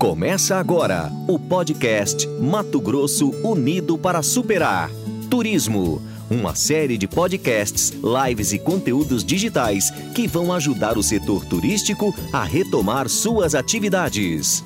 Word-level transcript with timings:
Começa 0.00 0.56
agora 0.56 1.10
o 1.28 1.38
podcast 1.38 2.26
Mato 2.26 2.80
Grosso 2.80 3.32
Unido 3.46 3.98
para 3.98 4.22
Superar. 4.22 4.88
Turismo, 5.30 6.00
uma 6.30 6.54
série 6.54 6.96
de 6.96 7.06
podcasts, 7.06 7.90
lives 7.90 8.54
e 8.54 8.58
conteúdos 8.58 9.22
digitais 9.22 9.90
que 10.14 10.26
vão 10.26 10.54
ajudar 10.54 10.96
o 10.96 11.02
setor 11.02 11.44
turístico 11.44 12.14
a 12.32 12.42
retomar 12.42 13.10
suas 13.10 13.54
atividades. 13.54 14.64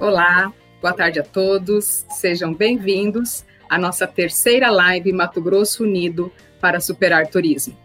Olá, 0.00 0.52
boa 0.82 0.92
tarde 0.92 1.20
a 1.20 1.22
todos. 1.22 2.04
Sejam 2.10 2.52
bem-vindos 2.52 3.44
à 3.70 3.78
nossa 3.78 4.08
terceira 4.08 4.72
live 4.72 5.12
Mato 5.12 5.40
Grosso 5.40 5.84
Unido 5.84 6.32
para 6.60 6.80
Superar 6.80 7.28
Turismo. 7.28 7.76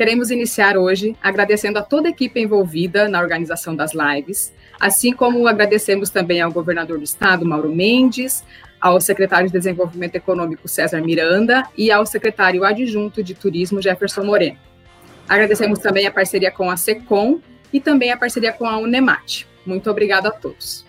Queremos 0.00 0.30
iniciar 0.30 0.78
hoje 0.78 1.14
agradecendo 1.22 1.78
a 1.78 1.82
toda 1.82 2.08
a 2.08 2.10
equipe 2.10 2.40
envolvida 2.40 3.06
na 3.06 3.20
organização 3.20 3.76
das 3.76 3.92
lives, 3.92 4.50
assim 4.80 5.12
como 5.12 5.46
agradecemos 5.46 6.08
também 6.08 6.40
ao 6.40 6.50
governador 6.50 6.96
do 6.96 7.04
estado, 7.04 7.44
Mauro 7.44 7.72
Mendes, 7.72 8.42
ao 8.80 8.98
secretário 8.98 9.46
de 9.46 9.52
Desenvolvimento 9.52 10.16
Econômico, 10.16 10.66
César 10.66 11.02
Miranda, 11.02 11.64
e 11.76 11.92
ao 11.92 12.06
secretário 12.06 12.64
adjunto 12.64 13.22
de 13.22 13.34
Turismo, 13.34 13.82
Jefferson 13.82 14.24
Moreno. 14.24 14.58
Agradecemos 15.28 15.78
também 15.78 16.06
a 16.06 16.10
parceria 16.10 16.50
com 16.50 16.70
a 16.70 16.76
SECOM 16.78 17.40
e 17.70 17.78
também 17.78 18.10
a 18.10 18.16
parceria 18.16 18.52
com 18.52 18.66
a 18.66 18.78
Unemat. 18.78 19.44
Muito 19.66 19.90
obrigada 19.90 20.28
a 20.28 20.32
todos. 20.32 20.84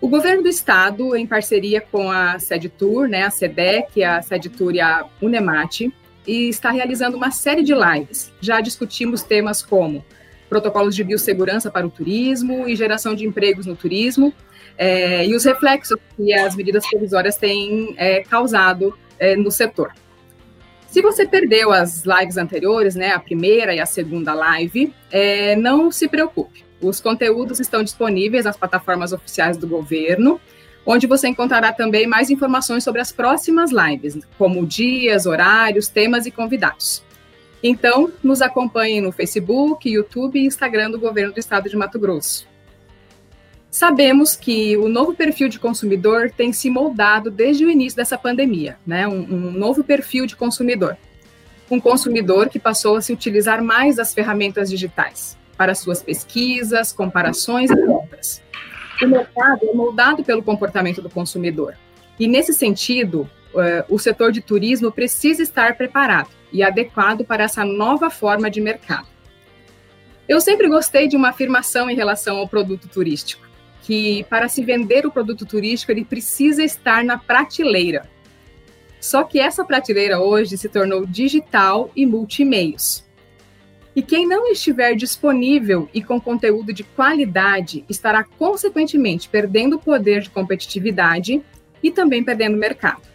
O 0.00 0.08
governo 0.08 0.42
do 0.42 0.48
estado, 0.48 1.14
em 1.14 1.26
parceria 1.26 1.80
com 1.80 2.10
a 2.10 2.38
SEDTUR, 2.38 3.06
né, 3.06 3.22
a 3.22 3.30
SEDEC, 3.30 4.02
a 4.02 4.20
SEDTUR 4.20 4.74
e 4.74 4.80
a 4.80 5.04
Unemat, 5.20 5.82
e 6.26 6.48
está 6.48 6.70
realizando 6.70 7.16
uma 7.16 7.30
série 7.30 7.62
de 7.62 7.72
lives. 7.72 8.32
Já 8.40 8.60
discutimos 8.60 9.22
temas 9.22 9.62
como 9.62 10.04
protocolos 10.52 10.94
de 10.94 11.02
biossegurança 11.02 11.70
para 11.70 11.86
o 11.86 11.90
turismo 11.90 12.68
e 12.68 12.76
geração 12.76 13.14
de 13.14 13.26
empregos 13.26 13.64
no 13.64 13.74
turismo, 13.74 14.34
é, 14.76 15.26
e 15.26 15.34
os 15.34 15.46
reflexos 15.46 15.98
que 16.14 16.30
as 16.34 16.54
medidas 16.54 16.86
provisórias 16.86 17.38
têm 17.38 17.94
é, 17.96 18.22
causado 18.22 18.94
é, 19.18 19.34
no 19.34 19.50
setor. 19.50 19.92
Se 20.88 21.00
você 21.00 21.26
perdeu 21.26 21.72
as 21.72 22.04
lives 22.04 22.36
anteriores, 22.36 22.94
né, 22.94 23.12
a 23.12 23.18
primeira 23.18 23.74
e 23.74 23.80
a 23.80 23.86
segunda 23.86 24.34
live, 24.34 24.92
é, 25.10 25.56
não 25.56 25.90
se 25.90 26.06
preocupe. 26.06 26.62
Os 26.82 27.00
conteúdos 27.00 27.58
estão 27.58 27.82
disponíveis 27.82 28.44
nas 28.44 28.58
plataformas 28.58 29.10
oficiais 29.14 29.56
do 29.56 29.66
governo 29.66 30.38
onde 30.84 31.06
você 31.06 31.28
encontrará 31.28 31.72
também 31.72 32.08
mais 32.08 32.28
informações 32.28 32.82
sobre 32.82 33.00
as 33.00 33.12
próximas 33.12 33.70
lives, 33.70 34.18
como 34.36 34.66
dias, 34.66 35.26
horários, 35.26 35.88
temas 35.88 36.26
e 36.26 36.30
convidados. 36.30 37.04
Então, 37.62 38.12
nos 38.22 38.42
acompanhem 38.42 39.00
no 39.00 39.12
Facebook, 39.12 39.88
YouTube 39.88 40.38
e 40.38 40.46
Instagram 40.46 40.90
do 40.90 40.98
Governo 40.98 41.32
do 41.32 41.38
Estado 41.38 41.68
de 41.68 41.76
Mato 41.76 41.98
Grosso. 41.98 42.46
Sabemos 43.70 44.36
que 44.36 44.76
o 44.76 44.88
novo 44.88 45.14
perfil 45.14 45.48
de 45.48 45.58
consumidor 45.58 46.30
tem 46.30 46.52
se 46.52 46.68
moldado 46.68 47.30
desde 47.30 47.64
o 47.64 47.70
início 47.70 47.96
dessa 47.96 48.18
pandemia, 48.18 48.76
né? 48.86 49.06
um, 49.08 49.20
um 49.20 49.50
novo 49.52 49.82
perfil 49.82 50.26
de 50.26 50.36
consumidor. 50.36 50.96
Um 51.70 51.80
consumidor 51.80 52.48
que 52.50 52.58
passou 52.58 52.96
a 52.96 53.00
se 53.00 53.12
utilizar 53.12 53.62
mais 53.62 53.96
das 53.96 54.12
ferramentas 54.12 54.68
digitais 54.68 55.38
para 55.56 55.74
suas 55.74 56.02
pesquisas, 56.02 56.92
comparações 56.92 57.70
e 57.70 57.86
compras 57.86 58.42
o 59.04 59.08
mercado 59.08 59.68
é 59.68 59.74
moldado 59.74 60.24
pelo 60.24 60.42
comportamento 60.42 61.02
do 61.02 61.10
consumidor. 61.10 61.74
E, 62.18 62.26
nesse 62.26 62.52
sentido, 62.52 63.28
o 63.88 63.98
setor 63.98 64.32
de 64.32 64.40
turismo 64.40 64.90
precisa 64.90 65.42
estar 65.42 65.76
preparado 65.76 66.30
e 66.52 66.62
adequado 66.62 67.24
para 67.24 67.44
essa 67.44 67.64
nova 67.64 68.10
forma 68.10 68.50
de 68.50 68.60
mercado. 68.60 69.06
Eu 70.28 70.40
sempre 70.40 70.68
gostei 70.68 71.08
de 71.08 71.16
uma 71.16 71.30
afirmação 71.30 71.90
em 71.90 71.94
relação 71.94 72.36
ao 72.38 72.48
produto 72.48 72.88
turístico, 72.88 73.46
que 73.82 74.24
para 74.24 74.48
se 74.48 74.64
vender 74.64 75.06
o 75.06 75.10
produto 75.10 75.44
turístico 75.44 75.92
ele 75.92 76.04
precisa 76.04 76.62
estar 76.62 77.04
na 77.04 77.18
prateleira. 77.18 78.08
Só 79.00 79.24
que 79.24 79.40
essa 79.40 79.64
prateleira 79.64 80.20
hoje 80.20 80.56
se 80.56 80.68
tornou 80.68 81.04
digital 81.04 81.90
e 81.94 82.06
multimeios. 82.06 83.04
E 83.94 84.00
quem 84.00 84.26
não 84.26 84.50
estiver 84.50 84.94
disponível 84.94 85.88
e 85.92 86.02
com 86.02 86.20
conteúdo 86.20 86.72
de 86.72 86.82
qualidade 86.82 87.84
estará, 87.88 88.24
consequentemente, 88.24 89.28
perdendo 89.28 89.78
poder 89.78 90.22
de 90.22 90.30
competitividade 90.30 91.42
e 91.82 91.90
também 91.90 92.24
perdendo 92.24 92.56
mercado. 92.56 93.11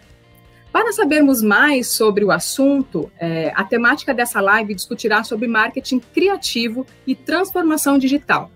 Para 0.77 0.93
sabermos 0.93 1.41
mais 1.41 1.87
sobre 1.87 2.23
o 2.23 2.29
assunto, 2.29 3.11
é, 3.19 3.51
a 3.55 3.63
temática 3.63 4.13
dessa 4.13 4.39
live 4.39 4.75
discutirá 4.75 5.23
sobre 5.23 5.47
marketing 5.47 5.99
criativo 6.13 6.85
e 7.07 7.15
transformação 7.15 7.97
digital, 7.97 8.51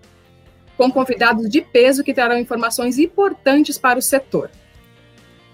com 0.77 0.91
convidados 0.91 1.49
de 1.49 1.61
peso 1.61 2.03
que 2.03 2.13
trarão 2.13 2.37
informações 2.37 2.99
importantes 2.99 3.79
para 3.79 3.97
o 3.97 4.03
setor. 4.03 4.51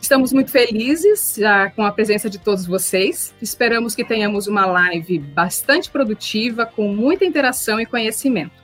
Estamos 0.01 0.33
muito 0.33 0.51
felizes 0.51 1.35
já 1.37 1.69
com 1.69 1.85
a 1.85 1.91
presença 1.93 2.29
de 2.29 2.37
todos 2.37 2.65
vocês. 2.65 3.33
Esperamos 3.41 3.95
que 3.95 4.03
tenhamos 4.03 4.45
uma 4.47 4.65
live 4.65 5.19
bastante 5.19 5.89
produtiva, 5.89 6.65
com 6.65 6.93
muita 6.93 7.23
interação 7.23 7.79
e 7.79 7.85
conhecimento. 7.85 8.61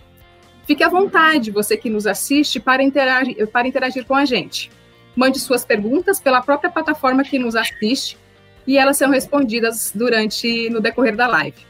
Fique 0.67 0.83
à 0.83 0.89
vontade, 0.89 1.51
você 1.51 1.77
que 1.77 1.89
nos 1.89 2.05
assiste, 2.05 2.59
para 2.59 2.83
interagir, 2.83 3.47
para 3.47 3.65
interagir 3.65 4.05
com 4.05 4.13
a 4.13 4.25
gente. 4.25 4.69
Mande 5.15 5.39
suas 5.39 5.63
perguntas 5.63 6.19
pela 6.19 6.41
própria 6.41 6.71
plataforma 6.71 7.23
que 7.23 7.37
nos 7.37 7.55
assiste 7.55 8.17
e 8.65 8.77
elas 8.77 8.97
serão 8.97 9.11
respondidas 9.11 9.91
durante 9.93 10.69
no 10.69 10.79
decorrer 10.79 11.15
da 11.15 11.27
live. 11.27 11.65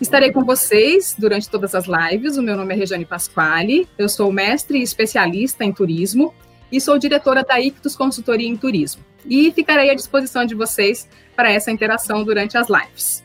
Estarei 0.00 0.30
com 0.30 0.44
vocês 0.44 1.16
durante 1.18 1.48
todas 1.48 1.74
as 1.74 1.86
lives. 1.86 2.36
O 2.36 2.42
meu 2.42 2.56
nome 2.56 2.74
é 2.74 2.76
Rejane 2.76 3.04
Pasquale, 3.04 3.88
eu 3.98 4.08
sou 4.08 4.30
mestre 4.30 4.78
e 4.78 4.82
especialista 4.82 5.64
em 5.64 5.72
turismo 5.72 6.34
e 6.70 6.80
sou 6.80 6.98
diretora 6.98 7.42
da 7.42 7.60
Ictus 7.60 7.96
Consultoria 7.96 8.46
em 8.46 8.56
Turismo. 8.56 9.04
E 9.26 9.50
ficarei 9.52 9.90
à 9.90 9.94
disposição 9.94 10.44
de 10.44 10.54
vocês 10.54 11.08
para 11.34 11.50
essa 11.50 11.70
interação 11.70 12.22
durante 12.22 12.56
as 12.56 12.68
lives. 12.68 13.24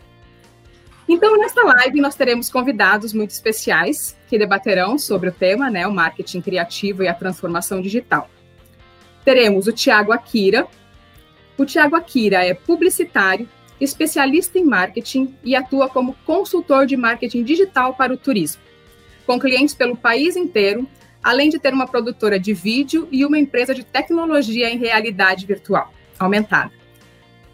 Então, 1.07 1.37
nesta 1.37 1.61
live, 1.63 2.01
nós 2.01 2.15
teremos 2.15 2.49
convidados 2.49 3.13
muito 3.13 3.31
especiais 3.31 4.17
que 4.27 4.39
debaterão 4.39 4.97
sobre 4.97 5.29
o 5.29 5.31
tema, 5.31 5.69
né, 5.69 5.85
o 5.85 5.91
marketing 5.91 6.41
criativo 6.41 7.03
e 7.03 7.07
a 7.07 7.13
transformação 7.13 7.81
digital. 7.81 8.29
Teremos 9.23 9.67
o 9.67 9.71
Tiago 9.71 10.11
Akira. 10.11 10.67
O 11.57 11.65
Tiago 11.65 11.95
Akira 11.95 12.45
é 12.45 12.53
publicitário, 12.53 13.47
especialista 13.79 14.57
em 14.57 14.65
marketing 14.65 15.35
e 15.43 15.55
atua 15.55 15.89
como 15.89 16.15
consultor 16.25 16.85
de 16.85 16.97
marketing 16.97 17.43
digital 17.43 17.93
para 17.93 18.13
o 18.13 18.17
turismo, 18.17 18.61
com 19.25 19.39
clientes 19.39 19.75
pelo 19.75 19.95
país 19.95 20.35
inteiro 20.35 20.87
além 21.23 21.49
de 21.49 21.57
ter 21.57 21.73
uma 21.73 21.87
produtora 21.87 22.37
de 22.37 22.53
vídeo 22.53 23.07
e 23.09 23.25
uma 23.25 23.39
empresa 23.39 23.73
de 23.73 23.83
tecnologia 23.83 24.69
em 24.69 24.77
realidade 24.77 25.45
virtual 25.45 25.91
aumentada, 26.19 26.71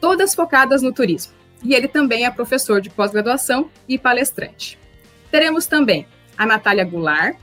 todas 0.02 0.34
focadas 0.34 0.82
no 0.82 0.92
turismo. 0.92 1.34
E 1.64 1.76
ele 1.76 1.88
também 1.88 2.26
é 2.26 2.32
professor 2.32 2.82
de 2.82 2.90
pós-graduação 2.90 3.70
e 3.88 3.98
palestrante. 3.98 4.78
Teremos 5.30 5.68
também 5.68 6.08
a 6.38 6.46
Natália 6.46 6.84
Goulart, 6.84 7.38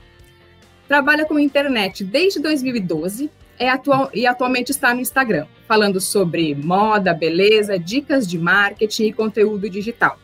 trabalha 0.87 1.25
com 1.25 1.39
internet 1.39 2.03
desde 2.03 2.39
2012 2.39 3.29
é 3.59 3.69
atual, 3.69 4.09
e 4.13 4.25
atualmente 4.25 4.69
está 4.69 4.93
no 4.93 5.01
Instagram, 5.01 5.45
falando 5.67 5.99
sobre 5.99 6.55
moda, 6.55 7.13
beleza, 7.13 7.77
dicas 7.77 8.27
de 8.27 8.37
marketing 8.37 9.07
e 9.07 9.13
conteúdo 9.13 9.69
digital. 9.69 10.19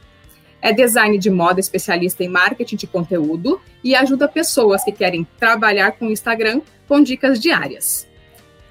É 0.61 0.71
design 0.71 1.17
de 1.17 1.29
moda 1.29 1.59
especialista 1.59 2.23
em 2.23 2.29
marketing 2.29 2.77
de 2.77 2.87
conteúdo 2.87 3.59
e 3.83 3.95
ajuda 3.95 4.27
pessoas 4.27 4.83
que 4.83 4.91
querem 4.91 5.27
trabalhar 5.37 5.91
com 5.93 6.07
o 6.07 6.11
Instagram 6.11 6.61
com 6.87 7.01
dicas 7.01 7.39
diárias. 7.39 8.07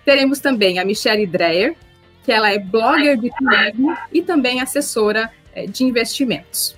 Teremos 0.05 0.39
também 0.41 0.79
a 0.79 0.85
Michelle 0.85 1.27
Dreyer, 1.27 1.77
que 2.25 2.33
ela 2.33 2.51
é 2.51 2.59
blogger 2.59 3.19
de 3.19 3.31
turismo 3.37 3.97
e 4.13 4.23
também 4.23 4.61
assessora 4.61 5.31
é, 5.55 5.67
de 5.67 5.85
investimentos. 5.85 6.77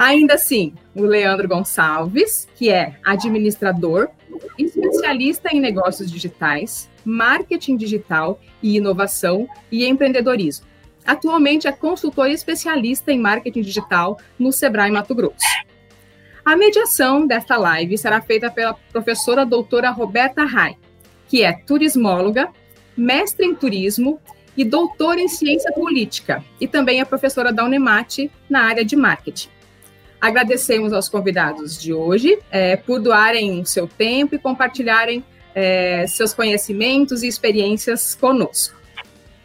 Ainda 0.00 0.32
assim, 0.32 0.72
o 0.94 1.02
Leandro 1.02 1.46
Gonçalves, 1.46 2.48
que 2.56 2.70
é 2.70 2.94
administrador, 3.04 4.08
especialista 4.58 5.54
em 5.54 5.60
negócios 5.60 6.10
digitais, 6.10 6.88
marketing 7.04 7.76
digital 7.76 8.40
e 8.62 8.78
inovação 8.78 9.46
e 9.70 9.84
empreendedorismo. 9.84 10.64
Atualmente 11.04 11.68
é 11.68 11.72
consultor 11.72 12.30
especialista 12.30 13.12
em 13.12 13.18
marketing 13.18 13.60
digital 13.60 14.18
no 14.38 14.50
Sebrae 14.52 14.90
Mato 14.90 15.14
Grosso. 15.14 15.36
A 16.42 16.56
mediação 16.56 17.26
desta 17.26 17.58
live 17.58 17.98
será 17.98 18.22
feita 18.22 18.50
pela 18.50 18.72
professora 18.72 19.44
doutora 19.44 19.90
Roberta 19.90 20.46
Rai, 20.46 20.78
que 21.28 21.42
é 21.42 21.52
turismóloga, 21.52 22.48
mestre 22.96 23.44
em 23.44 23.54
turismo 23.54 24.18
e 24.56 24.64
doutora 24.64 25.20
em 25.20 25.28
ciência 25.28 25.70
política, 25.72 26.42
e 26.58 26.66
também 26.66 27.02
é 27.02 27.04
professora 27.04 27.52
da 27.52 27.66
Unemat 27.66 28.30
na 28.48 28.62
área 28.62 28.82
de 28.82 28.96
marketing. 28.96 29.59
Agradecemos 30.20 30.92
aos 30.92 31.08
convidados 31.08 31.80
de 31.80 31.94
hoje 31.94 32.38
é, 32.50 32.76
por 32.76 33.00
doarem 33.00 33.60
o 33.60 33.66
seu 33.66 33.88
tempo 33.88 34.34
e 34.34 34.38
compartilharem 34.38 35.24
é, 35.54 36.06
seus 36.06 36.34
conhecimentos 36.34 37.22
e 37.22 37.26
experiências 37.26 38.14
conosco. 38.14 38.78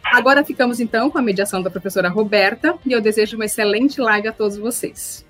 Agora 0.04 0.44
ficamos 0.44 0.78
então 0.78 1.10
com 1.10 1.18
a 1.18 1.22
mediação 1.22 1.62
da 1.62 1.70
professora 1.70 2.08
Roberta 2.08 2.76
e 2.84 2.92
eu 2.92 3.00
desejo 3.00 3.36
uma 3.36 3.46
excelente 3.46 4.00
live 4.00 4.28
a 4.28 4.32
todos 4.32 4.56
vocês. 4.56 5.24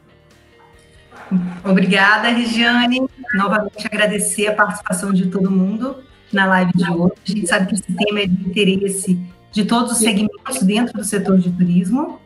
Obrigada, 1.65 2.29
Regiane. 2.29 3.09
Novamente 3.35 3.87
agradecer 3.87 4.49
a 4.49 4.53
participação 4.55 5.13
de 5.13 5.27
todo 5.27 5.51
mundo 5.51 6.03
na 6.33 6.47
live 6.47 6.73
de 6.75 6.91
hoje. 6.91 7.13
A 7.27 7.31
gente 7.31 7.47
sabe 7.47 7.67
que 7.69 7.75
esse 7.75 7.93
tema 7.93 8.21
é 8.21 8.27
de 8.27 8.49
interesse 8.49 9.19
de 9.51 9.65
todos 9.65 9.93
os 9.93 9.99
segmentos 9.99 10.63
dentro 10.63 10.93
do 10.99 11.05
setor 11.05 11.39
de 11.39 11.51
turismo. 11.51 12.21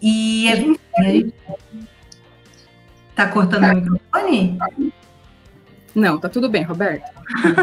E 0.00 0.48
é 0.48 0.56
Tá 3.18 3.26
cortando 3.26 3.64
o 3.64 3.74
microfone? 3.74 4.58
Não, 5.92 6.20
tá 6.20 6.28
tudo 6.28 6.48
bem, 6.48 6.62
Roberto. 6.62 7.02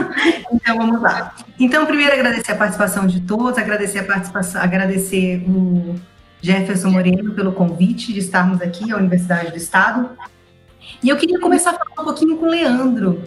então 0.52 0.76
vamos 0.76 1.02
lá. 1.02 1.34
Então, 1.58 1.86
primeiro 1.86 2.12
agradecer 2.12 2.52
a 2.52 2.58
participação 2.58 3.08
de 3.08 3.22
todos, 3.22 3.58
agradecer 3.58 4.00
a 4.00 4.04
participação, 4.04 4.62
agradecer 4.62 5.46
o 5.48 5.96
Jefferson 6.42 6.90
Moreno 6.90 7.32
pelo 7.32 7.54
convite 7.54 8.12
de 8.12 8.20
estarmos 8.20 8.62
aqui 8.62 8.92
à 8.92 8.98
Universidade 8.98 9.52
do 9.52 9.56
Estado. 9.56 10.10
E 11.02 11.08
eu 11.08 11.16
queria 11.16 11.40
começar 11.40 11.70
a 11.70 11.74
falar 11.76 12.02
um 12.02 12.04
pouquinho 12.04 12.36
com 12.36 12.48
o 12.48 12.50
Leandro. 12.50 13.24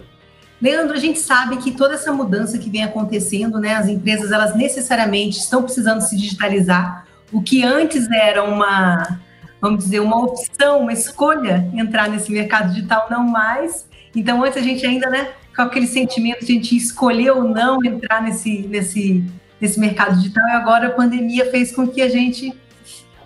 Leandro, 0.61 0.95
a 0.95 0.99
gente 0.99 1.17
sabe 1.17 1.57
que 1.57 1.71
toda 1.71 1.95
essa 1.95 2.13
mudança 2.13 2.59
que 2.59 2.69
vem 2.69 2.83
acontecendo, 2.83 3.59
né, 3.59 3.73
as 3.73 3.87
empresas 3.87 4.31
elas 4.31 4.55
necessariamente 4.55 5.39
estão 5.39 5.63
precisando 5.63 6.01
se 6.01 6.15
digitalizar. 6.15 7.07
O 7.31 7.41
que 7.41 7.63
antes 7.63 8.07
era 8.11 8.43
uma, 8.43 9.19
vamos 9.61 9.83
dizer, 9.83 9.99
uma 9.99 10.23
opção, 10.23 10.81
uma 10.81 10.93
escolha 10.93 11.69
entrar 11.73 12.09
nesse 12.09 12.31
mercado 12.31 12.73
digital, 12.73 13.07
não 13.09 13.27
mais. 13.27 13.87
Então, 14.15 14.43
antes 14.43 14.57
a 14.57 14.61
gente 14.61 14.85
ainda, 14.85 15.09
né, 15.09 15.31
com 15.55 15.61
aquele 15.61 15.87
sentimento 15.87 16.45
de 16.45 16.51
a 16.51 16.55
gente 16.55 16.75
escolher 16.75 17.31
ou 17.31 17.43
não 17.43 17.83
entrar 17.83 18.21
nesse, 18.21 18.61
nesse, 18.67 19.23
nesse 19.59 19.79
mercado 19.79 20.15
digital, 20.15 20.47
e 20.47 20.51
agora 20.51 20.87
a 20.87 20.91
pandemia 20.91 21.49
fez 21.51 21.71
com 21.71 21.87
que 21.87 22.01
a 22.01 22.09
gente 22.09 22.53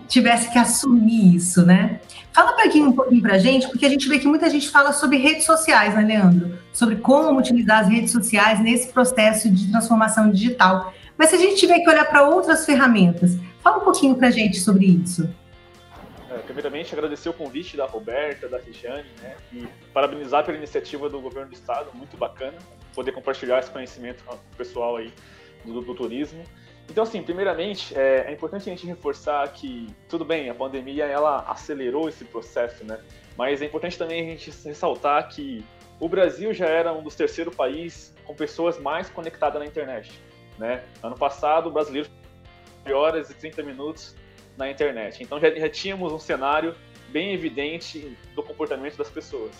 tivesse 0.08 0.50
que 0.50 0.58
assumir 0.58 1.36
isso, 1.36 1.64
né? 1.64 2.00
Fala 2.32 2.52
um 2.52 2.56
pouquinho, 2.56 2.88
um 2.88 2.92
pouquinho 2.92 3.22
para 3.22 3.34
a 3.34 3.38
gente, 3.38 3.68
porque 3.68 3.86
a 3.86 3.88
gente 3.88 4.08
vê 4.08 4.18
que 4.18 4.26
muita 4.26 4.50
gente 4.50 4.68
fala 4.68 4.92
sobre 4.92 5.16
redes 5.16 5.44
sociais, 5.44 5.94
né, 5.94 6.02
Leandro? 6.02 6.58
Sobre 6.72 6.96
como 6.96 7.38
utilizar 7.38 7.80
as 7.80 7.88
redes 7.88 8.10
sociais 8.10 8.60
nesse 8.60 8.92
processo 8.92 9.48
de 9.48 9.70
transformação 9.70 10.30
digital. 10.30 10.92
Mas 11.16 11.30
se 11.30 11.36
a 11.36 11.38
gente 11.38 11.56
tiver 11.56 11.78
que 11.78 11.88
olhar 11.88 12.04
para 12.06 12.28
outras 12.28 12.66
ferramentas, 12.66 13.38
fala 13.62 13.78
um 13.78 13.84
pouquinho 13.84 14.16
para 14.16 14.28
a 14.28 14.30
gente 14.32 14.58
sobre 14.58 14.86
isso. 14.86 15.28
Primeiramente, 16.44 16.94
agradecer 16.94 17.28
o 17.28 17.32
convite 17.32 17.76
da 17.76 17.86
Roberta, 17.86 18.48
da 18.48 18.58
Regiane, 18.58 19.08
né, 19.20 19.36
e 19.52 19.66
parabenizar 19.92 20.44
pela 20.44 20.56
iniciativa 20.56 21.08
do 21.08 21.20
governo 21.20 21.50
do 21.50 21.54
estado, 21.54 21.90
muito 21.94 22.16
bacana, 22.16 22.58
poder 22.94 23.12
compartilhar 23.12 23.58
esse 23.58 23.70
conhecimento 23.70 24.22
com 24.24 24.34
o 24.34 24.56
pessoal 24.56 24.96
aí 24.96 25.12
do, 25.64 25.80
do 25.80 25.94
turismo. 25.94 26.44
Então, 26.88 27.02
assim, 27.02 27.22
primeiramente, 27.22 27.96
é, 27.98 28.26
é, 28.28 28.32
importante 28.32 28.68
a 28.68 28.72
gente 28.72 28.86
reforçar 28.86 29.50
que, 29.52 29.86
tudo 30.08 30.24
bem, 30.24 30.50
a 30.50 30.54
pandemia, 30.54 31.06
ela 31.06 31.40
acelerou 31.48 32.08
esse 32.08 32.24
processo, 32.24 32.84
né? 32.84 33.00
Mas 33.36 33.62
é 33.62 33.64
importante 33.64 33.96
também 33.96 34.20
a 34.20 34.30
gente 34.30 34.50
ressaltar 34.66 35.28
que 35.28 35.64
o 35.98 36.08
Brasil 36.08 36.52
já 36.52 36.66
era 36.66 36.92
um 36.92 37.02
dos 37.02 37.14
terceiros 37.14 37.54
países 37.54 38.14
com 38.24 38.34
pessoas 38.34 38.78
mais 38.78 39.08
conectadas 39.08 39.58
na 39.60 39.66
internet, 39.66 40.12
né? 40.58 40.84
Ano 41.02 41.16
passado, 41.16 41.68
o 41.68 41.72
brasileiro 41.72 42.08
horas 42.92 43.30
e 43.30 43.34
30 43.34 43.62
minutos 43.62 44.14
na 44.56 44.70
internet. 44.70 45.22
Então, 45.22 45.40
já, 45.40 45.50
já 45.50 45.68
tínhamos 45.68 46.12
um 46.12 46.18
cenário 46.18 46.74
bem 47.08 47.32
evidente 47.32 48.16
do 48.34 48.42
comportamento 48.42 48.96
das 48.96 49.08
pessoas. 49.08 49.52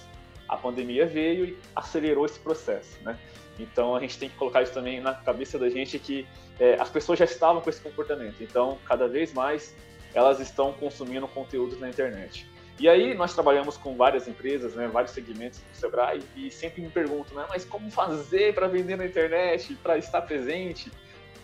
A 0.49 0.56
pandemia 0.56 1.06
veio 1.06 1.44
e 1.44 1.58
acelerou 1.75 2.26
esse 2.26 2.38
processo, 2.38 3.02
né? 3.02 3.19
Então 3.58 3.94
a 3.94 4.00
gente 4.00 4.19
tem 4.19 4.29
que 4.29 4.37
colocar 4.37 4.62
isso 4.62 4.73
também 4.73 5.00
na 5.00 5.14
cabeça 5.14 5.58
da 5.58 5.69
gente 5.69 5.99
que 5.99 6.26
é, 6.58 6.75
as 6.75 6.91
pessoas 6.91 7.19
já 7.19 7.25
estavam 7.25 7.62
com 7.62 7.70
esse 7.70 7.81
comportamento. 7.81 8.43
Então 8.43 8.79
cada 8.85 9.06
vez 9.06 9.32
mais 9.32 9.75
elas 10.12 10.41
estão 10.41 10.73
consumindo 10.73 11.26
conteúdos 11.29 11.79
na 11.79 11.88
internet. 11.88 12.47
E 12.79 12.88
aí 12.88 13.14
nós 13.14 13.32
trabalhamos 13.32 13.76
com 13.76 13.97
várias 13.97 14.26
empresas, 14.26 14.75
né, 14.75 14.88
vários 14.88 15.12
segmentos 15.12 15.61
do 15.61 15.76
Sebrae 15.76 16.20
e 16.35 16.50
sempre 16.50 16.82
me 16.82 16.88
perguntam, 16.88 17.37
né, 17.37 17.47
mas 17.49 17.64
como 17.64 17.88
fazer 17.88 18.52
para 18.52 18.67
vender 18.67 18.97
na 18.97 19.06
internet, 19.06 19.75
para 19.76 19.97
estar 19.97 20.23
presente, 20.23 20.90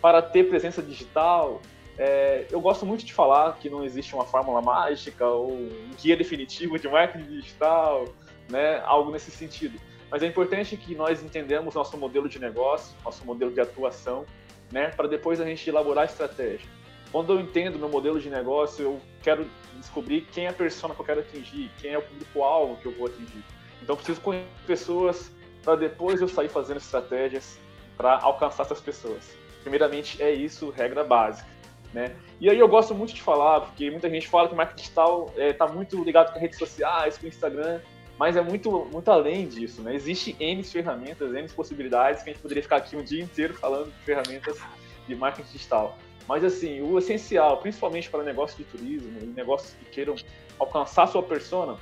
para 0.01 0.21
ter 0.21 0.49
presença 0.49 0.81
digital? 0.81 1.61
É, 1.97 2.47
eu 2.49 2.59
gosto 2.61 2.85
muito 2.85 3.05
de 3.05 3.13
falar 3.13 3.57
que 3.57 3.69
não 3.69 3.83
existe 3.83 4.15
uma 4.15 4.25
fórmula 4.25 4.61
mágica 4.61 5.25
ou 5.27 5.51
um 5.51 5.91
guia 6.01 6.15
definitivo 6.15 6.79
de 6.79 6.87
marketing 6.87 7.25
digital, 7.25 8.05
né, 8.49 8.81
algo 8.85 9.11
nesse 9.11 9.31
sentido. 9.31 9.79
Mas 10.09 10.23
é 10.23 10.27
importante 10.27 10.75
que 10.75 10.95
nós 10.95 11.23
entendamos 11.23 11.75
nosso 11.75 11.97
modelo 11.97 12.27
de 12.27 12.39
negócio, 12.39 12.95
nosso 13.03 13.25
modelo 13.25 13.51
de 13.51 13.61
atuação, 13.61 14.25
né, 14.71 14.89
para 14.89 15.07
depois 15.07 15.39
a 15.39 15.45
gente 15.45 15.69
elaborar 15.69 16.03
a 16.03 16.05
estratégia. 16.05 16.67
Quando 17.11 17.33
eu 17.33 17.41
entendo 17.41 17.77
meu 17.77 17.89
modelo 17.89 18.19
de 18.19 18.29
negócio, 18.29 18.83
eu 18.83 19.01
quero 19.21 19.45
descobrir 19.75 20.21
quem 20.31 20.45
é 20.45 20.49
a 20.49 20.53
persona 20.53 20.95
que 20.95 21.01
eu 21.01 21.05
quero 21.05 21.19
atingir, 21.19 21.69
quem 21.79 21.91
é 21.91 21.97
o 21.97 22.01
público-alvo 22.01 22.77
que 22.77 22.85
eu 22.85 22.93
vou 22.93 23.07
atingir. 23.07 23.43
Então, 23.81 23.95
preciso 23.95 24.21
conhecer 24.21 24.47
pessoas 24.65 25.31
para 25.63 25.75
depois 25.75 26.21
eu 26.21 26.27
sair 26.27 26.49
fazendo 26.49 26.77
estratégias 26.77 27.59
para 27.97 28.19
alcançar 28.19 28.63
essas 28.63 28.79
pessoas. 28.79 29.35
Primeiramente, 29.61 30.21
é 30.21 30.31
isso, 30.31 30.69
regra 30.69 31.03
básica. 31.03 31.49
Né? 31.93 32.15
E 32.39 32.49
aí 32.49 32.57
eu 32.57 32.67
gosto 32.67 32.95
muito 32.95 33.13
de 33.13 33.21
falar, 33.21 33.61
porque 33.61 33.91
muita 33.91 34.09
gente 34.09 34.27
fala 34.27 34.47
que 34.47 34.53
o 34.53 34.57
marketing 34.57 34.81
digital 34.81 35.25
está 35.31 35.43
é, 35.43 35.53
tá 35.53 35.67
muito 35.67 36.01
ligado 36.03 36.33
com 36.33 36.39
redes 36.39 36.57
sociais, 36.57 37.17
com 37.17 37.27
Instagram, 37.27 37.81
mas 38.17 38.37
é 38.37 38.41
muito, 38.41 38.87
muito 38.91 39.11
além 39.11 39.47
disso, 39.47 39.81
né? 39.81 39.95
Existe 39.95 40.35
N 40.39 40.63
ferramentas, 40.63 41.33
N 41.33 41.49
possibilidades 41.49 42.23
que 42.23 42.29
a 42.29 42.33
gente 42.33 42.41
poderia 42.41 42.63
ficar 42.63 42.77
aqui 42.77 42.95
um 42.95 43.03
dia 43.03 43.21
inteiro 43.21 43.53
falando 43.55 43.91
de 43.91 43.99
ferramentas 44.05 44.59
de 45.07 45.15
marketing 45.15 45.51
digital. 45.51 45.97
Mas 46.27 46.43
assim, 46.43 46.81
o 46.81 46.97
essencial, 46.97 47.57
principalmente 47.57 48.09
para 48.09 48.23
negócios 48.23 48.57
de 48.57 48.63
turismo 48.63 49.19
e 49.21 49.25
negócios 49.25 49.73
que 49.73 49.85
queiram 49.85 50.15
alcançar 50.59 51.07
sua 51.07 51.23
persona, 51.23 51.77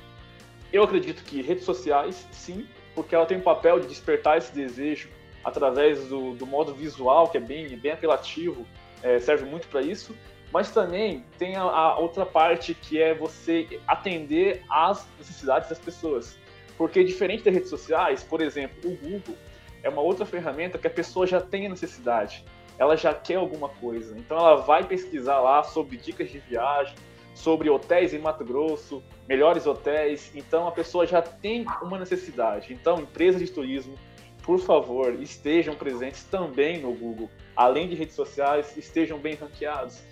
eu 0.72 0.82
acredito 0.82 1.22
que 1.24 1.42
redes 1.42 1.64
sociais, 1.64 2.26
sim, 2.32 2.66
porque 2.94 3.14
ela 3.14 3.26
tem 3.26 3.38
o 3.38 3.42
papel 3.42 3.78
de 3.80 3.86
despertar 3.86 4.38
esse 4.38 4.52
desejo 4.52 5.08
através 5.44 6.08
do, 6.08 6.34
do 6.34 6.46
modo 6.46 6.74
visual, 6.74 7.28
que 7.28 7.36
é 7.36 7.40
bem, 7.40 7.76
bem 7.76 7.92
apelativo, 7.92 8.66
é, 9.02 9.18
serve 9.18 9.44
muito 9.44 9.68
para 9.68 9.80
isso, 9.82 10.14
mas 10.52 10.70
também 10.70 11.24
tem 11.38 11.56
a, 11.56 11.62
a, 11.62 11.98
outra 11.98 12.26
parte 12.26 12.74
que 12.74 13.00
é 13.00 13.14
você 13.14 13.80
atender 13.86 14.62
às 14.68 15.06
necessidades 15.18 15.68
das 15.68 15.78
pessoas. 15.78 16.36
Porque 16.76 17.04
diferente 17.04 17.44
das 17.44 17.54
redes 17.54 17.70
sociais, 17.70 18.22
por 18.22 18.40
exemplo, 18.40 18.90
o 18.90 18.96
Google 18.96 19.36
é 19.82 19.88
uma 19.88 20.02
outra 20.02 20.26
ferramenta 20.26 20.78
que 20.78 20.86
a 20.86 20.90
pessoa 20.90 21.26
já 21.26 21.40
tem 21.40 21.66
a 21.66 21.68
necessidade, 21.68 22.44
ela 22.78 22.96
já 22.96 23.12
quer 23.14 23.36
alguma 23.36 23.68
coisa. 23.68 24.16
Então 24.18 24.38
ela 24.38 24.56
vai 24.56 24.84
pesquisar 24.84 25.38
lá 25.40 25.62
sobre 25.62 25.96
dicas 25.96 26.30
de 26.30 26.38
viagem, 26.38 26.94
sobre 27.34 27.70
hotéis 27.70 28.12
em 28.12 28.18
Mato 28.18 28.44
Grosso, 28.44 29.02
melhores 29.28 29.66
hotéis. 29.66 30.32
Então 30.34 30.66
a 30.66 30.72
pessoa 30.72 31.06
já 31.06 31.22
tem 31.22 31.64
uma 31.82 31.98
necessidade. 31.98 32.72
Então, 32.72 33.00
empresas 33.00 33.40
de 33.40 33.50
turismo, 33.50 33.94
por 34.42 34.58
favor, 34.58 35.14
estejam 35.20 35.74
presentes 35.74 36.24
também 36.24 36.80
no 36.80 36.92
Google. 36.92 37.30
Além 37.54 37.88
de 37.88 37.94
redes 37.94 38.14
sociais, 38.14 38.76
estejam 38.76 39.18
bem 39.18 39.34
ranqueados 39.34 40.02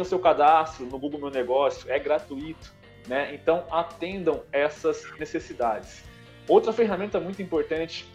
o 0.00 0.04
seu 0.04 0.18
cadastro 0.18 0.86
no 0.86 0.98
Google 0.98 1.20
Meu 1.20 1.30
Negócio, 1.30 1.90
é 1.90 1.98
gratuito, 1.98 2.72
né? 3.06 3.34
Então 3.34 3.66
atendam 3.70 4.42
essas 4.50 5.04
necessidades. 5.18 6.02
Outra 6.48 6.72
ferramenta 6.72 7.20
muito 7.20 7.42
importante 7.42 8.06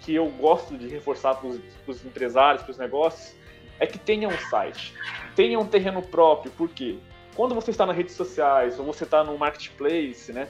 que 0.00 0.14
eu 0.14 0.28
gosto 0.30 0.78
de 0.78 0.86
reforçar 0.86 1.34
para 1.34 1.48
os 1.48 2.04
empresários, 2.04 2.62
para 2.62 2.70
os 2.70 2.78
negócios, 2.78 3.34
é 3.80 3.86
que 3.86 3.98
tenha 3.98 4.28
um 4.28 4.38
site, 4.38 4.94
tenha 5.34 5.58
um 5.58 5.66
terreno 5.66 6.00
próprio, 6.00 6.52
porque 6.56 6.98
quando 7.34 7.54
você 7.54 7.72
está 7.72 7.84
nas 7.84 7.96
redes 7.96 8.14
sociais 8.14 8.78
ou 8.78 8.86
você 8.86 9.02
está 9.02 9.24
no 9.24 9.36
marketplace, 9.36 10.32
né? 10.32 10.48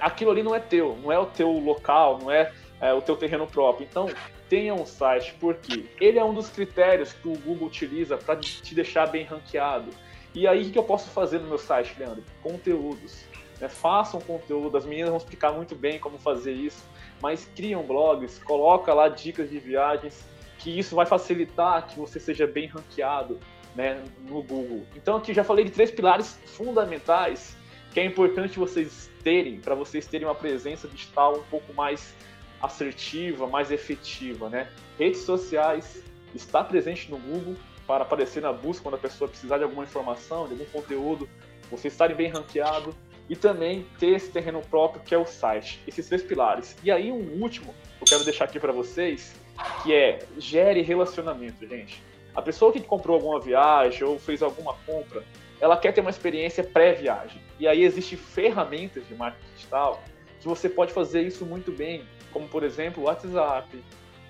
Aquilo 0.00 0.30
ali 0.30 0.42
não 0.42 0.54
é 0.54 0.60
teu, 0.60 0.96
não 1.02 1.10
é 1.10 1.18
o 1.18 1.26
teu 1.26 1.50
local, 1.50 2.20
não 2.22 2.30
é, 2.30 2.52
é 2.80 2.92
o 2.92 3.02
teu 3.02 3.16
terreno 3.16 3.46
próprio. 3.46 3.86
Então 3.88 4.08
tenha 4.48 4.74
um 4.74 4.86
site, 4.86 5.34
porque 5.40 5.86
ele 6.00 6.18
é 6.18 6.24
um 6.24 6.34
dos 6.34 6.48
critérios 6.48 7.12
que 7.12 7.28
o 7.28 7.38
Google 7.38 7.68
utiliza 7.68 8.16
para 8.16 8.36
te 8.36 8.74
deixar 8.74 9.06
bem 9.06 9.24
ranqueado. 9.24 9.90
E 10.34 10.46
aí, 10.48 10.66
o 10.66 10.70
que 10.70 10.78
eu 10.78 10.84
posso 10.84 11.10
fazer 11.10 11.38
no 11.38 11.48
meu 11.48 11.58
site, 11.58 11.94
Leandro? 11.98 12.24
Conteúdos. 12.42 13.24
Né? 13.60 13.68
Façam 13.68 14.20
conteúdo, 14.20 14.76
as 14.76 14.84
meninas 14.84 15.10
vão 15.10 15.18
explicar 15.18 15.52
muito 15.52 15.76
bem 15.76 15.98
como 15.98 16.18
fazer 16.18 16.52
isso, 16.52 16.84
mas 17.22 17.48
criam 17.54 17.82
blogs, 17.84 18.38
coloca 18.40 18.92
lá 18.92 19.08
dicas 19.08 19.48
de 19.48 19.58
viagens, 19.58 20.26
que 20.58 20.76
isso 20.76 20.96
vai 20.96 21.06
facilitar 21.06 21.86
que 21.86 21.98
você 21.98 22.18
seja 22.18 22.46
bem 22.46 22.66
ranqueado 22.66 23.38
né, 23.76 24.02
no 24.28 24.42
Google. 24.42 24.84
Então, 24.96 25.16
aqui 25.16 25.32
já 25.32 25.44
falei 25.44 25.64
de 25.64 25.70
três 25.70 25.90
pilares 25.90 26.38
fundamentais 26.46 27.56
que 27.92 28.00
é 28.00 28.04
importante 28.04 28.58
vocês 28.58 29.08
terem, 29.22 29.60
para 29.60 29.76
vocês 29.76 30.04
terem 30.04 30.26
uma 30.26 30.34
presença 30.34 30.88
digital 30.88 31.38
um 31.38 31.44
pouco 31.44 31.72
mais 31.72 32.12
assertiva, 32.64 33.46
mais 33.46 33.70
efetiva, 33.70 34.48
né? 34.48 34.68
Redes 34.98 35.20
sociais, 35.20 36.02
estar 36.34 36.64
presente 36.64 37.10
no 37.10 37.18
Google 37.18 37.56
para 37.86 38.02
aparecer 38.02 38.40
na 38.42 38.52
busca 38.52 38.82
quando 38.82 38.94
a 38.94 38.98
pessoa 38.98 39.28
precisar 39.28 39.58
de 39.58 39.64
alguma 39.64 39.84
informação, 39.84 40.46
de 40.46 40.52
algum 40.52 40.64
conteúdo, 40.66 41.28
você 41.70 41.88
estarem 41.88 42.16
bem 42.16 42.28
ranqueado 42.28 42.94
e 43.28 43.36
também 43.36 43.86
ter 43.98 44.16
esse 44.16 44.30
terreno 44.30 44.60
próprio 44.62 45.02
que 45.02 45.14
é 45.14 45.18
o 45.18 45.26
site. 45.26 45.80
Esses 45.86 46.08
três 46.08 46.22
pilares. 46.22 46.76
E 46.82 46.90
aí 46.90 47.10
um 47.10 47.42
último 47.42 47.74
que 47.98 48.04
eu 48.04 48.06
quero 48.06 48.24
deixar 48.24 48.44
aqui 48.44 48.58
para 48.58 48.72
vocês, 48.72 49.34
que 49.82 49.94
é 49.94 50.20
gere 50.38 50.82
relacionamento, 50.82 51.66
gente. 51.66 52.02
A 52.34 52.42
pessoa 52.42 52.72
que 52.72 52.80
comprou 52.80 53.16
alguma 53.16 53.40
viagem 53.40 54.02
ou 54.04 54.18
fez 54.18 54.42
alguma 54.42 54.74
compra, 54.86 55.22
ela 55.60 55.76
quer 55.76 55.92
ter 55.92 56.00
uma 56.00 56.10
experiência 56.10 56.64
pré-viagem. 56.64 57.40
E 57.58 57.68
aí 57.68 57.84
existem 57.84 58.18
ferramentas 58.18 59.06
de 59.06 59.14
marketing 59.14 59.46
digital 59.54 60.02
que 60.40 60.48
você 60.48 60.68
pode 60.68 60.92
fazer 60.92 61.22
isso 61.22 61.46
muito 61.46 61.72
bem, 61.72 62.04
como 62.34 62.48
por 62.48 62.64
exemplo 62.64 63.02
o 63.02 63.06
WhatsApp, 63.06 63.82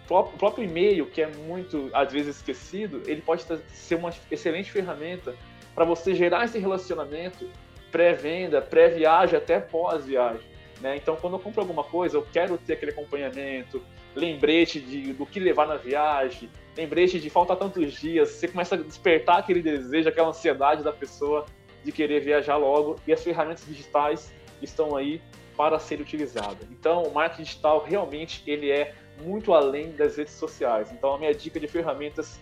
o 0.09 0.23
próprio 0.39 0.65
e-mail, 0.65 1.07
que 1.07 1.23
é 1.23 1.27
muito 1.27 1.91
às 1.93 2.13
vezes 2.13 2.37
esquecido, 2.37 3.03
ele 3.07 3.23
pode 3.23 3.45
ser 3.69 3.95
uma 3.95 4.11
excelente 4.31 4.71
ferramenta 4.71 5.35
para 5.75 5.85
você 5.85 6.15
gerar 6.15 6.45
esse 6.45 6.59
relacionamento 6.59 7.49
pré-venda, 7.91 8.61
pré-viagem, 8.61 9.37
até 9.37 9.59
pós-viagem. 9.59 10.47
Né? 10.81 10.97
Então, 10.97 11.17
quando 11.17 11.35
eu 11.35 11.39
compro 11.39 11.63
alguma 11.63 11.83
coisa, 11.83 12.17
eu 12.17 12.27
quero 12.31 12.59
ter 12.59 12.75
aquele 12.75 12.91
acompanhamento, 12.91 13.83
lembrete 14.15 14.79
de, 14.79 15.13
do 15.15 15.25
que 15.25 15.41
levar 15.41 15.67
na 15.67 15.77
viagem, 15.77 16.51
lembrete 16.77 17.19
de 17.19 17.31
faltar 17.31 17.57
tantos 17.57 17.93
dias, 17.95 18.29
você 18.31 18.49
começa 18.49 18.75
a 18.75 18.79
despertar 18.79 19.39
aquele 19.39 19.63
desejo, 19.63 20.09
aquela 20.09 20.29
ansiedade 20.29 20.83
da 20.83 20.93
pessoa 20.93 21.47
de 21.83 21.93
querer 21.93 22.21
viajar 22.21 22.57
logo, 22.57 22.97
e 23.07 23.13
as 23.13 23.23
ferramentas 23.23 23.65
digitais 23.67 24.35
estão 24.61 24.97
aí 24.97 25.21
para 25.57 25.79
ser 25.79 26.01
utilizada. 26.01 26.59
Então, 26.71 27.03
o 27.03 27.15
marketing 27.15 27.43
digital 27.43 27.85
realmente 27.85 28.43
ele 28.47 28.71
é 28.71 28.95
muito 29.23 29.53
além 29.53 29.93
das 29.93 30.17
redes 30.17 30.35
sociais. 30.35 30.91
Então, 30.93 31.15
a 31.15 31.19
minha 31.19 31.35
dica 31.35 31.61
de 31.61 31.69
ferramentas 31.69 32.39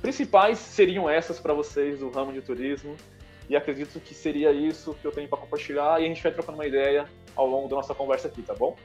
principais 0.00 0.58
seriam 0.58 1.08
essas 1.08 1.38
para 1.38 1.52
vocês 1.52 1.98
do 1.98 2.10
ramo 2.10 2.32
de 2.32 2.40
turismo. 2.40 2.96
E 3.48 3.56
acredito 3.56 4.00
que 4.00 4.14
seria 4.14 4.50
isso 4.52 4.96
que 5.00 5.06
eu 5.06 5.12
tenho 5.12 5.28
para 5.28 5.38
compartilhar 5.38 6.00
e 6.00 6.04
a 6.04 6.08
gente 6.08 6.22
vai 6.22 6.32
trocando 6.32 6.58
uma 6.58 6.66
ideia 6.66 7.06
ao 7.36 7.46
longo 7.46 7.68
da 7.68 7.76
nossa 7.76 7.94
conversa 7.94 8.26
aqui, 8.28 8.42
tá 8.42 8.54
bom? 8.54 8.76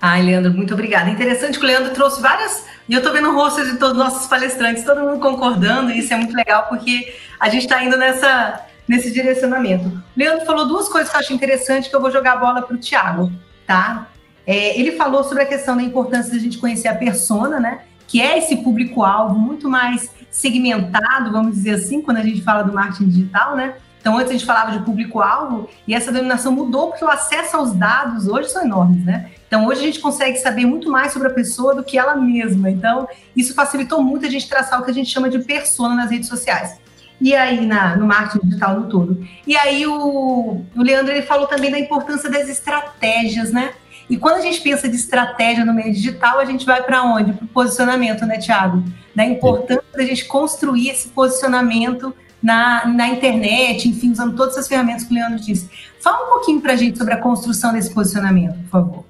Ai, 0.00 0.22
Leandro, 0.22 0.52
muito 0.52 0.74
obrigada. 0.74 1.10
Interessante 1.10 1.58
que 1.58 1.64
o 1.64 1.66
Leandro 1.66 1.92
trouxe 1.92 2.20
várias. 2.20 2.66
E 2.88 2.94
eu 2.94 2.98
estou 2.98 3.12
vendo 3.12 3.32
rostos 3.32 3.70
de 3.70 3.78
todos 3.78 3.96
os 3.96 3.98
nossos 3.98 4.26
palestrantes, 4.26 4.84
todo 4.84 5.00
mundo 5.00 5.20
concordando, 5.20 5.90
e 5.90 5.98
isso 5.98 6.12
é 6.12 6.16
muito 6.16 6.34
legal, 6.34 6.66
porque 6.68 7.14
a 7.38 7.48
gente 7.48 7.62
está 7.62 7.82
indo 7.82 7.96
nessa, 7.96 8.66
nesse 8.86 9.10
direcionamento. 9.10 10.02
Leandro 10.16 10.44
falou 10.44 10.66
duas 10.66 10.88
coisas 10.88 11.10
que 11.10 11.16
eu 11.16 11.20
acho 11.20 11.32
interessante, 11.32 11.88
que 11.88 11.96
eu 11.96 12.00
vou 12.00 12.10
jogar 12.10 12.32
a 12.32 12.36
bola 12.36 12.62
para 12.62 12.74
o 12.74 12.78
Tiago, 12.78 13.32
tá? 13.66 14.08
É, 14.46 14.78
ele 14.78 14.92
falou 14.92 15.22
sobre 15.24 15.44
a 15.44 15.46
questão 15.46 15.76
da 15.76 15.82
importância 15.82 16.32
da 16.32 16.38
gente 16.38 16.58
conhecer 16.58 16.88
a 16.88 16.94
persona, 16.94 17.60
né? 17.60 17.82
Que 18.08 18.20
é 18.20 18.38
esse 18.38 18.56
público-alvo 18.56 19.38
muito 19.38 19.68
mais 19.68 20.10
segmentado, 20.30 21.30
vamos 21.30 21.54
dizer 21.54 21.74
assim, 21.74 22.02
quando 22.02 22.16
a 22.16 22.22
gente 22.22 22.42
fala 22.42 22.62
do 22.62 22.72
marketing 22.72 23.08
digital, 23.08 23.56
né? 23.56 23.74
Então, 24.02 24.18
antes 24.18 24.30
a 24.30 24.32
gente 24.32 24.44
falava 24.44 24.72
de 24.72 24.84
público-alvo 24.84 25.70
e 25.86 25.94
essa 25.94 26.10
denominação 26.10 26.50
mudou 26.50 26.88
porque 26.88 27.04
o 27.04 27.08
acesso 27.08 27.56
aos 27.56 27.72
dados 27.72 28.26
hoje 28.26 28.50
são 28.50 28.64
enormes, 28.64 29.04
né? 29.04 29.30
Então, 29.46 29.64
hoje 29.64 29.80
a 29.80 29.84
gente 29.84 30.00
consegue 30.00 30.38
saber 30.38 30.66
muito 30.66 30.90
mais 30.90 31.12
sobre 31.12 31.28
a 31.28 31.30
pessoa 31.30 31.72
do 31.72 31.84
que 31.84 31.96
ela 31.96 32.16
mesma. 32.16 32.68
Então, 32.68 33.06
isso 33.36 33.54
facilitou 33.54 34.02
muito 34.02 34.26
a 34.26 34.28
gente 34.28 34.48
traçar 34.48 34.80
o 34.80 34.84
que 34.84 34.90
a 34.90 34.94
gente 34.94 35.08
chama 35.08 35.30
de 35.30 35.38
persona 35.38 35.94
nas 35.94 36.10
redes 36.10 36.28
sociais. 36.28 36.80
E 37.20 37.34
aí, 37.34 37.64
na, 37.64 37.96
no 37.96 38.06
marketing 38.06 38.46
digital 38.46 38.80
no 38.80 38.88
todo. 38.88 39.24
E 39.46 39.56
aí, 39.56 39.86
o, 39.86 40.64
o 40.74 40.82
Leandro 40.82 41.12
ele 41.12 41.22
falou 41.22 41.46
também 41.46 41.70
da 41.70 41.78
importância 41.78 42.30
das 42.30 42.48
estratégias, 42.48 43.52
né? 43.52 43.72
E 44.10 44.16
quando 44.16 44.36
a 44.36 44.40
gente 44.40 44.60
pensa 44.60 44.88
de 44.88 44.96
estratégia 44.96 45.64
no 45.64 45.72
meio 45.72 45.92
digital, 45.92 46.38
a 46.38 46.44
gente 46.44 46.66
vai 46.66 46.82
para 46.82 47.02
onde? 47.02 47.32
Para 47.32 47.44
o 47.44 47.48
posicionamento, 47.48 48.26
né, 48.26 48.38
Tiago? 48.38 48.82
Da 49.14 49.24
importância 49.24 49.84
da 49.94 50.04
gente 50.04 50.24
construir 50.24 50.90
esse 50.90 51.08
posicionamento 51.08 52.14
na, 52.42 52.86
na 52.86 53.08
internet, 53.08 53.88
enfim, 53.88 54.10
usando 54.10 54.36
todas 54.36 54.54
essas 54.54 54.68
ferramentas 54.68 55.04
que 55.04 55.12
o 55.12 55.14
Leandro 55.14 55.38
disse. 55.40 55.70
Fala 56.00 56.26
um 56.26 56.30
pouquinho 56.30 56.60
para 56.60 56.72
a 56.72 56.76
gente 56.76 56.98
sobre 56.98 57.14
a 57.14 57.18
construção 57.18 57.72
desse 57.72 57.94
posicionamento, 57.94 58.58
por 58.64 58.68
favor. 58.68 59.04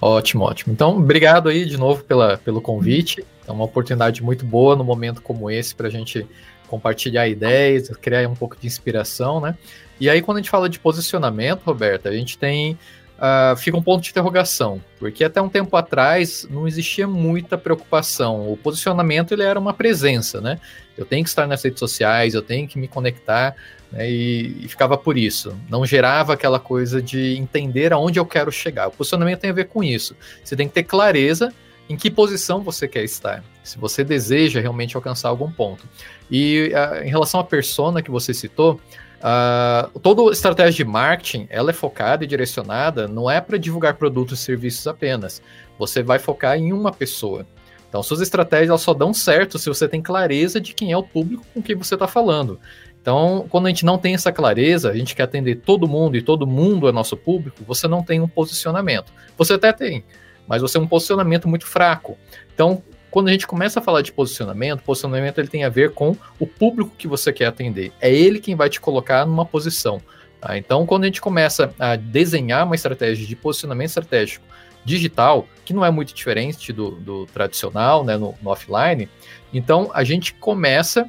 Ótimo, 0.00 0.44
ótimo. 0.44 0.72
Então, 0.72 0.96
obrigado 0.98 1.48
aí 1.48 1.64
de 1.64 1.76
novo 1.76 2.04
pela, 2.04 2.38
pelo 2.38 2.60
convite. 2.60 3.24
É 3.46 3.52
uma 3.52 3.64
oportunidade 3.64 4.22
muito 4.22 4.44
boa 4.44 4.76
no 4.76 4.84
momento 4.84 5.20
como 5.20 5.50
esse 5.50 5.74
para 5.74 5.88
a 5.88 5.90
gente 5.90 6.26
compartilhar 6.70 7.28
ideias, 7.28 7.88
criar 8.00 8.28
um 8.28 8.34
pouco 8.34 8.56
de 8.56 8.66
inspiração, 8.66 9.40
né? 9.40 9.56
E 9.98 10.08
aí, 10.08 10.22
quando 10.22 10.38
a 10.38 10.40
gente 10.40 10.50
fala 10.50 10.68
de 10.68 10.78
posicionamento, 10.78 11.62
Roberta, 11.64 12.08
a 12.08 12.12
gente 12.12 12.38
tem 12.38 12.78
uh, 13.20 13.56
fica 13.56 13.76
um 13.76 13.82
ponto 13.82 14.02
de 14.02 14.10
interrogação, 14.10 14.80
porque 14.98 15.22
até 15.24 15.42
um 15.42 15.48
tempo 15.48 15.76
atrás 15.76 16.46
não 16.48 16.66
existia 16.66 17.06
muita 17.06 17.58
preocupação. 17.58 18.50
O 18.50 18.56
posicionamento 18.56 19.32
ele 19.32 19.42
era 19.42 19.58
uma 19.58 19.74
presença, 19.74 20.40
né? 20.40 20.58
Eu 20.96 21.04
tenho 21.04 21.22
que 21.22 21.28
estar 21.28 21.46
nas 21.46 21.62
redes 21.62 21.78
sociais, 21.78 22.34
eu 22.34 22.42
tenho 22.42 22.66
que 22.66 22.78
me 22.78 22.88
conectar, 22.88 23.54
né? 23.92 24.10
e, 24.10 24.64
e, 24.64 24.68
ficava 24.68 24.96
por 24.96 25.18
isso. 25.18 25.56
Não 25.68 25.84
gerava 25.84 26.32
aquela 26.32 26.58
coisa 26.58 27.02
de 27.02 27.36
entender 27.36 27.92
aonde 27.92 28.18
eu 28.18 28.26
quero 28.26 28.50
chegar. 28.50 28.88
O 28.88 28.92
posicionamento 28.92 29.40
tem 29.40 29.50
a 29.50 29.54
ver 29.54 29.66
com 29.66 29.82
isso. 29.82 30.16
Você 30.42 30.56
tem 30.56 30.68
que 30.68 30.74
ter 30.74 30.84
clareza 30.84 31.52
em 31.90 31.96
que 31.96 32.08
posição 32.08 32.62
você 32.62 32.86
quer 32.86 33.02
estar, 33.02 33.42
se 33.64 33.76
você 33.76 34.04
deseja 34.04 34.60
realmente 34.60 34.94
alcançar 34.94 35.28
algum 35.28 35.50
ponto. 35.50 35.88
E 36.30 36.72
uh, 36.72 37.04
em 37.04 37.10
relação 37.10 37.40
à 37.40 37.44
persona 37.44 38.00
que 38.00 38.10
você 38.10 38.32
citou, 38.32 38.80
Uh, 39.20 39.98
toda 40.00 40.32
estratégia 40.32 40.82
de 40.82 40.90
marketing 40.90 41.46
ela 41.50 41.68
é 41.68 41.74
focada 41.74 42.24
e 42.24 42.26
direcionada, 42.26 43.06
não 43.06 43.30
é 43.30 43.38
para 43.38 43.58
divulgar 43.58 43.92
produtos 43.96 44.40
e 44.40 44.42
serviços 44.42 44.86
apenas. 44.86 45.42
Você 45.78 46.02
vai 46.02 46.18
focar 46.18 46.56
em 46.56 46.72
uma 46.72 46.90
pessoa. 46.90 47.46
Então, 47.86 48.02
suas 48.02 48.22
estratégias 48.22 48.70
elas 48.70 48.80
só 48.80 48.94
dão 48.94 49.12
certo 49.12 49.58
se 49.58 49.68
você 49.68 49.86
tem 49.86 50.00
clareza 50.00 50.58
de 50.58 50.72
quem 50.72 50.90
é 50.90 50.96
o 50.96 51.02
público 51.02 51.44
com 51.52 51.60
quem 51.60 51.76
você 51.76 51.96
está 51.96 52.08
falando. 52.08 52.58
Então, 53.02 53.46
quando 53.50 53.66
a 53.66 53.68
gente 53.68 53.84
não 53.84 53.98
tem 53.98 54.14
essa 54.14 54.32
clareza, 54.32 54.90
a 54.90 54.96
gente 54.96 55.14
quer 55.14 55.24
atender 55.24 55.56
todo 55.56 55.86
mundo 55.86 56.16
e 56.16 56.22
todo 56.22 56.46
mundo 56.46 56.88
é 56.88 56.92
nosso 56.92 57.14
público, 57.14 57.62
você 57.66 57.86
não 57.86 58.02
tem 58.02 58.20
um 58.20 58.28
posicionamento. 58.28 59.12
Você 59.36 59.52
até 59.52 59.70
tem, 59.70 60.02
mas 60.50 60.60
você 60.60 60.76
é 60.76 60.80
um 60.80 60.86
posicionamento 60.86 61.48
muito 61.48 61.64
fraco. 61.64 62.18
Então, 62.52 62.82
quando 63.08 63.28
a 63.28 63.30
gente 63.30 63.46
começa 63.46 63.78
a 63.78 63.82
falar 63.82 64.02
de 64.02 64.12
posicionamento, 64.12 64.82
posicionamento 64.82 65.38
ele 65.38 65.46
tem 65.46 65.62
a 65.62 65.68
ver 65.68 65.92
com 65.92 66.16
o 66.40 66.46
público 66.46 66.90
que 66.98 67.06
você 67.06 67.32
quer 67.32 67.46
atender. 67.46 67.92
É 68.00 68.12
ele 68.12 68.40
quem 68.40 68.56
vai 68.56 68.68
te 68.68 68.80
colocar 68.80 69.24
numa 69.24 69.46
posição. 69.46 70.02
Tá? 70.40 70.58
Então, 70.58 70.84
quando 70.84 71.04
a 71.04 71.06
gente 71.06 71.20
começa 71.20 71.72
a 71.78 71.94
desenhar 71.94 72.66
uma 72.66 72.74
estratégia 72.74 73.24
de 73.24 73.36
posicionamento 73.36 73.90
estratégico 73.90 74.44
digital, 74.84 75.46
que 75.64 75.72
não 75.72 75.84
é 75.84 75.90
muito 75.90 76.12
diferente 76.12 76.72
do, 76.72 76.90
do 76.92 77.26
tradicional, 77.26 78.02
né, 78.02 78.16
no, 78.16 78.34
no, 78.42 78.50
offline, 78.50 79.08
então 79.54 79.88
a 79.94 80.02
gente 80.02 80.34
começa 80.34 81.08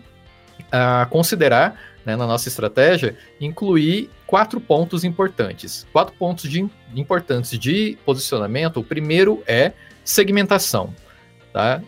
a 0.72 1.08
considerar 1.10 1.80
né, 2.06 2.16
na 2.16 2.26
nossa 2.26 2.48
estratégia 2.48 3.16
incluir 3.40 4.10
quatro 4.26 4.60
pontos 4.60 5.04
importantes. 5.04 5.88
Quatro 5.92 6.16
pontos 6.16 6.50
de, 6.50 6.68
importantes 6.96 7.58
de 7.58 7.98
posicionamento. 8.06 8.80
O 8.80 8.84
primeiro 8.84 9.44
é 9.46 9.74
segmentação. 10.04 10.94
Tá? 11.54 11.82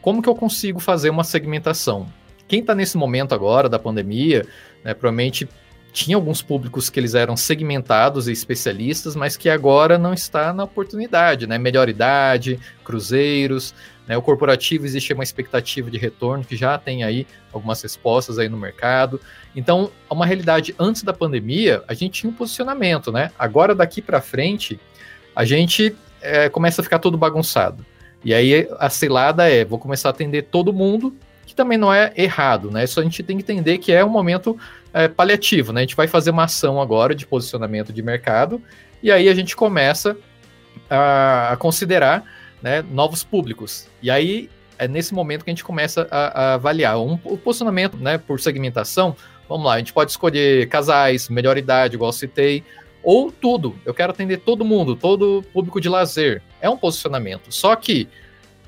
Como 0.00 0.22
que 0.22 0.28
eu 0.28 0.34
consigo 0.34 0.80
fazer 0.80 1.10
uma 1.10 1.24
segmentação? 1.24 2.08
Quem 2.46 2.60
está 2.60 2.74
nesse 2.74 2.96
momento 2.96 3.34
agora 3.34 3.68
da 3.68 3.78
pandemia, 3.78 4.46
né, 4.82 4.94
provavelmente 4.94 5.48
tinha 5.92 6.16
alguns 6.16 6.40
públicos 6.42 6.88
que 6.88 7.00
eles 7.00 7.14
eram 7.14 7.36
segmentados 7.36 8.28
e 8.28 8.32
especialistas, 8.32 9.16
mas 9.16 9.36
que 9.36 9.48
agora 9.48 9.98
não 9.98 10.14
está 10.14 10.52
na 10.52 10.64
oportunidade, 10.64 11.46
né? 11.46 11.58
Melhor 11.58 11.88
idade, 11.88 12.58
cruzeiros, 12.84 13.74
né? 14.08 14.16
O 14.16 14.22
corporativo 14.22 14.86
existe 14.86 15.12
uma 15.12 15.22
expectativa 15.22 15.90
de 15.90 15.98
retorno 15.98 16.42
que 16.42 16.56
já 16.56 16.78
tem 16.78 17.04
aí 17.04 17.26
algumas 17.52 17.82
respostas 17.82 18.38
aí 18.38 18.48
no 18.48 18.56
mercado. 18.56 19.20
Então, 19.54 19.90
é 20.10 20.14
uma 20.14 20.24
realidade 20.24 20.74
antes 20.78 21.02
da 21.02 21.12
pandemia, 21.12 21.84
a 21.86 21.92
gente 21.92 22.20
tinha 22.20 22.30
um 22.30 22.34
posicionamento, 22.34 23.12
né? 23.12 23.30
Agora 23.38 23.74
daqui 23.74 24.00
para 24.00 24.22
frente, 24.22 24.80
a 25.36 25.44
gente 25.44 25.94
é, 26.22 26.48
começa 26.48 26.80
a 26.80 26.84
ficar 26.84 26.98
todo 26.98 27.18
bagunçado. 27.18 27.84
E 28.24 28.32
aí 28.32 28.66
a 28.78 28.88
cilada 28.88 29.48
é, 29.48 29.64
vou 29.64 29.78
começar 29.78 30.08
a 30.08 30.10
atender 30.10 30.44
todo 30.44 30.72
mundo, 30.72 31.14
que 31.46 31.54
também 31.54 31.78
não 31.78 31.92
é 31.92 32.12
errado, 32.16 32.70
né? 32.70 32.86
Só 32.86 33.00
a 33.00 33.04
gente 33.04 33.22
tem 33.22 33.36
que 33.36 33.42
entender 33.42 33.78
que 33.78 33.92
é 33.92 34.02
um 34.02 34.08
momento 34.08 34.58
é, 34.92 35.06
paliativo, 35.06 35.72
né? 35.72 35.80
A 35.80 35.84
gente 35.84 35.96
vai 35.96 36.08
fazer 36.08 36.30
uma 36.30 36.44
ação 36.44 36.80
agora 36.80 37.14
de 37.14 37.26
posicionamento 37.26 37.92
de 37.92 38.02
mercado, 38.02 38.60
e 39.02 39.12
aí 39.12 39.28
a 39.28 39.34
gente 39.34 39.54
começa 39.54 40.16
a, 40.90 41.52
a 41.52 41.56
considerar 41.56 42.24
né, 42.62 42.82
novos 42.82 43.22
públicos. 43.22 43.88
E 44.02 44.10
aí 44.10 44.50
é 44.78 44.86
nesse 44.86 45.12
momento 45.12 45.44
que 45.44 45.50
a 45.50 45.52
gente 45.52 45.64
começa 45.64 46.06
a, 46.10 46.42
a 46.42 46.54
avaliar 46.54 46.98
um, 46.98 47.18
o 47.24 47.36
posicionamento 47.36 47.96
né, 47.96 48.18
por 48.18 48.40
segmentação. 48.40 49.16
Vamos 49.48 49.66
lá, 49.66 49.74
a 49.74 49.78
gente 49.78 49.92
pode 49.92 50.10
escolher 50.10 50.68
casais, 50.68 51.28
melhor 51.28 51.56
idade, 51.56 51.96
igual 51.96 52.12
citei, 52.12 52.62
ou 53.02 53.32
tudo. 53.32 53.76
Eu 53.84 53.94
quero 53.94 54.12
atender 54.12 54.38
todo 54.38 54.64
mundo, 54.64 54.94
todo 54.94 55.44
público 55.52 55.80
de 55.80 55.88
lazer. 55.88 56.42
É 56.60 56.68
um 56.68 56.76
posicionamento. 56.76 57.52
Só 57.52 57.74
que 57.74 58.08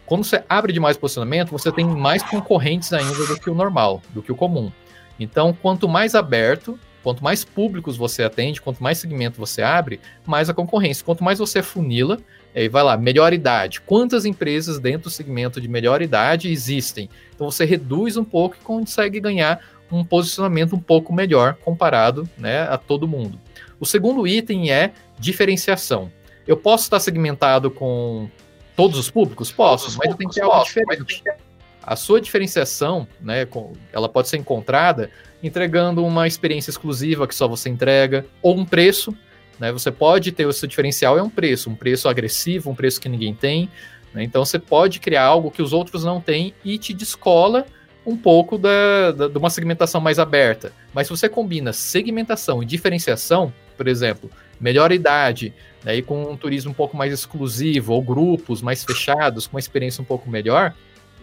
quando 0.07 0.25
você 0.25 0.43
abre 0.49 0.73
demais 0.73 0.97
posicionamento, 0.97 1.51
você 1.51 1.71
tem 1.71 1.85
mais 1.85 2.23
concorrentes 2.23 2.93
ainda 2.93 3.27
do 3.27 3.39
que 3.39 3.49
o 3.49 3.55
normal, 3.55 4.03
do 4.11 4.23
que 4.23 4.33
o 4.33 4.35
comum. 4.35 4.73
Então, 5.21 5.53
quanto 5.53 5.89
mais 5.89 6.15
aberto, 6.15 6.79
quanto 7.03 7.23
mais 7.23 7.45
públicos 7.45 7.97
você 7.97 8.25
atende, 8.25 8.61
quanto 8.61 8.83
mais 8.83 8.99
segmento 8.99 9.39
você 9.39 9.63
abre, 9.63 10.01
mais 10.27 10.49
a 10.51 10.55
concorrência. 10.55 11.05
Quanto 11.05 11.23
mais 11.23 11.39
você 11.39 11.63
funila, 11.63 12.19
aí 12.54 12.69
vai 12.69 12.83
lá, 12.83 12.97
melhor 12.97 13.33
idade. 13.33 13.80
Quantas 13.80 14.25
empresas 14.25 14.78
dentro 14.78 15.04
do 15.04 15.11
segmento 15.11 15.61
de 15.61 15.69
melhor 15.69 16.02
idade 16.02 16.50
existem? 16.50 17.09
Então 17.35 17.50
você 17.50 17.64
reduz 17.64 18.16
um 18.16 18.25
pouco 18.25 18.57
e 18.57 18.64
consegue 18.64 19.21
ganhar 19.21 19.61
um 19.90 20.04
posicionamento 20.04 20.75
um 20.75 20.80
pouco 20.80 21.12
melhor 21.12 21.54
comparado 21.54 22.28
né, 22.38 22.62
a 22.62 22.78
todo 22.78 23.09
mundo. 23.09 23.38
O 23.78 23.87
segundo 23.87 24.26
item 24.26 24.71
é 24.71 24.92
diferenciação. 25.19 26.11
Eu 26.47 26.57
posso 26.57 26.85
estar 26.85 27.00
segmentado 27.00 27.71
com 27.71 28.28
todos 28.76 28.99
os 28.99 29.11
públicos? 29.11 29.50
Posso, 29.50 29.85
todos 29.85 29.97
mas 29.97 30.11
eu 30.11 30.16
tenho 30.16 30.30
que 30.30 30.37
ter 30.37 30.42
algo 30.42 30.64
diferente. 30.64 31.23
A 31.83 31.97
sua 31.97 32.21
diferenciação, 32.21 33.07
né, 33.21 33.47
ela 33.92 34.09
pode 34.09 34.28
ser 34.28 34.37
encontrada 34.37 35.11
entregando 35.42 36.04
uma 36.04 36.26
experiência 36.26 36.71
exclusiva 36.71 37.26
que 37.26 37.35
só 37.35 37.49
você 37.49 37.69
entrega, 37.69 38.26
ou 38.42 38.57
um 38.57 38.64
preço 38.64 39.16
Né? 39.61 39.71
Você 39.71 39.93
pode 39.93 40.33
ter 40.33 40.47
o 40.47 40.52
seu 40.52 40.67
diferencial 40.67 41.19
é 41.19 41.23
um 41.23 41.29
preço, 41.29 41.69
um 41.69 41.75
preço 41.75 42.09
agressivo, 42.09 42.71
um 42.71 42.75
preço 42.75 43.00
que 43.00 43.09
ninguém 43.09 43.35
tem. 43.35 43.69
Né? 44.14 44.25
Então 44.25 44.45
você 44.45 44.59
pode 44.59 44.99
criar 44.99 45.25
algo 45.25 45.50
que 45.50 45.62
os 45.62 45.75
outros 45.75 46.02
não 46.02 46.21
têm 46.21 46.55
e 46.64 46.79
te 46.79 46.95
descola 46.95 47.67
um 48.05 48.17
pouco 48.17 48.57
da, 48.57 49.12
da, 49.12 49.29
de 49.29 49.37
uma 49.37 49.50
segmentação 49.50 50.00
mais 50.00 50.19
aberta. 50.19 50.73
Mas 50.95 51.07
se 51.07 51.11
você 51.11 51.29
combina 51.29 51.73
segmentação 51.73 52.62
e 52.62 52.67
diferenciação, 52.67 53.52
por 53.76 53.87
exemplo, 53.87 54.31
melhor 54.59 54.90
idade, 54.90 55.52
né, 55.85 56.00
com 56.00 56.23
um 56.23 56.37
turismo 56.37 56.71
um 56.71 56.75
pouco 56.75 56.97
mais 56.97 57.12
exclusivo, 57.12 57.93
ou 57.93 58.02
grupos 58.02 58.62
mais 58.62 58.83
fechados, 58.83 59.47
com 59.47 59.57
uma 59.57 59.61
experiência 59.61 60.00
um 60.00 60.05
pouco 60.05 60.31
melhor, 60.31 60.75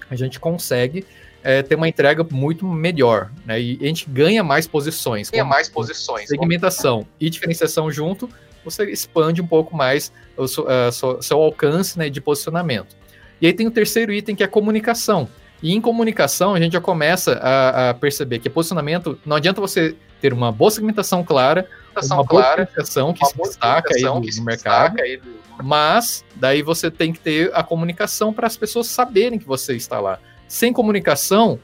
a 0.10 0.16
gente 0.16 0.40
consegue 0.40 1.04
é, 1.44 1.62
ter 1.62 1.76
uma 1.76 1.88
entrega 1.88 2.26
muito 2.30 2.66
melhor, 2.68 3.32
né? 3.46 3.60
E 3.60 3.78
a 3.82 3.86
gente 3.86 4.10
ganha 4.10 4.44
mais 4.44 4.68
posições. 4.68 5.30
Ganha 5.30 5.46
mais 5.46 5.70
posições. 5.70 6.28
Segmentação 6.28 7.00
como... 7.00 7.10
e 7.20 7.30
diferenciação 7.30 7.92
junto, 7.92 8.30
você 8.64 8.90
expande 8.92 9.42
um 9.42 9.48
pouco 9.48 9.76
mais 9.76 10.12
o 10.36 10.48
seu, 10.48 10.66
uh, 10.66 11.22
seu 11.22 11.42
alcance 11.42 11.98
né, 11.98 12.10
de 12.10 12.20
posicionamento. 12.20 12.96
E 13.40 13.48
aí 13.48 13.54
tem 13.54 13.68
o 13.68 13.72
terceiro 13.72 14.12
item 14.12 14.36
que 14.36 14.44
é 14.44 14.46
a 14.46 14.50
comunicação. 14.50 15.30
E 15.62 15.74
em 15.74 15.82
comunicação, 15.82 16.54
a 16.54 16.60
gente 16.60 16.74
já 16.74 16.82
começa 16.82 17.34
a, 17.34 17.90
a 17.90 17.94
perceber 17.94 18.40
que 18.40 18.50
posicionamento 18.50 19.18
não 19.26 19.36
adianta 19.36 19.60
você 19.60 19.96
ter 20.22 20.34
uma 20.34 20.52
boa 20.52 20.70
segmentação 20.70 21.24
clara, 21.24 21.68
uma 21.96 22.26
clara, 22.26 22.26
boa 22.26 22.68
comunicação 22.68 23.14
que 23.14 23.26
se 23.26 23.38
destaca 23.38 23.96
aí 23.96 24.02
no, 24.02 24.20
no 24.20 24.44
mercado, 24.44 25.00
aí 25.00 25.18
do... 25.18 25.36
mas 25.64 26.24
daí 26.36 26.62
você 26.62 26.92
tem 26.92 27.12
que 27.12 27.20
ter 27.20 27.52
a 27.54 27.64
comunicação 27.64 28.32
para 28.34 28.46
as 28.46 28.56
pessoas 28.56 28.88
saberem 28.88 29.40
que 29.40 29.48
você 29.48 29.76
está 29.76 30.00
lá. 30.00 30.20
Sem 30.48 30.72
comunicação, 30.72 31.60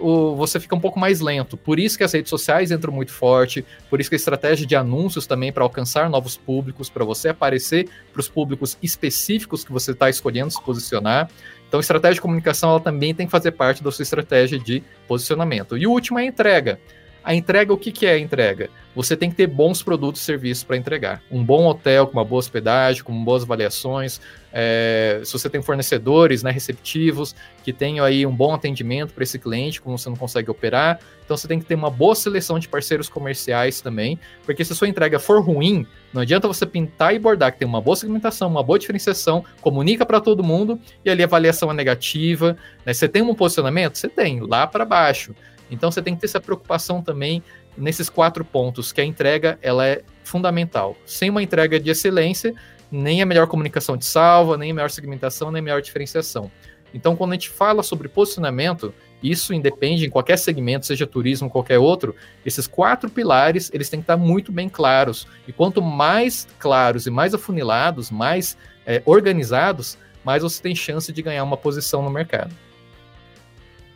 o, 0.00 0.34
você 0.34 0.58
fica 0.58 0.74
um 0.74 0.80
pouco 0.80 0.98
mais 0.98 1.20
lento. 1.20 1.56
Por 1.56 1.78
isso 1.78 1.96
que 1.96 2.04
as 2.04 2.12
redes 2.12 2.30
sociais 2.30 2.70
entram 2.70 2.92
muito 2.92 3.12
forte, 3.12 3.64
por 3.88 4.00
isso 4.00 4.10
que 4.10 4.16
a 4.16 4.16
estratégia 4.16 4.66
de 4.66 4.74
anúncios 4.74 5.26
também 5.26 5.52
para 5.52 5.62
alcançar 5.62 6.08
novos 6.10 6.36
públicos, 6.36 6.90
para 6.90 7.04
você 7.04 7.28
aparecer 7.28 7.88
para 8.12 8.20
os 8.20 8.28
públicos 8.28 8.76
específicos 8.82 9.64
que 9.64 9.72
você 9.72 9.92
está 9.92 10.10
escolhendo 10.10 10.50
se 10.50 10.62
posicionar. 10.62 11.30
Então, 11.68 11.78
a 11.78 11.80
estratégia 11.80 12.14
de 12.14 12.20
comunicação 12.20 12.70
ela 12.70 12.80
também 12.80 13.14
tem 13.14 13.26
que 13.26 13.32
fazer 13.32 13.52
parte 13.52 13.82
da 13.82 13.90
sua 13.90 14.02
estratégia 14.02 14.58
de 14.58 14.82
posicionamento. 15.08 15.78
E 15.78 15.86
o 15.86 15.90
último 15.90 16.18
é 16.18 16.22
a 16.22 16.26
entrega. 16.26 16.78
A 17.24 17.34
entrega, 17.34 17.72
o 17.72 17.78
que, 17.78 17.92
que 17.92 18.04
é 18.04 18.14
a 18.14 18.18
entrega? 18.18 18.68
Você 18.94 19.16
tem 19.16 19.30
que 19.30 19.36
ter 19.36 19.46
bons 19.46 19.82
produtos 19.82 20.20
e 20.20 20.24
serviços 20.24 20.64
para 20.64 20.76
entregar. 20.76 21.22
Um 21.30 21.42
bom 21.42 21.66
hotel 21.66 22.06
com 22.06 22.12
uma 22.14 22.24
boa 22.24 22.40
hospedagem, 22.40 23.02
com 23.02 23.24
boas 23.24 23.42
avaliações. 23.42 24.20
É, 24.52 25.20
se 25.24 25.32
você 25.32 25.48
tem 25.48 25.62
fornecedores 25.62 26.42
né, 26.42 26.50
receptivos, 26.50 27.34
que 27.64 27.72
tenham 27.72 28.04
aí 28.04 28.26
um 28.26 28.34
bom 28.34 28.52
atendimento 28.52 29.14
para 29.14 29.22
esse 29.22 29.38
cliente, 29.38 29.80
como 29.80 29.96
você 29.96 30.10
não 30.10 30.16
consegue 30.16 30.50
operar. 30.50 30.98
Então 31.24 31.36
você 31.36 31.48
tem 31.48 31.58
que 31.58 31.64
ter 31.64 31.74
uma 31.74 31.88
boa 31.88 32.14
seleção 32.14 32.58
de 32.58 32.68
parceiros 32.68 33.08
comerciais 33.08 33.80
também, 33.80 34.18
porque 34.44 34.64
se 34.64 34.72
a 34.72 34.76
sua 34.76 34.88
entrega 34.88 35.18
for 35.18 35.40
ruim, 35.40 35.86
não 36.12 36.20
adianta 36.20 36.46
você 36.46 36.66
pintar 36.66 37.14
e 37.14 37.18
bordar 37.18 37.52
que 37.52 37.60
tem 37.60 37.68
uma 37.68 37.80
boa 37.80 37.96
segmentação, 37.96 38.48
uma 38.48 38.62
boa 38.62 38.78
diferenciação, 38.78 39.42
comunica 39.62 40.04
para 40.04 40.20
todo 40.20 40.44
mundo 40.44 40.78
e 41.02 41.08
ali 41.08 41.22
a 41.22 41.26
avaliação 41.26 41.70
é 41.70 41.74
negativa. 41.74 42.56
Né? 42.84 42.92
Você 42.92 43.08
tem 43.08 43.22
um 43.22 43.34
posicionamento? 43.34 43.96
Você 43.96 44.08
tem, 44.08 44.40
lá 44.40 44.66
para 44.66 44.84
baixo. 44.84 45.34
Então 45.72 45.90
você 45.90 46.02
tem 46.02 46.14
que 46.14 46.20
ter 46.20 46.26
essa 46.26 46.40
preocupação 46.40 47.02
também 47.02 47.42
nesses 47.76 48.10
quatro 48.10 48.44
pontos, 48.44 48.92
que 48.92 49.00
a 49.00 49.04
entrega 49.04 49.58
ela 49.62 49.86
é 49.86 50.02
fundamental. 50.22 50.94
Sem 51.06 51.30
uma 51.30 51.42
entrega 51.42 51.80
de 51.80 51.90
excelência, 51.90 52.54
nem 52.90 53.22
a 53.22 53.26
melhor 53.26 53.46
comunicação 53.46 53.96
te 53.96 54.04
salva, 54.04 54.58
nem 54.58 54.70
a 54.70 54.74
melhor 54.74 54.90
segmentação, 54.90 55.50
nem 55.50 55.60
a 55.60 55.62
melhor 55.62 55.80
diferenciação. 55.80 56.50
Então, 56.94 57.16
quando 57.16 57.32
a 57.32 57.34
gente 57.34 57.48
fala 57.48 57.82
sobre 57.82 58.06
posicionamento, 58.06 58.92
isso 59.22 59.54
independe 59.54 60.04
em 60.04 60.10
qualquer 60.10 60.36
segmento, 60.36 60.84
seja 60.84 61.06
turismo, 61.06 61.48
qualquer 61.48 61.78
outro, 61.78 62.14
esses 62.44 62.66
quatro 62.66 63.08
pilares, 63.08 63.70
eles 63.72 63.88
têm 63.88 64.00
que 64.00 64.04
estar 64.04 64.18
muito 64.18 64.52
bem 64.52 64.68
claros. 64.68 65.26
E 65.48 65.52
quanto 65.52 65.80
mais 65.80 66.46
claros 66.58 67.06
e 67.06 67.10
mais 67.10 67.32
afunilados, 67.32 68.10
mais 68.10 68.58
é, 68.84 69.00
organizados, 69.06 69.96
mais 70.22 70.42
você 70.42 70.60
tem 70.62 70.74
chance 70.74 71.10
de 71.10 71.22
ganhar 71.22 71.44
uma 71.44 71.56
posição 71.56 72.02
no 72.02 72.10
mercado. 72.10 72.54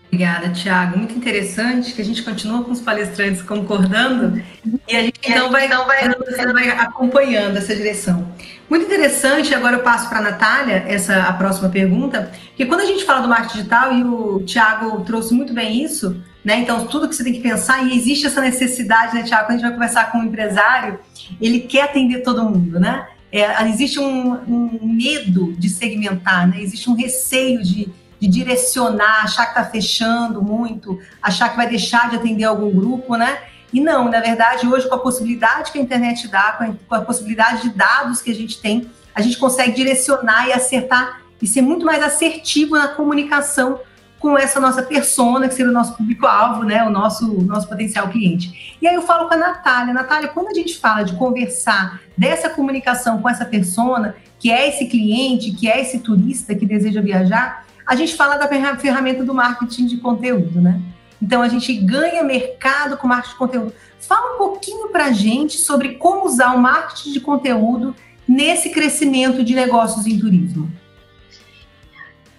Obrigada, 0.08 0.48
Tiago. 0.50 0.98
Muito 0.98 1.14
interessante 1.14 1.92
que 1.92 2.00
a 2.00 2.04
gente 2.04 2.22
continua 2.22 2.62
com 2.62 2.70
os 2.70 2.80
palestrantes 2.80 3.42
concordando 3.42 4.42
e 4.88 4.96
a 4.96 5.02
gente 5.02 5.20
então 5.22 5.50
vai, 5.50 5.66
então 5.66 5.84
vai, 5.84 6.08
vai 6.52 6.70
acompanhando 6.70 7.56
essa 7.56 7.74
direção. 7.74 8.32
Muito 8.70 8.86
interessante, 8.86 9.54
agora 9.54 9.76
eu 9.76 9.82
passo 9.82 10.08
para 10.08 10.18
a 10.18 10.22
Natália 10.22 10.84
essa 10.88 11.24
a 11.24 11.32
próxima 11.32 11.68
pergunta, 11.68 12.32
que 12.56 12.64
quando 12.64 12.80
a 12.80 12.84
gente 12.84 13.04
fala 13.04 13.20
do 13.20 13.28
marketing 13.28 13.58
digital, 13.58 13.92
e 13.92 14.04
o 14.04 14.42
Tiago 14.44 15.04
trouxe 15.04 15.34
muito 15.34 15.52
bem 15.52 15.84
isso, 15.84 16.20
né? 16.44 16.60
Então, 16.60 16.86
tudo 16.86 17.08
que 17.08 17.14
você 17.14 17.22
tem 17.22 17.32
que 17.32 17.40
pensar, 17.40 17.84
e 17.84 17.96
existe 17.96 18.26
essa 18.26 18.40
necessidade, 18.40 19.14
né, 19.14 19.22
Tiago, 19.22 19.46
quando 19.46 19.50
a 19.50 19.58
gente 19.58 19.62
vai 19.62 19.72
conversar 19.72 20.10
com 20.10 20.18
um 20.18 20.24
empresário, 20.24 20.98
ele 21.40 21.60
quer 21.60 21.82
atender 21.82 22.22
todo 22.22 22.44
mundo, 22.44 22.80
né? 22.80 23.06
É, 23.30 23.68
existe 23.68 23.98
um, 23.98 24.32
um 24.32 24.78
medo 24.82 25.52
de 25.58 25.68
segmentar, 25.68 26.48
né? 26.48 26.60
Existe 26.60 26.88
um 26.88 26.94
receio 26.94 27.62
de 27.62 27.88
de 28.20 28.28
direcionar, 28.28 29.24
achar 29.24 29.44
que 29.46 29.58
está 29.58 29.64
fechando 29.64 30.42
muito, 30.42 30.98
achar 31.22 31.50
que 31.50 31.56
vai 31.56 31.68
deixar 31.68 32.10
de 32.10 32.16
atender 32.16 32.44
algum 32.44 32.70
grupo, 32.70 33.16
né? 33.16 33.38
E 33.72 33.80
não, 33.80 34.08
na 34.08 34.20
verdade, 34.20 34.66
hoje, 34.66 34.88
com 34.88 34.94
a 34.94 34.98
possibilidade 34.98 35.72
que 35.72 35.78
a 35.78 35.82
internet 35.82 36.28
dá, 36.28 36.76
com 36.88 36.94
a, 36.94 37.00
possibilidade 37.00 37.62
de 37.62 37.70
dados 37.70 38.22
que 38.22 38.30
a 38.30 38.34
gente 38.34 38.60
tem, 38.60 38.90
a 39.14 39.20
gente 39.20 39.36
consegue 39.36 39.72
direcionar 39.72 40.48
e 40.48 40.52
acertar 40.52 41.22
e 41.40 41.46
ser 41.46 41.62
muito 41.62 41.84
mais 41.84 42.02
assertivo 42.02 42.76
na 42.76 42.88
comunicação 42.88 43.80
com 44.18 44.38
essa 44.38 44.58
nossa 44.58 44.82
persona, 44.82 45.46
que 45.46 45.54
seria 45.54 45.70
o 45.70 45.74
nosso 45.74 45.94
público-alvo, 45.94 46.64
né? 46.64 46.84
O 46.84 46.90
nosso, 46.90 47.30
o 47.30 47.42
nosso 47.42 47.68
potencial 47.68 48.08
cliente. 48.08 48.76
E 48.80 48.88
aí 48.88 48.94
eu 48.94 49.02
falo 49.02 49.28
com 49.28 49.34
a 49.34 49.36
Natália. 49.36 49.92
Natália, 49.92 50.28
quando 50.28 50.48
a 50.48 50.54
gente 50.54 50.78
fala 50.78 51.02
de 51.02 51.14
conversar 51.14 52.00
dessa 52.16 52.48
comunicação 52.48 53.20
com 53.20 53.28
essa 53.28 53.44
persona, 53.44 54.16
que 54.38 54.50
é 54.50 54.68
esse 54.68 54.86
cliente, 54.86 55.52
que 55.52 55.68
é 55.68 55.80
esse 55.80 55.98
turista 55.98 56.54
que 56.54 56.64
deseja 56.64 57.02
viajar, 57.02 57.65
a 57.86 57.94
gente 57.94 58.16
fala 58.16 58.36
da 58.36 58.48
ferramenta 58.76 59.22
do 59.22 59.32
marketing 59.32 59.86
de 59.86 59.98
conteúdo, 59.98 60.60
né? 60.60 60.80
Então 61.22 61.40
a 61.40 61.48
gente 61.48 61.72
ganha 61.72 62.22
mercado 62.22 62.96
com 62.96 63.06
marketing 63.06 63.32
de 63.32 63.38
conteúdo. 63.38 63.74
Fala 64.00 64.34
um 64.34 64.38
pouquinho 64.38 64.88
para 64.88 65.06
a 65.06 65.12
gente 65.12 65.58
sobre 65.58 65.94
como 65.94 66.26
usar 66.26 66.52
o 66.54 66.58
marketing 66.58 67.12
de 67.12 67.20
conteúdo 67.20 67.94
nesse 68.28 68.70
crescimento 68.70 69.44
de 69.44 69.54
negócios 69.54 70.06
em 70.06 70.18
turismo. 70.18 70.70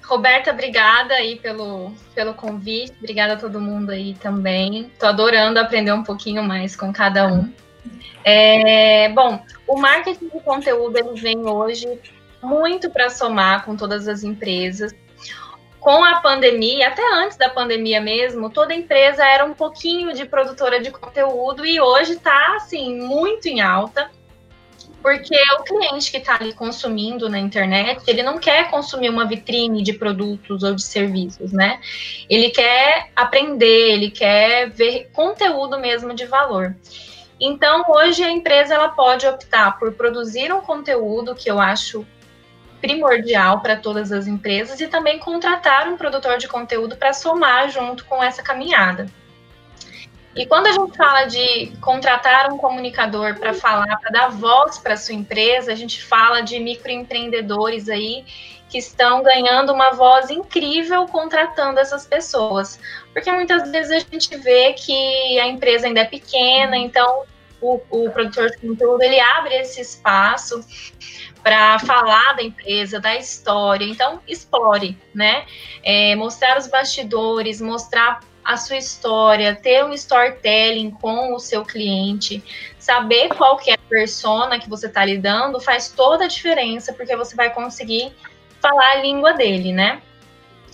Roberta, 0.04 0.52
obrigada 0.52 1.16
aí 1.16 1.38
pelo, 1.38 1.92
pelo 2.14 2.34
convite, 2.34 2.94
obrigada 3.00 3.34
a 3.34 3.38
todo 3.38 3.60
mundo 3.60 3.90
aí 3.90 4.16
também. 4.16 4.90
Estou 4.94 5.10
adorando 5.10 5.60
aprender 5.60 5.92
um 5.92 6.04
pouquinho 6.04 6.44
mais 6.44 6.76
com 6.76 6.94
cada 6.94 7.28
um. 7.28 7.52
É, 8.24 9.10
bom, 9.10 9.42
o 9.66 9.78
marketing 9.78 10.30
de 10.30 10.40
conteúdo 10.42 10.98
ele 10.98 11.20
vem 11.20 11.40
hoje 11.40 11.88
muito 12.42 12.90
para 12.90 13.10
somar 13.10 13.66
com 13.66 13.76
todas 13.76 14.08
as 14.08 14.24
empresas 14.24 14.94
com 15.80 16.04
a 16.04 16.20
pandemia, 16.20 16.88
até 16.88 17.02
antes 17.14 17.38
da 17.38 17.50
pandemia 17.50 18.02
mesmo, 18.02 18.50
toda 18.50 18.74
empresa 18.74 19.26
era 19.26 19.46
um 19.46 19.54
pouquinho 19.54 20.14
de 20.14 20.26
produtora 20.26 20.82
de 20.82 20.92
conteúdo 20.92 21.66
e 21.66 21.80
hoje 21.80 22.14
está 22.14 22.56
assim 22.56 23.00
muito 23.00 23.48
em 23.48 23.62
alta, 23.62 24.10
porque 25.02 25.38
o 25.60 25.64
cliente 25.64 26.12
que 26.12 26.18
está 26.18 26.36
ali 26.36 26.54
consumindo 26.54 27.30
na 27.30 27.40
internet, 27.40 28.04
ele 28.08 28.24
não 28.24 28.38
quer 28.38 28.70
consumir 28.70 29.10
uma 29.10 29.26
vitrine 29.26 29.82
de 29.82 29.94
produtos 29.94 30.64
ou 30.64 30.76
de 30.76 30.84
serviços, 30.84 31.54
né? 31.54 31.80
Ele 32.30 32.50
quer 32.50 33.12
aprender, 33.16 33.94
ele 33.94 34.12
quer 34.12 34.70
ver 34.70 35.10
conteúdo 35.14 35.80
mesmo 35.80 36.14
de 36.14 36.26
valor. 36.26 36.76
Então, 37.40 37.86
hoje 37.88 38.24
a 38.24 38.32
empresa 38.32 38.74
ela 38.74 38.90
pode 38.90 39.28
optar 39.28 39.78
por 39.78 39.94
produzir 39.94 40.52
um 40.52 40.62
conteúdo 40.62 41.36
que 41.36 41.50
eu 41.50 41.60
acho 41.60 42.06
primordial 42.82 43.62
para 43.62 43.76
todas 43.76 44.12
as 44.12 44.28
empresas 44.28 44.80
e 44.80 44.88
também 44.88 45.20
contratar 45.20 45.88
um 45.88 45.98
produtor 45.98 46.38
de 46.38 46.48
conteúdo 46.48 46.96
para 46.96 47.14
somar 47.14 47.70
junto 47.70 48.06
com 48.06 48.24
essa 48.24 48.44
caminhada. 48.44 49.08
E 50.36 50.46
quando 50.46 50.68
a 50.68 50.72
gente 50.72 50.96
fala 50.96 51.26
de 51.26 51.72
contratar 51.82 52.54
um 52.54 52.58
comunicador 52.58 53.40
para 53.40 53.56
falar, 53.56 53.98
para 53.98 54.12
dar 54.12 54.28
voz 54.30 54.78
para 54.78 54.96
sua 54.96 55.16
empresa, 55.16 55.72
a 55.72 55.76
gente 55.76 56.04
fala 56.04 56.42
de 56.42 56.60
microempreendedores 56.60 57.90
aí 57.90 58.24
que 58.70 58.78
estão 58.78 59.24
ganhando 59.24 59.74
uma 59.74 59.92
voz 59.92 60.30
incrível 60.30 61.08
contratando 61.08 61.80
essas 61.80 62.06
pessoas. 62.06 62.80
Porque 63.14 63.32
muitas 63.32 63.72
vezes 63.72 63.92
a 63.92 64.00
gente 64.00 64.38
vê 64.38 64.74
que 64.74 65.40
a 65.40 65.48
empresa 65.48 65.88
ainda 65.88 66.02
é 66.02 66.06
pequena, 66.06 66.78
então 66.78 67.24
o, 67.60 67.82
o 67.90 68.12
produtor 68.12 68.52
de 68.52 68.58
conteúdo 68.58 69.02
ele 69.02 69.20
abre 69.20 69.56
esse 69.56 69.82
espaço 69.82 70.64
para 71.48 71.80
falar 71.80 72.34
da 72.34 72.44
empresa, 72.44 73.00
da 73.00 73.16
história. 73.16 73.86
Então, 73.86 74.20
explore, 74.28 74.98
né? 75.16 75.46
É, 75.82 76.14
mostrar 76.14 76.58
os 76.58 76.68
bastidores, 76.68 77.62
mostrar 77.62 78.20
a 78.44 78.58
sua 78.58 78.76
história, 78.76 79.56
ter 79.56 79.86
um 79.86 79.94
storytelling 79.94 80.92
com 80.92 81.34
o 81.34 81.40
seu 81.40 81.64
cliente, 81.64 82.44
saber 82.78 83.30
qual 83.30 83.56
que 83.56 83.72
é 83.72 83.76
a 83.76 83.90
persona 83.90 84.60
que 84.60 84.70
você 84.70 84.88
está 84.88 85.06
lidando 85.06 85.58
faz 85.62 85.88
toda 85.90 86.26
a 86.26 86.28
diferença, 86.28 86.92
porque 86.92 87.16
você 87.16 87.34
vai 87.34 87.50
conseguir 87.54 88.12
falar 88.62 88.92
a 88.92 88.96
língua 88.96 89.32
dele, 89.32 89.72
né? 89.72 90.02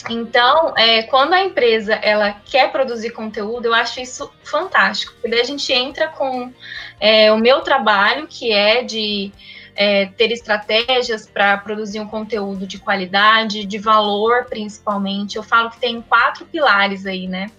Então, 0.10 0.74
é, 0.76 1.04
quando 1.04 1.34
a 1.34 1.44
empresa 1.44 1.94
ela 1.94 2.32
quer 2.32 2.72
produzir 2.72 3.12
conteúdo, 3.12 3.68
eu 3.68 3.76
acho 3.76 4.00
isso 4.00 4.34
fantástico. 4.44 5.14
Porque 5.14 5.28
daí 5.28 5.42
a 5.42 5.46
gente 5.46 5.72
entra 5.72 6.08
com 6.08 6.52
é, 7.00 7.32
o 7.32 7.38
meu 7.38 7.62
trabalho, 7.62 8.26
que 8.28 8.52
é 8.52 8.82
de 8.82 9.32
é, 9.76 10.06
ter 10.06 10.32
estratégias 10.32 11.28
para 11.28 11.58
produzir 11.58 12.00
um 12.00 12.08
conteúdo 12.08 12.68
de 12.68 12.78
qualidade, 12.80 13.66
de 13.66 13.78
valor, 13.78 14.46
principalmente. 14.46 15.36
Eu 15.36 15.44
falo 15.44 15.70
que 15.72 15.80
tem 15.80 16.02
quatro 16.02 16.46
pilares 16.46 17.06
aí, 17.06 17.28
né? 17.28 17.52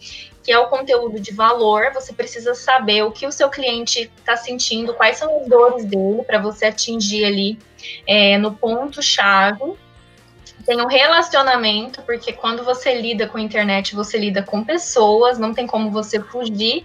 Que 0.42 0.52
é 0.52 0.58
o 0.58 0.66
conteúdo 0.68 1.18
de 1.18 1.32
valor. 1.32 1.92
Você 1.94 2.12
precisa 2.12 2.54
saber 2.54 3.02
o 3.02 3.10
que 3.10 3.26
o 3.26 3.32
seu 3.32 3.48
cliente 3.48 4.10
está 4.16 4.36
sentindo, 4.36 4.94
quais 4.94 5.16
são 5.16 5.40
as 5.40 5.48
dores 5.48 5.84
dele, 5.84 6.22
para 6.24 6.38
você 6.38 6.66
atingir 6.66 7.24
ali 7.24 7.58
é, 8.06 8.38
no 8.38 8.54
ponto-chave 8.54 9.76
tem 10.64 10.80
um 10.80 10.86
relacionamento, 10.86 12.00
porque 12.02 12.32
quando 12.32 12.64
você 12.64 12.98
lida 12.98 13.26
com 13.26 13.36
a 13.36 13.40
internet, 13.40 13.94
você 13.94 14.18
lida 14.18 14.42
com 14.42 14.64
pessoas, 14.64 15.38
não 15.38 15.52
tem 15.52 15.66
como 15.66 15.90
você 15.90 16.18
fugir. 16.20 16.84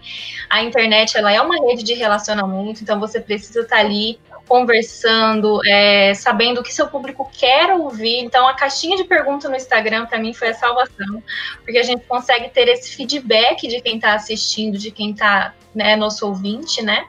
A 0.49 0.61
internet 0.61 1.17
ela 1.17 1.31
é 1.31 1.39
uma 1.41 1.55
rede 1.65 1.83
de 1.83 1.93
relacionamento, 1.93 2.83
então 2.83 2.99
você 2.99 3.21
precisa 3.21 3.61
estar 3.61 3.77
ali 3.77 4.19
conversando, 4.49 5.61
é, 5.65 6.11
sabendo 6.15 6.59
o 6.59 6.63
que 6.63 6.73
seu 6.73 6.87
público 6.87 7.29
quer 7.31 7.71
ouvir. 7.71 8.17
Então, 8.17 8.47
a 8.47 8.53
caixinha 8.55 8.97
de 8.97 9.03
pergunta 9.03 9.47
no 9.47 9.55
Instagram, 9.55 10.07
para 10.07 10.17
mim, 10.17 10.33
foi 10.33 10.49
a 10.49 10.53
salvação, 10.55 11.23
porque 11.63 11.77
a 11.77 11.83
gente 11.83 12.03
consegue 12.07 12.49
ter 12.49 12.67
esse 12.67 12.95
feedback 12.95 13.67
de 13.67 13.79
quem 13.79 13.97
está 13.97 14.15
assistindo, 14.15 14.77
de 14.77 14.89
quem 14.89 15.11
está 15.11 15.53
né, 15.73 15.95
nosso 15.95 16.27
ouvinte, 16.27 16.81
né? 16.81 17.05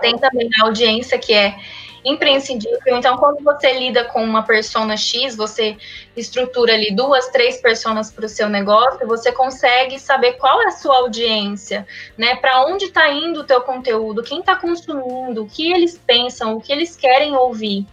Tem 0.00 0.16
também 0.16 0.48
a 0.58 0.64
audiência 0.64 1.18
que 1.18 1.34
é 1.34 1.54
imprescindível. 2.04 2.96
Então, 2.96 3.16
quando 3.16 3.42
você 3.42 3.72
lida 3.72 4.04
com 4.04 4.22
uma 4.22 4.42
persona 4.42 4.96
X, 4.96 5.36
você 5.36 5.76
estrutura 6.16 6.74
ali 6.74 6.94
duas, 6.94 7.28
três 7.28 7.60
personas 7.60 8.10
para 8.10 8.26
o 8.26 8.28
seu 8.28 8.48
negócio, 8.48 9.06
você 9.06 9.32
consegue 9.32 9.98
saber 9.98 10.34
qual 10.34 10.62
é 10.62 10.66
a 10.66 10.70
sua 10.72 10.96
audiência, 10.98 11.86
né? 12.16 12.36
Para 12.36 12.64
onde 12.66 12.86
está 12.86 13.08
indo 13.10 13.40
o 13.40 13.44
teu 13.44 13.60
conteúdo, 13.60 14.22
quem 14.22 14.40
está 14.40 14.56
consumindo, 14.56 15.42
o 15.42 15.48
que 15.48 15.72
eles 15.72 15.98
pensam, 16.06 16.56
o 16.56 16.60
que 16.60 16.72
eles 16.72 16.96
querem 16.96 17.36
ouvir. 17.36 17.86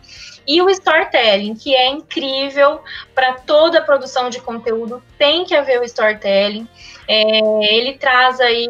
E 0.47 0.61
o 0.61 0.69
storytelling, 0.69 1.55
que 1.55 1.75
é 1.75 1.89
incrível 1.89 2.79
para 3.15 3.33
toda 3.33 3.81
produção 3.81 4.29
de 4.29 4.39
conteúdo, 4.39 5.01
tem 5.17 5.43
que 5.43 5.55
haver 5.55 5.79
o 5.79 5.83
storytelling. 5.83 6.67
É, 7.07 7.39
ele 7.75 7.97
traz 7.97 8.39
aí 8.39 8.69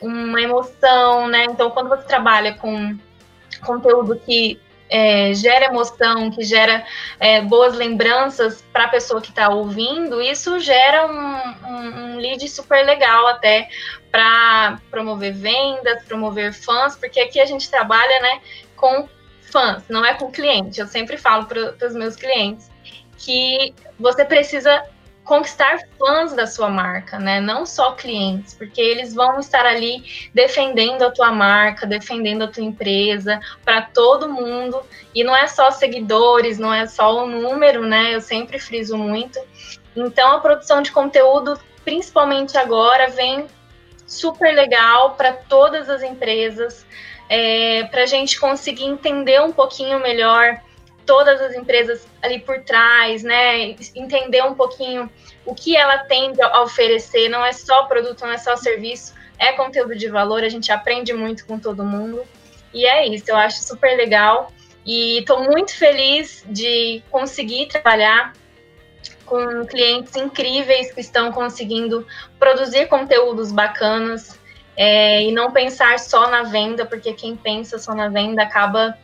uma 0.00 0.40
emoção, 0.40 1.28
né? 1.28 1.44
Então, 1.44 1.70
quando 1.70 1.88
você 1.88 2.02
trabalha 2.02 2.54
com 2.54 2.96
conteúdo 3.60 4.16
que 4.16 4.60
é, 4.88 5.34
gera 5.34 5.66
emoção, 5.66 6.30
que 6.30 6.44
gera 6.44 6.84
é, 7.18 7.40
boas 7.40 7.74
lembranças 7.74 8.64
para 8.72 8.84
a 8.84 8.88
pessoa 8.88 9.20
que 9.20 9.30
está 9.30 9.48
ouvindo, 9.48 10.20
isso 10.20 10.60
gera 10.60 11.06
um, 11.06 11.68
um, 11.68 12.14
um 12.14 12.16
lead 12.18 12.48
super 12.48 12.84
legal 12.84 13.26
até 13.26 13.68
para 14.10 14.80
promover 14.90 15.34
vendas, 15.34 16.04
promover 16.04 16.52
fãs, 16.52 16.96
porque 16.96 17.20
aqui 17.20 17.40
a 17.40 17.46
gente 17.46 17.68
trabalha 17.68 18.20
né, 18.20 18.40
com 18.76 19.08
fãs, 19.50 19.82
não 19.88 20.04
é 20.04 20.14
com 20.14 20.30
cliente. 20.30 20.80
Eu 20.80 20.86
sempre 20.86 21.16
falo 21.16 21.46
para 21.46 21.86
os 21.86 21.94
meus 21.94 22.16
clientes 22.16 22.70
que 23.18 23.74
você 23.98 24.24
precisa 24.24 24.82
conquistar 25.26 25.80
fãs 25.98 26.32
da 26.32 26.46
sua 26.46 26.70
marca, 26.70 27.18
né? 27.18 27.40
Não 27.40 27.66
só 27.66 27.92
clientes, 27.92 28.54
porque 28.54 28.80
eles 28.80 29.12
vão 29.12 29.40
estar 29.40 29.66
ali 29.66 30.30
defendendo 30.32 31.02
a 31.02 31.10
tua 31.10 31.32
marca, 31.32 31.86
defendendo 31.86 32.42
a 32.42 32.48
tua 32.48 32.62
empresa 32.62 33.40
para 33.64 33.82
todo 33.82 34.32
mundo. 34.32 34.80
E 35.14 35.24
não 35.24 35.36
é 35.36 35.48
só 35.48 35.70
seguidores, 35.70 36.58
não 36.58 36.72
é 36.72 36.86
só 36.86 37.24
o 37.24 37.26
número, 37.26 37.82
né? 37.86 38.14
Eu 38.14 38.20
sempre 38.20 38.58
friso 38.58 38.96
muito. 38.96 39.38
Então 39.96 40.32
a 40.32 40.40
produção 40.40 40.80
de 40.80 40.92
conteúdo, 40.92 41.58
principalmente 41.84 42.56
agora, 42.56 43.08
vem 43.08 43.46
super 44.06 44.54
legal 44.54 45.16
para 45.16 45.32
todas 45.32 45.90
as 45.90 46.02
empresas, 46.02 46.86
é, 47.28 47.82
para 47.90 48.02
a 48.02 48.06
gente 48.06 48.38
conseguir 48.38 48.84
entender 48.84 49.42
um 49.42 49.50
pouquinho 49.50 49.98
melhor 49.98 50.60
todas 51.06 51.40
as 51.40 51.54
empresas 51.54 52.06
ali 52.20 52.40
por 52.40 52.60
trás, 52.60 53.22
né? 53.22 53.76
Entender 53.94 54.42
um 54.42 54.54
pouquinho 54.54 55.08
o 55.44 55.54
que 55.54 55.76
ela 55.76 55.98
tem 55.98 56.32
a 56.40 56.62
oferecer, 56.62 57.28
não 57.28 57.44
é 57.44 57.52
só 57.52 57.84
produto, 57.84 58.22
não 58.22 58.32
é 58.32 58.38
só 58.38 58.56
serviço, 58.56 59.14
é 59.38 59.52
conteúdo 59.52 59.94
de 59.94 60.08
valor, 60.08 60.42
a 60.42 60.48
gente 60.48 60.72
aprende 60.72 61.12
muito 61.12 61.46
com 61.46 61.58
todo 61.58 61.84
mundo. 61.84 62.22
E 62.74 62.84
é 62.84 63.06
isso, 63.06 63.24
eu 63.28 63.36
acho 63.36 63.62
super 63.62 63.96
legal. 63.96 64.52
E 64.84 65.20
estou 65.20 65.42
muito 65.42 65.74
feliz 65.74 66.44
de 66.48 67.02
conseguir 67.10 67.66
trabalhar 67.66 68.32
com 69.24 69.66
clientes 69.66 70.14
incríveis 70.14 70.92
que 70.92 71.00
estão 71.00 71.32
conseguindo 71.32 72.06
produzir 72.38 72.86
conteúdos 72.86 73.50
bacanas 73.50 74.38
é, 74.76 75.22
e 75.22 75.32
não 75.32 75.50
pensar 75.50 75.98
só 75.98 76.30
na 76.30 76.44
venda, 76.44 76.86
porque 76.86 77.12
quem 77.12 77.34
pensa 77.34 77.78
só 77.78 77.94
na 77.94 78.08
venda 78.08 78.42
acaba 78.42 78.96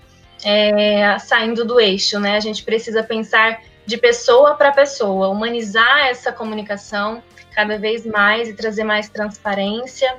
é, 0.44 1.18
saindo 1.18 1.64
do 1.64 1.80
eixo, 1.80 2.18
né? 2.18 2.36
A 2.36 2.40
gente 2.40 2.64
precisa 2.64 3.02
pensar 3.02 3.60
de 3.86 3.96
pessoa 3.96 4.54
para 4.54 4.72
pessoa, 4.72 5.28
humanizar 5.28 6.06
essa 6.06 6.32
comunicação 6.32 7.22
cada 7.54 7.78
vez 7.78 8.06
mais 8.06 8.48
e 8.48 8.54
trazer 8.54 8.84
mais 8.84 9.08
transparência 9.08 10.14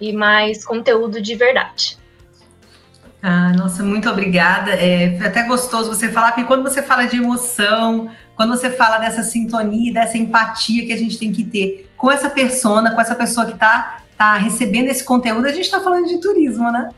e 0.00 0.12
mais 0.12 0.64
conteúdo 0.64 1.20
de 1.20 1.34
verdade. 1.34 1.98
Ah, 3.22 3.52
nossa, 3.56 3.82
muito 3.82 4.08
obrigada. 4.10 4.72
É, 4.72 5.16
foi 5.16 5.26
até 5.26 5.44
gostoso 5.44 5.88
você 5.88 6.10
falar, 6.10 6.32
porque 6.32 6.44
quando 6.44 6.62
você 6.62 6.82
fala 6.82 7.06
de 7.06 7.16
emoção, 7.16 8.10
quando 8.36 8.50
você 8.50 8.68
fala 8.70 8.98
dessa 8.98 9.22
sintonia, 9.22 9.94
dessa 9.94 10.18
empatia 10.18 10.84
que 10.84 10.92
a 10.92 10.98
gente 10.98 11.18
tem 11.18 11.32
que 11.32 11.42
ter 11.42 11.90
com 11.96 12.12
essa 12.12 12.28
persona, 12.28 12.90
com 12.94 13.00
essa 13.00 13.14
pessoa 13.14 13.46
que 13.46 13.52
está 13.52 14.02
tá 14.18 14.36
recebendo 14.36 14.88
esse 14.88 15.02
conteúdo, 15.02 15.46
a 15.46 15.52
gente 15.52 15.64
está 15.64 15.80
falando 15.80 16.06
de 16.06 16.20
turismo, 16.20 16.70
né? 16.70 16.90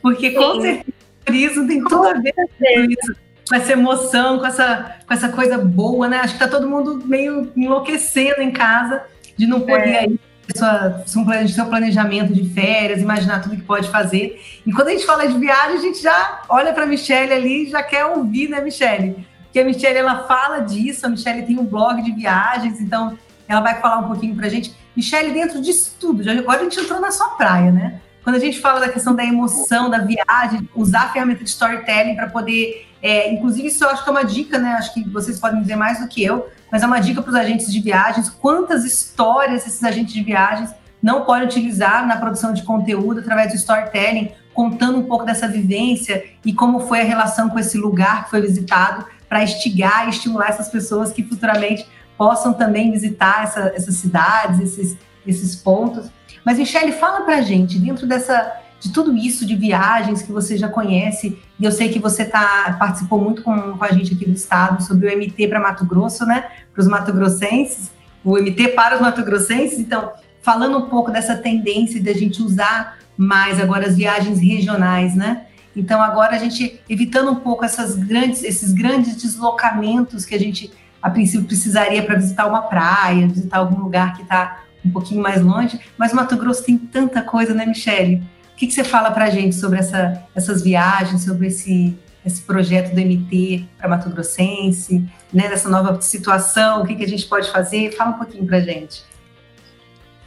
Porque 0.00 0.30
Sim. 0.30 0.36
com 0.36 0.60
certeza 0.60 1.03
turismo 1.24 1.66
tem 1.66 1.82
tudo 1.82 2.08
a 2.08 2.14
ver 2.14 2.32
com 2.32 2.44
isso, 2.90 3.16
com 3.48 3.54
essa 3.54 3.72
emoção, 3.72 4.38
com 4.38 4.46
essa, 4.46 4.96
com 5.06 5.14
essa 5.14 5.28
coisa 5.28 5.58
boa, 5.58 6.08
né? 6.08 6.18
Acho 6.18 6.34
que 6.34 6.40
tá 6.40 6.48
todo 6.48 6.68
mundo 6.68 7.02
meio 7.04 7.52
enlouquecendo 7.56 8.42
em 8.42 8.50
casa 8.50 9.02
de 9.36 9.46
não 9.46 9.60
poder 9.60 9.88
é. 9.88 10.06
ir 10.06 10.20
sua, 10.56 11.02
seu 11.48 11.66
planejamento 11.66 12.32
de 12.32 12.48
férias, 12.50 13.00
imaginar 13.00 13.40
tudo 13.40 13.56
que 13.56 13.62
pode 13.62 13.88
fazer. 13.88 14.40
E 14.66 14.72
quando 14.72 14.88
a 14.88 14.90
gente 14.90 15.06
fala 15.06 15.26
de 15.26 15.38
viagem, 15.38 15.78
a 15.78 15.80
gente 15.80 16.02
já 16.02 16.42
olha 16.48 16.72
para 16.72 16.84
a 16.84 16.86
Michelle 16.86 17.32
ali 17.32 17.66
e 17.66 17.70
já 17.70 17.82
quer 17.82 18.04
ouvir, 18.04 18.48
né, 18.48 18.60
Michelle? 18.60 19.26
Porque 19.44 19.60
a 19.60 19.64
Michelle 19.64 19.98
ela 19.98 20.24
fala 20.24 20.60
disso, 20.60 21.06
a 21.06 21.08
Michelle 21.08 21.46
tem 21.46 21.58
um 21.58 21.64
blog 21.64 22.02
de 22.02 22.12
viagens, 22.12 22.80
então 22.80 23.16
ela 23.48 23.60
vai 23.60 23.80
falar 23.80 23.98
um 23.98 24.08
pouquinho 24.08 24.34
para 24.34 24.46
a 24.46 24.50
gente. 24.50 24.74
Michelle, 24.96 25.32
dentro 25.32 25.60
disso 25.60 25.96
tudo, 25.98 26.22
já, 26.22 26.32
agora 26.32 26.60
a 26.60 26.64
gente 26.64 26.80
entrou 26.80 27.00
na 27.00 27.10
sua 27.10 27.30
praia, 27.30 27.70
né? 27.70 28.00
Quando 28.24 28.36
a 28.36 28.40
gente 28.40 28.58
fala 28.58 28.80
da 28.80 28.88
questão 28.88 29.14
da 29.14 29.22
emoção, 29.22 29.90
da 29.90 29.98
viagem, 29.98 30.66
usar 30.74 31.02
a 31.02 31.08
ferramenta 31.10 31.44
de 31.44 31.50
storytelling 31.50 32.16
para 32.16 32.30
poder. 32.30 32.88
É, 33.02 33.30
inclusive, 33.30 33.68
isso 33.68 33.84
eu 33.84 33.90
acho 33.90 34.02
que 34.02 34.08
é 34.08 34.12
uma 34.12 34.24
dica, 34.24 34.58
né? 34.58 34.72
Acho 34.72 34.94
que 34.94 35.06
vocês 35.10 35.38
podem 35.38 35.60
dizer 35.60 35.76
mais 35.76 36.00
do 36.00 36.08
que 36.08 36.24
eu, 36.24 36.48
mas 36.72 36.82
é 36.82 36.86
uma 36.86 37.00
dica 37.00 37.20
para 37.20 37.28
os 37.28 37.36
agentes 37.36 37.70
de 37.70 37.80
viagens. 37.80 38.30
Quantas 38.30 38.82
histórias 38.82 39.66
esses 39.66 39.84
agentes 39.84 40.14
de 40.14 40.22
viagens 40.22 40.70
não 41.02 41.26
podem 41.26 41.46
utilizar 41.46 42.06
na 42.06 42.16
produção 42.16 42.54
de 42.54 42.62
conteúdo 42.62 43.20
através 43.20 43.52
do 43.52 43.56
storytelling, 43.56 44.30
contando 44.54 44.96
um 44.96 45.02
pouco 45.02 45.26
dessa 45.26 45.46
vivência 45.46 46.24
e 46.42 46.54
como 46.54 46.80
foi 46.80 47.02
a 47.02 47.04
relação 47.04 47.50
com 47.50 47.58
esse 47.58 47.76
lugar 47.76 48.24
que 48.24 48.30
foi 48.30 48.40
visitado, 48.40 49.04
para 49.28 49.42
instigar 49.42 50.06
e 50.06 50.10
estimular 50.10 50.48
essas 50.48 50.70
pessoas 50.70 51.12
que 51.12 51.22
futuramente 51.22 51.86
possam 52.16 52.54
também 52.54 52.90
visitar 52.90 53.42
essa, 53.42 53.72
essas 53.74 53.96
cidades, 53.96 54.60
esses, 54.60 54.96
esses 55.26 55.54
pontos. 55.54 56.08
Mas, 56.44 56.58
Michele, 56.58 56.92
fala 56.92 57.22
pra 57.22 57.40
gente, 57.40 57.78
dentro 57.78 58.06
dessa 58.06 58.60
de 58.84 58.92
tudo 58.92 59.16
isso 59.16 59.46
de 59.46 59.56
viagens 59.56 60.20
que 60.20 60.30
você 60.30 60.58
já 60.58 60.68
conhece, 60.68 61.38
e 61.58 61.64
eu 61.64 61.72
sei 61.72 61.88
que 61.88 61.98
você 61.98 62.22
tá, 62.22 62.76
participou 62.78 63.18
muito 63.18 63.42
com, 63.42 63.78
com 63.78 63.82
a 63.84 63.90
gente 63.90 64.12
aqui 64.12 64.26
do 64.26 64.32
estado 64.32 64.82
sobre 64.82 65.08
o 65.08 65.18
MT 65.18 65.48
para 65.48 65.58
Mato 65.58 65.86
Grosso, 65.86 66.26
né? 66.26 66.44
Para 66.70 66.82
os 66.82 66.86
mato-grossenses, 66.86 67.90
o 68.22 68.36
MT 68.36 68.68
para 68.68 68.96
os 68.96 69.00
mato-grossenses. 69.00 69.78
Então, 69.78 70.12
falando 70.42 70.76
um 70.76 70.90
pouco 70.90 71.10
dessa 71.10 71.34
tendência 71.34 71.98
de 71.98 72.10
a 72.10 72.14
gente 72.14 72.42
usar 72.42 72.98
mais 73.16 73.58
agora 73.58 73.86
as 73.86 73.96
viagens 73.96 74.38
regionais, 74.38 75.14
né? 75.14 75.46
Então, 75.74 76.02
agora 76.02 76.36
a 76.36 76.38
gente 76.38 76.78
evitando 76.86 77.30
um 77.30 77.36
pouco 77.36 77.64
essas 77.64 77.96
grandes, 77.96 78.44
esses 78.44 78.70
grandes 78.70 79.16
deslocamentos 79.16 80.26
que 80.26 80.34
a 80.34 80.38
gente, 80.38 80.70
a 81.00 81.08
princípio, 81.08 81.46
precisaria 81.46 82.02
para 82.02 82.16
visitar 82.16 82.46
uma 82.46 82.60
praia, 82.60 83.26
visitar 83.26 83.58
algum 83.58 83.82
lugar 83.82 84.14
que 84.14 84.22
está 84.22 84.62
um 84.84 84.90
pouquinho 84.90 85.22
mais 85.22 85.42
longe, 85.42 85.80
mas 85.96 86.12
Mato 86.12 86.36
Grosso 86.36 86.64
tem 86.64 86.76
tanta 86.76 87.22
coisa, 87.22 87.54
né, 87.54 87.64
Michele? 87.64 88.22
O 88.52 88.56
que, 88.56 88.66
que 88.66 88.72
você 88.72 88.84
fala 88.84 89.10
para 89.10 89.24
a 89.24 89.30
gente 89.30 89.54
sobre 89.54 89.78
essa, 89.78 90.22
essas 90.34 90.62
viagens, 90.62 91.24
sobre 91.24 91.48
esse, 91.48 91.96
esse 92.24 92.42
projeto 92.42 92.94
do 92.94 93.00
MT 93.00 93.64
para 93.76 93.88
Mato 93.88 94.08
Grossense, 94.10 95.04
né, 95.32 95.48
dessa 95.48 95.68
nova 95.68 96.00
situação, 96.00 96.82
o 96.82 96.86
que, 96.86 96.94
que 96.94 97.04
a 97.04 97.08
gente 97.08 97.26
pode 97.26 97.50
fazer? 97.50 97.92
Fala 97.96 98.10
um 98.10 98.18
pouquinho 98.18 98.46
para 98.46 98.58
a 98.58 98.60
gente. 98.60 99.02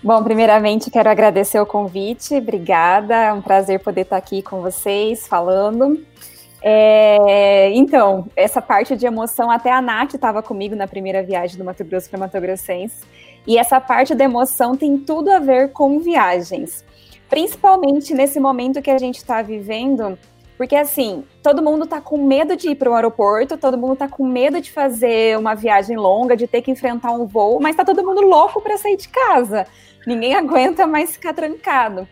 Bom, 0.03 0.23
primeiramente 0.23 0.91
quero 0.91 1.09
agradecer 1.09 1.59
o 1.59 1.65
convite, 1.65 2.35
obrigada, 2.35 3.15
é 3.15 3.33
um 3.33 3.41
prazer 3.41 3.79
poder 3.79 4.01
estar 4.01 4.17
aqui 4.17 4.41
com 4.41 4.61
vocês 4.61 5.27
falando. 5.27 5.99
É, 6.61 7.71
então, 7.73 8.27
essa 8.35 8.61
parte 8.61 8.95
de 8.95 9.05
emoção, 9.05 9.49
até 9.49 9.71
a 9.71 9.81
Nath 9.81 10.13
estava 10.13 10.43
comigo 10.43 10.75
na 10.75 10.87
primeira 10.87 11.23
viagem 11.23 11.57
do 11.57 11.63
Mato 11.63 11.83
Grosso 11.83 12.09
para 12.09 12.19
Mato 12.19 12.39
Grossense. 12.39 12.97
E 13.47 13.57
essa 13.57 13.79
parte 13.79 14.13
da 14.13 14.25
emoção 14.25 14.75
tem 14.75 14.97
tudo 14.97 15.31
a 15.31 15.39
ver 15.39 15.71
com 15.71 15.99
viagens. 15.99 16.85
Principalmente 17.29 18.13
nesse 18.13 18.39
momento 18.39 18.81
que 18.81 18.91
a 18.91 18.97
gente 18.97 19.17
está 19.17 19.41
vivendo, 19.41 20.19
porque 20.57 20.75
assim, 20.75 21.23
todo 21.41 21.63
mundo 21.63 21.85
está 21.85 22.01
com 22.01 22.17
medo 22.17 22.57
de 22.57 22.69
ir 22.71 22.75
para 22.75 22.89
o 22.89 22.95
aeroporto, 22.95 23.57
todo 23.57 23.77
mundo 23.77 23.93
está 23.93 24.09
com 24.09 24.25
medo 24.25 24.59
de 24.59 24.71
fazer 24.71 25.37
uma 25.37 25.55
viagem 25.55 25.95
longa, 25.95 26.35
de 26.35 26.47
ter 26.47 26.61
que 26.61 26.71
enfrentar 26.71 27.11
um 27.11 27.25
voo, 27.25 27.59
mas 27.61 27.71
está 27.71 27.85
todo 27.85 28.03
mundo 28.03 28.21
louco 28.21 28.59
para 28.59 28.77
sair 28.77 28.97
de 28.97 29.07
casa. 29.07 29.65
Ninguém 30.05 30.33
aguenta 30.35 30.85
mais 30.85 31.11
ficar 31.11 31.33
trancado. 31.33 32.07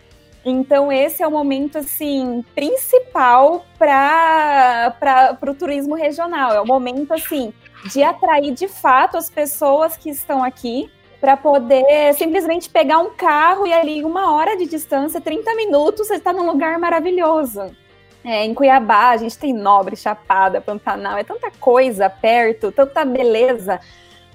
Então, 0.48 0.92
esse 0.92 1.24
é 1.24 1.28
o 1.28 1.32
momento 1.32 1.80
assim 1.80 2.46
principal 2.54 3.66
para 3.80 5.36
o 5.42 5.56
turismo 5.56 5.96
regional. 5.96 6.54
É 6.54 6.62
o 6.62 6.68
momento 6.68 7.14
assim 7.14 7.52
de 7.92 8.04
atrair 8.04 8.54
de 8.54 8.68
fato 8.68 9.18
as 9.18 9.28
pessoas 9.28 9.98
que 9.98 10.10
estão 10.10 10.44
aqui 10.44 10.92
para 11.20 11.38
poder 11.38 12.14
simplesmente 12.14 12.70
pegar 12.70 13.00
um 13.00 13.12
carro 13.12 13.66
e 13.66 13.74
ali 13.74 14.04
uma 14.04 14.34
hora 14.34 14.56
de 14.56 14.66
distância, 14.66 15.22
30 15.22 15.56
minutos, 15.56 16.08
você 16.08 16.16
está 16.16 16.32
num 16.32 16.46
lugar 16.46 16.78
maravilhoso. 16.78 17.76
É, 18.24 18.44
em 18.44 18.54
Cuiabá, 18.54 19.10
a 19.10 19.18
gente 19.18 19.38
tem 19.38 19.54
Nobre, 19.54 19.96
Chapada, 19.96 20.60
Pantanal, 20.60 21.18
é 21.18 21.24
tanta 21.24 21.52
coisa 21.52 22.10
perto, 22.10 22.72
tanta 22.72 23.06
beleza. 23.06 23.80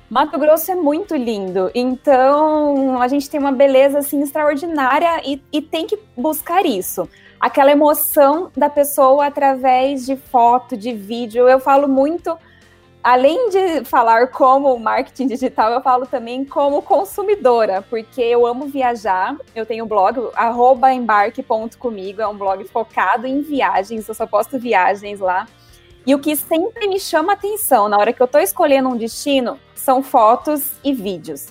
Mato 0.09 0.39
Grosso 0.39 0.71
é 0.71 0.75
muito 0.75 1.15
lindo, 1.15 1.71
então 1.75 3.01
a 3.01 3.07
gente 3.07 3.31
tem 3.31 3.39
uma 3.39 3.53
beleza 3.53 4.01
assim 4.01 4.21
extraordinária 4.23 5.21
e, 5.25 5.41
e 5.53 5.63
tem 5.63 5.87
que 5.87 5.99
buscar 6.17 6.67
isso. 6.67 7.09
Aquela 7.39 7.71
emoção 7.71 8.51
da 8.57 8.69
pessoa 8.69 9.27
através 9.27 10.05
de 10.05 10.17
foto, 10.17 10.77
de 10.77 10.93
vídeo. 10.93 11.49
Eu 11.49 11.59
falo 11.59 11.89
muito, 11.89 12.37
além 13.03 13.49
de 13.49 13.85
falar 13.85 14.29
como 14.29 14.79
marketing 14.79 15.29
digital, 15.29 15.73
eu 15.73 15.81
falo 15.81 16.07
também 16.07 16.45
como 16.45 16.83
consumidora, 16.83 17.83
porque 17.89 18.21
eu 18.21 18.47
amo 18.47 18.67
viajar. 18.67 19.37
Eu 19.55 19.65
tenho 19.65 19.85
um 19.85 19.89
blog, 19.89 20.19
embarque.comigo, 20.93 22.21
é 22.21 22.27
um 22.27 22.37
blog 22.37 22.65
focado 22.69 23.27
em 23.27 23.41
viagens, 23.41 24.09
eu 24.09 24.15
só 24.15 24.27
posto 24.27 24.59
viagens 24.59 25.21
lá. 25.21 25.47
E 26.07 26.15
o 26.15 26.19
que 26.19 26.35
sempre 26.35 26.87
me 26.89 26.99
chama 26.99 27.35
atenção 27.35 27.89
na 27.89 27.99
hora 27.99 28.13
que 28.13 28.21
eu 28.21 28.27
estou 28.27 28.41
escolhendo 28.41 28.89
um 28.89 28.97
destino 28.97 29.59
são 29.75 30.03
fotos 30.03 30.73
e 30.83 30.93
vídeos. 30.93 31.49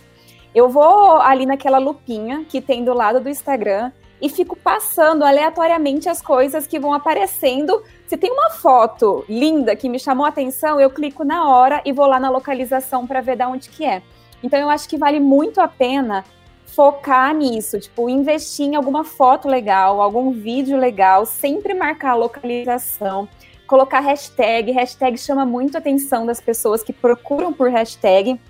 Eu 0.54 0.70
vou 0.70 1.18
ali 1.22 1.46
naquela 1.46 1.78
lupinha 1.78 2.46
que 2.50 2.60
tem 2.60 2.84
do 2.84 2.94
lado 2.94 3.20
do 3.20 3.30
Instagram 3.30 3.92
e 4.22 4.30
fico 4.30 4.56
passando 4.56 5.24
aleatoriamente 5.24 6.10
as 6.10 6.22
coisas 6.22 6.68
que 6.68 6.80
vão 6.80 6.94
aparecendo. 6.94 7.84
Se 8.08 8.18
tem 8.18 8.32
uma 8.32 8.50
foto 8.50 9.24
linda 9.28 9.76
que 9.76 9.88
me 9.88 10.00
chamou 10.00 10.26
a 10.26 10.30
atenção, 10.30 10.80
eu 10.80 10.90
clico 10.90 11.24
na 11.24 11.48
hora 11.48 11.82
e 11.86 11.92
vou 11.92 12.06
lá 12.06 12.20
na 12.20 12.30
localização 12.30 13.08
para 13.08 13.22
ver 13.22 13.38
de 13.38 13.44
onde 13.44 13.70
que 13.70 13.86
é. 13.86 14.02
Então 14.44 14.60
eu 14.60 14.70
acho 14.70 14.88
que 14.88 14.98
vale 14.98 15.20
muito 15.20 15.62
a 15.62 15.68
pena 15.68 16.24
focar 16.66 17.34
nisso, 17.34 17.80
tipo, 17.80 18.10
investir 18.10 18.66
em 18.66 18.76
alguma 18.76 19.04
foto 19.04 19.48
legal, 19.48 20.02
algum 20.02 20.32
vídeo 20.32 20.78
legal, 20.78 21.26
sempre 21.26 21.74
marcar 21.74 22.12
a 22.12 22.16
localização 22.16 23.28
colocar 23.70 24.00
hashtag. 24.00 24.72
Hashtag 24.72 25.16
chama 25.16 25.46
muito 25.46 25.76
a 25.76 25.78
atenção 25.78 26.26
das 26.26 26.42
pessoas 26.42 26.82
que 26.82 26.92
procuram 26.92 27.54
por 27.54 27.70
hashtag. 27.70 28.42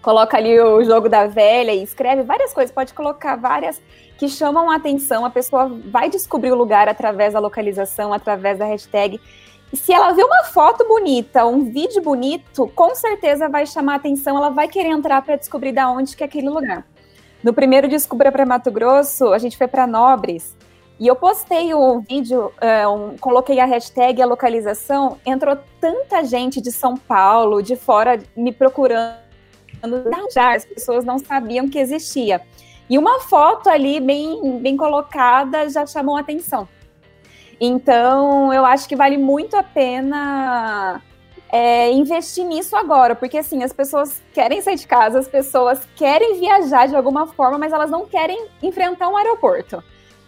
Coloca 0.00 0.36
ali 0.36 0.58
o 0.60 0.84
jogo 0.84 1.08
da 1.08 1.26
velha 1.26 1.72
e 1.72 1.82
escreve 1.82 2.22
várias 2.22 2.54
coisas. 2.54 2.72
Pode 2.72 2.94
colocar 2.94 3.34
várias 3.34 3.82
que 4.22 4.28
chamam 4.28 4.70
a 4.70 4.76
atenção. 4.76 5.24
A 5.24 5.30
pessoa 5.30 5.68
vai 5.86 6.08
descobrir 6.08 6.52
o 6.52 6.54
lugar 6.54 6.88
através 6.88 7.32
da 7.32 7.40
localização, 7.40 8.12
através 8.12 8.56
da 8.56 8.64
hashtag. 8.64 9.20
E 9.72 9.76
se 9.76 9.92
ela 9.92 10.12
vê 10.12 10.22
uma 10.22 10.44
foto 10.44 10.86
bonita, 10.86 11.44
um 11.44 11.64
vídeo 11.64 12.00
bonito, 12.00 12.70
com 12.72 12.94
certeza 12.94 13.48
vai 13.48 13.66
chamar 13.66 13.94
a 13.94 13.96
atenção. 13.96 14.36
Ela 14.36 14.50
vai 14.50 14.68
querer 14.68 14.90
entrar 14.90 15.20
para 15.22 15.34
descobrir 15.34 15.72
da 15.72 15.90
onde 15.90 16.16
que 16.16 16.22
é 16.22 16.26
aquele 16.26 16.48
lugar. 16.48 16.86
No 17.42 17.52
primeiro 17.52 17.88
Descubra 17.88 18.30
para 18.30 18.46
Mato 18.46 18.70
Grosso, 18.70 19.32
a 19.32 19.38
gente 19.38 19.58
foi 19.58 19.66
para 19.66 19.88
Nobres. 19.88 20.56
E 21.00 21.08
eu 21.08 21.16
postei 21.16 21.74
o 21.74 21.98
vídeo, 21.98 22.52
é, 22.60 22.86
um, 22.86 23.16
coloquei 23.16 23.58
a 23.58 23.64
hashtag 23.64 24.22
a 24.22 24.26
localização, 24.26 25.18
entrou 25.26 25.58
tanta 25.80 26.22
gente 26.22 26.60
de 26.60 26.70
São 26.70 26.96
Paulo, 26.96 27.60
de 27.60 27.74
fora, 27.74 28.22
me 28.36 28.52
procurando 28.52 29.20
as 30.36 30.64
pessoas 30.64 31.04
não 31.04 31.18
sabiam 31.18 31.68
que 31.68 31.78
existia. 31.78 32.40
E 32.92 32.98
uma 32.98 33.20
foto 33.20 33.70
ali 33.70 33.98
bem, 34.00 34.58
bem 34.58 34.76
colocada 34.76 35.66
já 35.70 35.86
chamou 35.86 36.14
atenção. 36.14 36.68
Então, 37.58 38.52
eu 38.52 38.66
acho 38.66 38.86
que 38.86 38.94
vale 38.94 39.16
muito 39.16 39.56
a 39.56 39.62
pena 39.62 41.00
é, 41.50 41.90
investir 41.90 42.44
nisso 42.44 42.76
agora, 42.76 43.14
porque 43.14 43.38
assim, 43.38 43.62
as 43.62 43.72
pessoas 43.72 44.22
querem 44.34 44.60
sair 44.60 44.76
de 44.76 44.86
casa, 44.86 45.18
as 45.18 45.26
pessoas 45.26 45.80
querem 45.96 46.38
viajar 46.38 46.86
de 46.86 46.94
alguma 46.94 47.26
forma, 47.26 47.56
mas 47.56 47.72
elas 47.72 47.90
não 47.90 48.04
querem 48.04 48.46
enfrentar 48.62 49.08
um 49.08 49.16
aeroporto. 49.16 49.82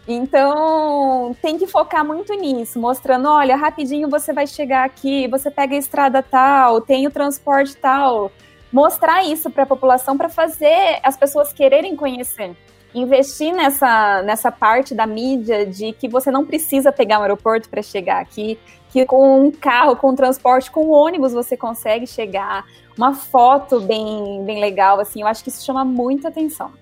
Então, 0.08 1.36
tem 1.42 1.58
que 1.58 1.66
focar 1.66 2.02
muito 2.02 2.32
nisso, 2.32 2.80
mostrando, 2.80 3.28
olha, 3.28 3.56
rapidinho 3.56 4.08
você 4.08 4.32
vai 4.32 4.46
chegar 4.46 4.84
aqui, 4.84 5.28
você 5.28 5.50
pega 5.50 5.74
a 5.74 5.78
estrada 5.78 6.22
tal, 6.22 6.80
tem 6.80 7.06
o 7.06 7.10
transporte 7.10 7.76
tal. 7.76 8.32
Mostrar 8.74 9.22
isso 9.22 9.48
para 9.50 9.62
a 9.62 9.66
população 9.66 10.18
para 10.18 10.28
fazer 10.28 10.98
as 11.04 11.16
pessoas 11.16 11.52
quererem 11.52 11.94
conhecer. 11.94 12.56
Investir 12.92 13.54
nessa, 13.54 14.20
nessa 14.22 14.50
parte 14.50 14.96
da 14.96 15.06
mídia 15.06 15.64
de 15.64 15.92
que 15.92 16.08
você 16.08 16.28
não 16.28 16.44
precisa 16.44 16.90
pegar 16.90 17.20
um 17.20 17.22
aeroporto 17.22 17.68
para 17.68 17.80
chegar 17.82 18.20
aqui, 18.20 18.58
que 18.90 19.06
com 19.06 19.46
um 19.46 19.52
carro, 19.52 19.94
com 19.94 20.10
um 20.10 20.16
transporte, 20.16 20.72
com 20.72 20.86
um 20.86 20.90
ônibus 20.90 21.32
você 21.32 21.56
consegue 21.56 22.04
chegar. 22.04 22.64
Uma 22.98 23.14
foto 23.14 23.80
bem, 23.80 24.42
bem 24.44 24.58
legal, 24.58 24.98
assim, 24.98 25.20
eu 25.20 25.28
acho 25.28 25.44
que 25.44 25.50
isso 25.50 25.64
chama 25.64 25.84
muita 25.84 26.26
atenção. 26.26 26.72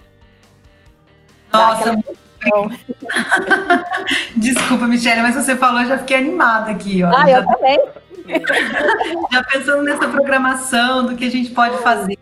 Nossa, 1.52 2.02
Desculpa, 4.36 4.86
Michelle, 4.86 5.22
mas 5.22 5.34
você 5.34 5.56
falou, 5.56 5.84
já 5.84 5.98
fiquei 5.98 6.16
animada 6.16 6.70
aqui. 6.70 7.02
Ó. 7.02 7.08
Ah, 7.08 7.28
já, 7.28 7.38
eu 7.38 7.46
também. 7.46 7.80
Já 9.32 9.42
pensando 9.44 9.82
nessa 9.82 10.06
programação, 10.08 11.06
do 11.06 11.16
que 11.16 11.24
a 11.24 11.30
gente 11.30 11.50
pode 11.50 11.78
fazer. 11.78 12.16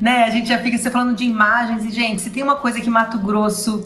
Né? 0.00 0.24
A 0.24 0.30
gente 0.30 0.48
já 0.48 0.58
fica 0.58 0.78
você 0.78 0.90
falando 0.90 1.14
de 1.14 1.24
imagens, 1.24 1.84
e, 1.84 1.90
gente, 1.90 2.22
se 2.22 2.30
tem 2.30 2.42
uma 2.42 2.56
coisa 2.56 2.80
que 2.80 2.88
Mato 2.88 3.18
Grosso 3.18 3.82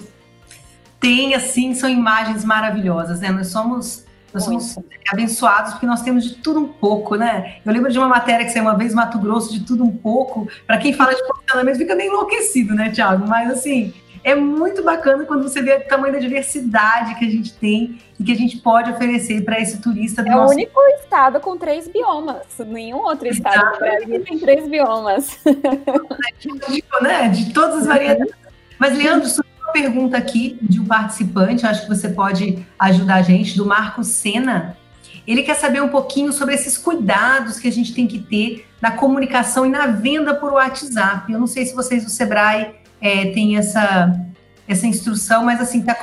tem, 1.00 1.35
assim, 1.35 1.74
são 1.74 1.88
imagens 1.88 2.44
maravilhosas, 2.44 3.20
né? 3.20 3.30
Nós 3.30 3.48
somos. 3.48 4.09
Nós 4.33 4.44
somos 4.44 4.78
abençoados 5.12 5.72
porque 5.72 5.87
nós 5.87 6.02
temos 6.02 6.22
de 6.22 6.37
tudo 6.37 6.61
um 6.61 6.68
pouco, 6.68 7.16
né? 7.16 7.56
Eu 7.66 7.72
lembro 7.72 7.90
de 7.90 7.98
uma 7.98 8.06
matéria 8.06 8.46
que 8.46 8.52
saiu 8.52 8.62
uma 8.62 8.76
vez, 8.76 8.94
Mato 8.94 9.18
Grosso, 9.18 9.52
de 9.52 9.64
tudo 9.64 9.83
um 9.83 9.90
pouco. 9.90 10.46
Para 10.68 10.78
quem 10.78 10.92
fala 10.92 11.12
de 11.12 11.26
posicionamento, 11.26 11.78
fica 11.78 11.96
meio 11.96 12.12
enlouquecido, 12.12 12.72
né, 12.72 12.90
Thiago? 12.90 13.26
Mas, 13.26 13.50
assim, 13.50 13.92
é 14.22 14.35
muito 14.35 14.83
bacana 14.83 15.24
quando 15.24 15.42
você 15.42 15.62
vê 15.62 15.76
o 15.76 15.88
tamanho 15.88 16.12
da 16.12 16.18
diversidade 16.18 17.14
que 17.18 17.24
a 17.24 17.30
gente 17.30 17.52
tem 17.54 17.98
e 18.18 18.24
que 18.24 18.33
a 18.33 18.37
gente 18.37 18.59
pode 18.59 18.90
oferecer 18.90 19.42
para 19.44 19.59
esse 19.59 19.80
turista. 19.80 20.22
é 20.22 20.30
nosso... 20.30 20.52
o 20.52 20.56
único 20.56 20.80
estado 21.00 21.40
com 21.40 21.56
três 21.56 21.88
biomas. 21.88 22.46
Nenhum 22.66 22.98
outro 22.98 23.28
estado 23.28 23.72
do 23.72 23.78
Brasil 23.78 24.24
tem 24.24 24.38
três 24.38 24.68
biomas. 24.68 25.38
Tipo, 26.38 27.02
né? 27.02 27.28
De 27.28 27.52
todas 27.52 27.80
as 27.80 27.87
variedades. 27.87 28.35
Mas, 28.78 28.96
Leandro, 28.96 29.28
surgiu 29.28 29.52
uma 29.62 29.72
pergunta 29.72 30.16
aqui 30.16 30.59
de 30.62 30.80
um 30.80 30.87
participante, 30.87 31.66
acho 31.66 31.83
que 31.83 31.88
você 31.88 32.09
pode 32.09 32.64
ajudar 32.78 33.16
a 33.16 33.22
gente, 33.22 33.56
do 33.56 33.66
Marco 33.66 34.02
Sena. 34.02 34.76
Ele 35.26 35.42
quer 35.42 35.54
saber 35.54 35.83
um 35.83 35.88
pouquinho 35.88 36.33
sobre 36.33 36.54
esses 36.54 36.78
cuidados 36.78 37.59
que 37.59 37.68
a 37.68 37.72
gente 37.72 37.94
tem 37.94 38.06
que 38.06 38.18
ter 38.18 38.66
na 38.80 38.90
comunicação 38.90 39.66
e 39.66 39.68
na 39.68 39.87
venda 39.87 40.35
por 40.35 40.52
WhatsApp. 40.52 41.30
Eu 41.30 41.38
não 41.38 41.46
sei 41.46 41.66
se 41.66 41.74
vocês 41.74 42.04
do 42.04 42.11
Sebrae 42.11 42.79
é, 43.00 43.26
tem 43.32 43.56
essa, 43.56 44.14
essa 44.68 44.86
instrução, 44.86 45.44
mas 45.44 45.60
assim, 45.60 45.82
tá, 45.82 45.96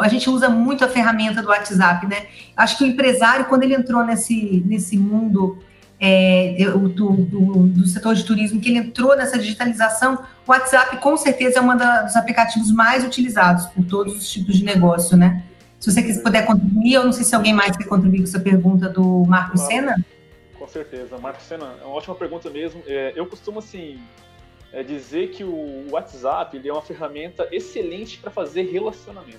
a 0.00 0.08
gente 0.08 0.30
usa 0.30 0.48
muito 0.48 0.84
a 0.84 0.88
ferramenta 0.88 1.42
do 1.42 1.48
WhatsApp, 1.48 2.06
né? 2.06 2.26
Acho 2.56 2.78
que 2.78 2.84
o 2.84 2.86
empresário, 2.86 3.46
quando 3.46 3.64
ele 3.64 3.74
entrou 3.74 4.04
nesse, 4.04 4.62
nesse 4.66 4.96
mundo 4.96 5.58
é, 6.00 6.56
do, 6.64 7.10
do, 7.10 7.66
do, 7.66 7.86
setor 7.86 8.14
de 8.14 8.24
turismo, 8.24 8.60
que 8.60 8.68
ele 8.68 8.78
entrou 8.78 9.16
nessa 9.16 9.38
digitalização, 9.38 10.22
o 10.46 10.50
WhatsApp 10.50 10.96
com 10.98 11.16
certeza 11.16 11.58
é 11.58 11.62
um 11.62 11.76
dos 11.76 12.16
aplicativos 12.16 12.70
mais 12.70 13.04
utilizados 13.04 13.66
por 13.66 13.84
todos 13.84 14.16
os 14.16 14.30
tipos 14.30 14.56
de 14.56 14.64
negócio, 14.64 15.16
né? 15.16 15.42
Se 15.78 15.92
você 15.92 16.02
quiser, 16.02 16.22
puder 16.22 16.46
contribuir, 16.46 16.94
eu 16.94 17.04
não 17.04 17.12
sei 17.12 17.24
se 17.24 17.34
alguém 17.34 17.52
mais 17.52 17.76
quer 17.76 17.84
contribuir 17.84 18.20
com 18.20 18.24
essa 18.24 18.40
pergunta 18.40 18.88
do 18.88 19.24
Marco 19.26 19.56
claro. 19.56 19.70
Sena. 19.70 20.06
Com 20.58 20.66
certeza, 20.66 21.18
Marco 21.18 21.42
Sena, 21.42 21.74
é 21.82 21.84
uma 21.84 21.94
ótima 21.94 22.14
pergunta 22.14 22.48
mesmo. 22.48 22.82
É, 22.86 23.12
eu 23.14 23.26
costumo, 23.26 23.58
assim, 23.58 23.98
é 24.74 24.82
dizer 24.82 25.30
que 25.30 25.44
o 25.44 25.86
WhatsApp 25.90 26.56
ele 26.56 26.68
é 26.68 26.72
uma 26.72 26.82
ferramenta 26.82 27.48
excelente 27.52 28.18
para 28.18 28.30
fazer 28.30 28.62
relacionamento, 28.62 29.38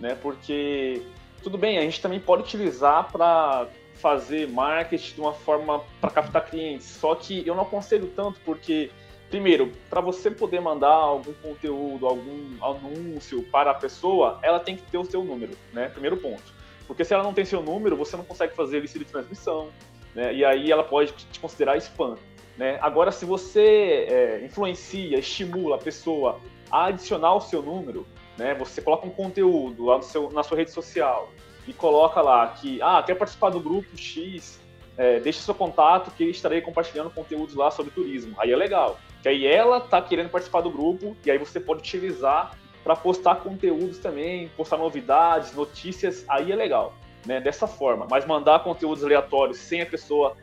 né? 0.00 0.18
Porque 0.20 1.02
tudo 1.42 1.56
bem, 1.56 1.78
a 1.78 1.82
gente 1.82 2.00
também 2.00 2.18
pode 2.18 2.42
utilizar 2.42 3.10
para 3.12 3.68
fazer 3.94 4.48
marketing 4.48 5.14
de 5.14 5.20
uma 5.20 5.32
forma 5.32 5.82
para 6.00 6.10
captar 6.10 6.44
clientes, 6.44 6.86
só 6.86 7.14
que 7.14 7.46
eu 7.46 7.54
não 7.54 7.62
aconselho 7.62 8.08
tanto 8.14 8.40
porque 8.44 8.90
primeiro, 9.30 9.72
para 9.88 10.00
você 10.00 10.30
poder 10.30 10.60
mandar 10.60 10.88
algum 10.88 11.32
conteúdo, 11.34 12.06
algum 12.06 12.56
anúncio 12.62 13.42
para 13.44 13.70
a 13.70 13.74
pessoa, 13.74 14.38
ela 14.42 14.60
tem 14.60 14.76
que 14.76 14.82
ter 14.82 14.98
o 14.98 15.04
seu 15.04 15.22
número, 15.24 15.52
né? 15.72 15.88
Primeiro 15.88 16.16
ponto. 16.16 16.54
Porque 16.86 17.04
se 17.04 17.12
ela 17.12 17.22
não 17.22 17.34
tem 17.34 17.44
seu 17.44 17.62
número, 17.62 17.96
você 17.96 18.16
não 18.16 18.24
consegue 18.24 18.54
fazer 18.54 18.80
lista 18.80 18.98
de 18.98 19.04
transmissão, 19.04 19.70
né? 20.14 20.32
E 20.32 20.44
aí 20.44 20.70
ela 20.70 20.84
pode 20.84 21.12
te 21.12 21.40
considerar 21.40 21.76
spam. 21.78 22.16
Né? 22.56 22.78
Agora, 22.80 23.12
se 23.12 23.24
você 23.24 24.06
é, 24.08 24.44
influencia, 24.44 25.18
estimula 25.18 25.76
a 25.76 25.78
pessoa 25.78 26.40
a 26.70 26.86
adicionar 26.86 27.34
o 27.34 27.40
seu 27.40 27.62
número, 27.62 28.06
né? 28.36 28.54
Você 28.54 28.82
coloca 28.82 29.06
um 29.06 29.10
conteúdo 29.10 29.86
lá 29.86 30.00
seu, 30.02 30.30
na 30.30 30.42
sua 30.42 30.56
rede 30.56 30.70
social 30.70 31.30
e 31.66 31.72
coloca 31.72 32.20
lá 32.20 32.46
que, 32.48 32.80
ah, 32.82 33.02
quer 33.04 33.14
participar 33.14 33.50
do 33.50 33.60
grupo 33.60 33.96
X, 33.96 34.60
é, 34.96 35.20
deixe 35.20 35.40
seu 35.40 35.54
contato 35.54 36.10
que 36.10 36.24
estarei 36.24 36.60
compartilhando 36.60 37.10
conteúdos 37.10 37.54
lá 37.54 37.70
sobre 37.70 37.92
turismo. 37.92 38.34
Aí 38.38 38.52
é 38.52 38.56
legal. 38.56 38.98
Que 39.22 39.28
aí 39.28 39.46
ela 39.46 39.80
tá 39.80 40.00
querendo 40.00 40.30
participar 40.30 40.60
do 40.60 40.70
grupo 40.70 41.16
e 41.24 41.30
aí 41.30 41.38
você 41.38 41.58
pode 41.58 41.80
utilizar 41.80 42.56
para 42.84 42.94
postar 42.94 43.36
conteúdos 43.36 43.98
também, 43.98 44.48
postar 44.56 44.76
novidades, 44.76 45.52
notícias, 45.52 46.24
aí 46.28 46.52
é 46.52 46.56
legal, 46.56 46.94
né? 47.26 47.40
Dessa 47.40 47.66
forma. 47.66 48.06
Mas 48.08 48.24
mandar 48.24 48.60
conteúdos 48.60 49.04
aleatórios 49.04 49.58
sem 49.58 49.82
a 49.82 49.86
pessoa 49.86 50.36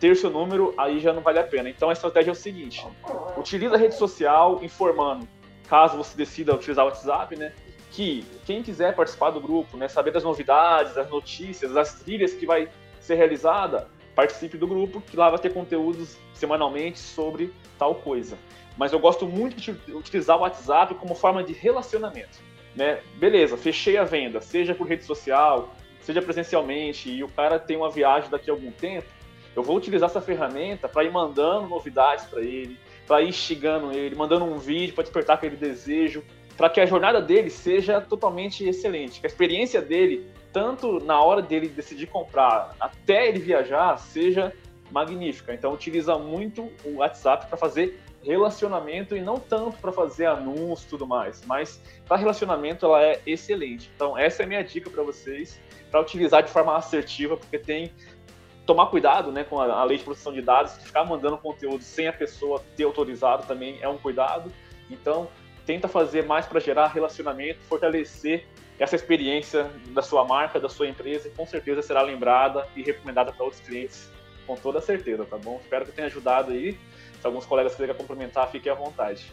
ter 0.00 0.16
seu 0.16 0.30
número, 0.30 0.74
aí 0.76 1.00
já 1.00 1.12
não 1.12 1.22
vale 1.22 1.38
a 1.38 1.44
pena. 1.44 1.68
Então 1.68 1.90
a 1.90 1.92
estratégia 1.92 2.30
é 2.30 2.32
o 2.32 2.36
seguinte: 2.36 2.86
utiliza 3.36 3.74
a 3.74 3.78
rede 3.78 3.94
social 3.94 4.60
informando, 4.62 5.26
caso 5.68 5.96
você 5.96 6.16
decida 6.16 6.54
utilizar 6.54 6.84
o 6.84 6.88
WhatsApp, 6.88 7.36
né? 7.36 7.52
Que 7.90 8.24
quem 8.44 8.62
quiser 8.62 8.94
participar 8.94 9.30
do 9.30 9.40
grupo, 9.40 9.76
né, 9.76 9.86
saber 9.86 10.10
das 10.10 10.24
novidades, 10.24 10.94
das 10.94 11.08
notícias, 11.08 11.72
das 11.72 12.00
trilhas 12.00 12.32
que 12.32 12.44
vai 12.44 12.68
ser 13.00 13.14
realizada, 13.14 13.88
participe 14.14 14.56
do 14.56 14.66
grupo, 14.66 15.00
que 15.00 15.16
lá 15.16 15.30
vai 15.30 15.38
ter 15.38 15.52
conteúdos 15.52 16.16
semanalmente 16.32 16.98
sobre 16.98 17.52
tal 17.78 17.94
coisa. 17.94 18.36
Mas 18.76 18.92
eu 18.92 18.98
gosto 18.98 19.26
muito 19.26 19.56
de 19.56 19.70
utilizar 19.92 20.36
o 20.36 20.40
WhatsApp 20.40 20.94
como 20.96 21.14
forma 21.14 21.44
de 21.44 21.52
relacionamento. 21.52 22.38
Né? 22.74 23.00
Beleza, 23.16 23.56
fechei 23.56 23.96
a 23.96 24.04
venda, 24.04 24.40
seja 24.40 24.74
por 24.74 24.88
rede 24.88 25.04
social, 25.04 25.72
seja 26.00 26.20
presencialmente, 26.20 27.08
e 27.10 27.22
o 27.22 27.28
cara 27.28 27.58
tem 27.58 27.76
uma 27.76 27.90
viagem 27.90 28.28
daqui 28.28 28.50
a 28.50 28.52
algum 28.52 28.72
tempo, 28.72 29.06
eu 29.54 29.62
vou 29.62 29.76
utilizar 29.76 30.08
essa 30.08 30.20
ferramenta 30.20 30.88
para 30.88 31.04
ir 31.04 31.10
mandando 31.10 31.68
novidades 31.68 32.24
para 32.24 32.40
ele, 32.40 32.78
para 33.06 33.22
ir 33.22 33.28
instigando 33.28 33.92
ele, 33.92 34.14
mandando 34.14 34.44
um 34.44 34.58
vídeo 34.58 34.94
para 34.94 35.04
despertar 35.04 35.34
aquele 35.34 35.56
desejo, 35.56 36.24
para 36.56 36.68
que 36.68 36.80
a 36.80 36.86
jornada 36.86 37.20
dele 37.20 37.50
seja 37.50 38.00
totalmente 38.00 38.66
excelente, 38.66 39.20
que 39.20 39.26
a 39.26 39.28
experiência 39.28 39.82
dele, 39.82 40.26
tanto 40.52 41.00
na 41.04 41.20
hora 41.20 41.42
dele 41.42 41.68
decidir 41.68 42.06
comprar 42.06 42.74
até 42.78 43.28
ele 43.28 43.40
viajar, 43.40 43.98
seja 43.98 44.52
magnífica. 44.90 45.52
Então 45.52 45.72
utiliza 45.72 46.16
muito 46.16 46.70
o 46.84 46.96
WhatsApp 46.96 47.46
para 47.46 47.56
fazer 47.56 48.00
relacionamento 48.22 49.14
e 49.14 49.20
não 49.20 49.38
tanto 49.38 49.76
para 49.78 49.92
fazer 49.92 50.26
anúncio 50.26 50.86
e 50.86 50.88
tudo 50.88 51.06
mais, 51.06 51.42
mas 51.46 51.80
para 52.06 52.16
relacionamento 52.16 52.86
ela 52.86 53.02
é 53.02 53.20
excelente. 53.26 53.90
Então 53.94 54.16
essa 54.16 54.42
é 54.42 54.44
a 54.44 54.48
minha 54.48 54.64
dica 54.64 54.88
para 54.88 55.02
vocês, 55.02 55.60
para 55.90 56.00
utilizar 56.00 56.42
de 56.42 56.50
forma 56.50 56.74
assertiva, 56.76 57.36
porque 57.36 57.58
tem 57.58 57.92
tomar 58.66 58.86
cuidado 58.86 59.30
né, 59.30 59.44
com 59.44 59.60
a, 59.60 59.66
a, 59.66 59.84
lei 59.84 59.98
de 59.98 60.04
proteção 60.04 60.32
de 60.32 60.42
dados, 60.42 60.74
ficar 60.78 61.04
mandando 61.04 61.36
conteúdo 61.38 61.82
sem 61.82 62.08
a 62.08 62.12
pessoa 62.12 62.62
ter 62.76 62.84
autorizado 62.84 63.46
também 63.46 63.78
é 63.80 63.88
um 63.88 63.98
cuidado. 63.98 64.50
Então, 64.90 65.28
tenta 65.66 65.88
fazer 65.88 66.24
mais 66.24 66.46
para 66.46 66.60
gerar 66.60 66.88
relacionamento, 66.88 67.60
fortalecer 67.68 68.46
essa 68.78 68.96
experiência 68.96 69.70
da 69.88 70.02
sua 70.02 70.24
marca, 70.24 70.58
da 70.58 70.68
sua 70.68 70.88
empresa, 70.88 71.28
e 71.28 71.30
com 71.30 71.46
certeza 71.46 71.80
será 71.80 72.02
lembrada 72.02 72.66
e 72.74 72.82
recomendada 72.82 73.32
para 73.32 73.44
outros 73.44 73.62
clientes, 73.62 74.10
com 74.46 74.56
toda 74.56 74.80
certeza, 74.80 75.24
tá 75.24 75.38
bom? 75.38 75.60
Espero 75.62 75.86
que 75.86 75.92
tenha 75.92 76.08
ajudado 76.08 76.52
aí. 76.52 76.78
Se 77.20 77.26
alguns 77.26 77.46
colegas 77.46 77.72
quiserem 77.72 77.94
complementar, 77.94 78.50
fiquem 78.50 78.70
à 78.70 78.74
vontade. 78.74 79.32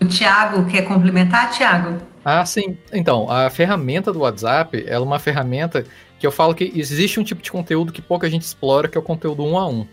O 0.00 0.06
Tiago 0.06 0.64
quer 0.70 0.82
complementar, 0.82 1.50
Tiago? 1.50 2.00
Ah, 2.24 2.46
sim. 2.46 2.78
Então, 2.92 3.30
a 3.30 3.50
ferramenta 3.50 4.12
do 4.12 4.20
WhatsApp 4.20 4.84
é 4.86 4.98
uma 4.98 5.18
ferramenta 5.18 5.84
que 6.18 6.26
eu 6.26 6.32
falo 6.32 6.54
que 6.54 6.72
existe 6.74 7.20
um 7.20 7.24
tipo 7.24 7.40
de 7.42 7.50
conteúdo 7.50 7.92
que 7.92 8.02
pouca 8.02 8.28
gente 8.28 8.42
explora, 8.42 8.88
que 8.88 8.98
é 8.98 9.00
o 9.00 9.04
conteúdo 9.04 9.44
um 9.44 9.56
a 9.56 9.66
um. 9.66 9.86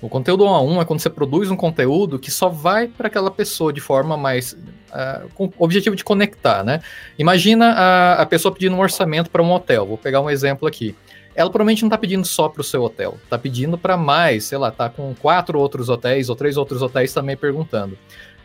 O 0.00 0.08
conteúdo 0.08 0.44
um 0.44 0.48
a 0.48 0.60
um 0.62 0.80
é 0.80 0.84
quando 0.84 1.00
você 1.00 1.10
produz 1.10 1.50
um 1.50 1.56
conteúdo 1.56 2.18
que 2.18 2.30
só 2.30 2.48
vai 2.48 2.86
para 2.86 3.08
aquela 3.08 3.30
pessoa 3.30 3.72
de 3.72 3.80
forma 3.80 4.16
mais. 4.16 4.52
Uh, 4.52 5.28
com 5.34 5.44
o 5.46 5.52
objetivo 5.58 5.94
de 5.94 6.02
conectar, 6.02 6.64
né? 6.64 6.80
Imagina 7.18 7.72
a, 7.72 8.22
a 8.22 8.26
pessoa 8.26 8.52
pedindo 8.54 8.74
um 8.74 8.80
orçamento 8.80 9.28
para 9.28 9.42
um 9.42 9.52
hotel. 9.52 9.84
Vou 9.86 9.98
pegar 9.98 10.20
um 10.20 10.30
exemplo 10.30 10.66
aqui. 10.66 10.94
Ela 11.38 11.50
provavelmente 11.50 11.82
não 11.82 11.88
está 11.88 11.96
pedindo 11.96 12.26
só 12.26 12.48
para 12.48 12.60
o 12.60 12.64
seu 12.64 12.82
hotel, 12.82 13.16
está 13.22 13.38
pedindo 13.38 13.78
para 13.78 13.96
mais, 13.96 14.44
sei 14.44 14.58
lá, 14.58 14.72
tá 14.72 14.88
com 14.88 15.14
quatro 15.14 15.58
outros 15.58 15.88
hotéis 15.88 16.28
ou 16.28 16.34
três 16.34 16.56
outros 16.56 16.82
hotéis 16.82 17.12
também 17.12 17.36
perguntando 17.36 17.96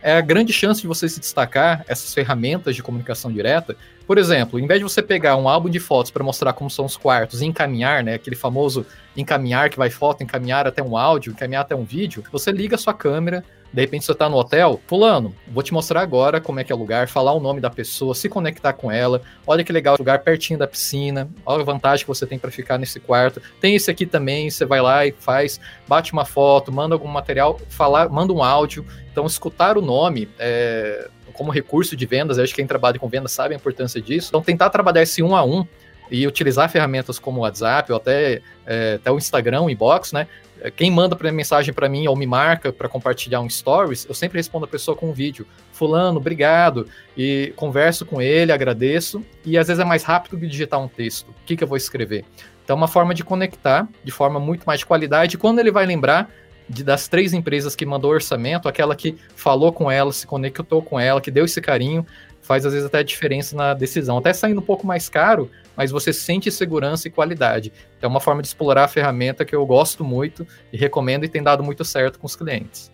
é 0.04 0.18
a 0.18 0.20
grande 0.20 0.52
chance 0.52 0.82
de 0.82 0.86
você 0.86 1.08
se 1.08 1.18
destacar 1.18 1.82
essas 1.88 2.12
ferramentas 2.12 2.76
de 2.76 2.82
comunicação 2.82 3.32
direta. 3.32 3.74
Por 4.06 4.18
exemplo, 4.18 4.60
em 4.60 4.66
vez 4.66 4.78
de 4.78 4.84
você 4.84 5.00
pegar 5.00 5.34
um 5.36 5.48
álbum 5.48 5.70
de 5.70 5.80
fotos 5.80 6.10
para 6.10 6.22
mostrar 6.22 6.52
como 6.52 6.68
são 6.68 6.84
os 6.84 6.94
quartos 6.94 7.40
e 7.40 7.46
encaminhar, 7.46 8.04
né, 8.04 8.12
aquele 8.12 8.36
famoso 8.36 8.84
encaminhar 9.16 9.70
que 9.70 9.78
vai 9.78 9.88
foto, 9.88 10.22
encaminhar 10.22 10.66
até 10.66 10.82
um 10.82 10.98
áudio, 10.98 11.32
encaminhar 11.32 11.62
até 11.62 11.74
um 11.74 11.84
vídeo, 11.84 12.22
você 12.30 12.52
liga 12.52 12.74
a 12.74 12.78
sua 12.78 12.92
câmera, 12.92 13.42
de 13.74 13.80
repente 13.80 14.04
você 14.04 14.12
está 14.12 14.28
no 14.28 14.36
hotel, 14.36 14.80
fulano, 14.86 15.34
vou 15.48 15.60
te 15.60 15.74
mostrar 15.74 16.00
agora 16.00 16.40
como 16.40 16.60
é 16.60 16.64
que 16.64 16.70
é 16.70 16.74
o 16.76 16.78
lugar, 16.78 17.08
falar 17.08 17.32
o 17.32 17.40
nome 17.40 17.60
da 17.60 17.68
pessoa, 17.68 18.14
se 18.14 18.28
conectar 18.28 18.72
com 18.72 18.88
ela. 18.88 19.20
Olha 19.44 19.64
que 19.64 19.72
legal, 19.72 19.96
lugar 19.98 20.20
pertinho 20.20 20.56
da 20.56 20.66
piscina. 20.68 21.28
Olha 21.44 21.62
a 21.62 21.64
vantagem 21.64 22.04
que 22.04 22.08
você 22.08 22.24
tem 22.24 22.38
para 22.38 22.52
ficar 22.52 22.78
nesse 22.78 23.00
quarto. 23.00 23.42
Tem 23.60 23.74
esse 23.74 23.90
aqui 23.90 24.06
também, 24.06 24.48
você 24.48 24.64
vai 24.64 24.80
lá 24.80 25.04
e 25.04 25.10
faz, 25.10 25.58
bate 25.88 26.12
uma 26.12 26.24
foto, 26.24 26.70
manda 26.70 26.94
algum 26.94 27.08
material, 27.08 27.58
falar, 27.68 28.08
manda 28.08 28.32
um 28.32 28.44
áudio. 28.44 28.86
Então, 29.10 29.26
escutar 29.26 29.76
o 29.76 29.82
nome 29.82 30.28
é, 30.38 31.08
como 31.32 31.50
recurso 31.50 31.96
de 31.96 32.06
vendas, 32.06 32.38
acho 32.38 32.52
que 32.52 32.60
quem 32.62 32.68
trabalha 32.68 33.00
com 33.00 33.08
vendas 33.08 33.32
sabe 33.32 33.54
a 33.54 33.56
importância 33.56 34.00
disso. 34.00 34.28
Então, 34.28 34.40
tentar 34.40 34.70
trabalhar 34.70 35.02
esse 35.02 35.20
um 35.20 35.34
a 35.34 35.42
um 35.44 35.66
e 36.14 36.26
utilizar 36.26 36.70
ferramentas 36.70 37.18
como 37.18 37.40
o 37.40 37.42
WhatsApp 37.42 37.90
ou 37.90 37.96
até, 37.96 38.40
é, 38.64 38.94
até 38.94 39.10
o 39.10 39.18
Instagram, 39.18 39.62
o 39.62 39.70
inbox, 39.70 40.12
né? 40.12 40.28
Quem 40.76 40.90
manda 40.90 41.18
mensagem 41.32 41.74
para 41.74 41.88
mim 41.88 42.06
ou 42.06 42.16
me 42.16 42.26
marca 42.26 42.72
para 42.72 42.88
compartilhar 42.88 43.40
um 43.40 43.50
stories, 43.50 44.06
eu 44.08 44.14
sempre 44.14 44.38
respondo 44.38 44.64
a 44.64 44.68
pessoa 44.68 44.96
com 44.96 45.10
um 45.10 45.12
vídeo. 45.12 45.46
Fulano, 45.72 46.18
obrigado. 46.18 46.88
E 47.16 47.52
converso 47.56 48.06
com 48.06 48.22
ele, 48.22 48.52
agradeço. 48.52 49.22
E 49.44 49.58
às 49.58 49.66
vezes 49.66 49.80
é 49.80 49.84
mais 49.84 50.04
rápido 50.04 50.38
que 50.38 50.46
digitar 50.46 50.80
um 50.80 50.88
texto. 50.88 51.28
O 51.28 51.44
que, 51.44 51.56
que 51.56 51.64
eu 51.64 51.68
vou 51.68 51.76
escrever? 51.76 52.24
Então, 52.64 52.74
é 52.74 52.78
uma 52.78 52.88
forma 52.88 53.12
de 53.12 53.22
conectar 53.22 53.86
de 54.02 54.10
forma 54.10 54.40
muito 54.40 54.64
mais 54.64 54.80
de 54.80 54.86
qualidade. 54.86 55.36
Quando 55.36 55.58
ele 55.58 55.70
vai 55.70 55.84
lembrar, 55.84 56.30
de, 56.66 56.82
das 56.82 57.08
três 57.08 57.34
empresas 57.34 57.76
que 57.76 57.84
mandou 57.84 58.12
orçamento, 58.12 58.68
aquela 58.68 58.96
que 58.96 59.16
falou 59.36 59.70
com 59.70 59.90
ela, 59.90 60.12
se 60.12 60.26
conectou 60.26 60.80
com 60.80 60.98
ela, 60.98 61.20
que 61.20 61.30
deu 61.30 61.44
esse 61.44 61.60
carinho, 61.60 62.06
faz 62.40 62.64
às 62.64 62.72
vezes 62.72 62.86
até 62.86 63.02
diferença 63.02 63.54
na 63.54 63.74
decisão. 63.74 64.16
Até 64.16 64.32
saindo 64.32 64.60
um 64.60 64.64
pouco 64.64 64.86
mais 64.86 65.10
caro, 65.10 65.50
mas 65.76 65.90
você 65.90 66.12
sente 66.12 66.50
segurança 66.50 67.08
e 67.08 67.10
qualidade. 67.10 67.72
Então, 67.96 68.08
é 68.08 68.10
uma 68.10 68.20
forma 68.20 68.42
de 68.42 68.48
explorar 68.48 68.84
a 68.84 68.88
ferramenta 68.88 69.44
que 69.44 69.54
eu 69.54 69.64
gosto 69.66 70.04
muito 70.04 70.46
e 70.72 70.76
recomendo 70.76 71.24
e 71.24 71.28
tem 71.28 71.42
dado 71.42 71.62
muito 71.62 71.84
certo 71.84 72.18
com 72.18 72.26
os 72.26 72.36
clientes. 72.36 72.90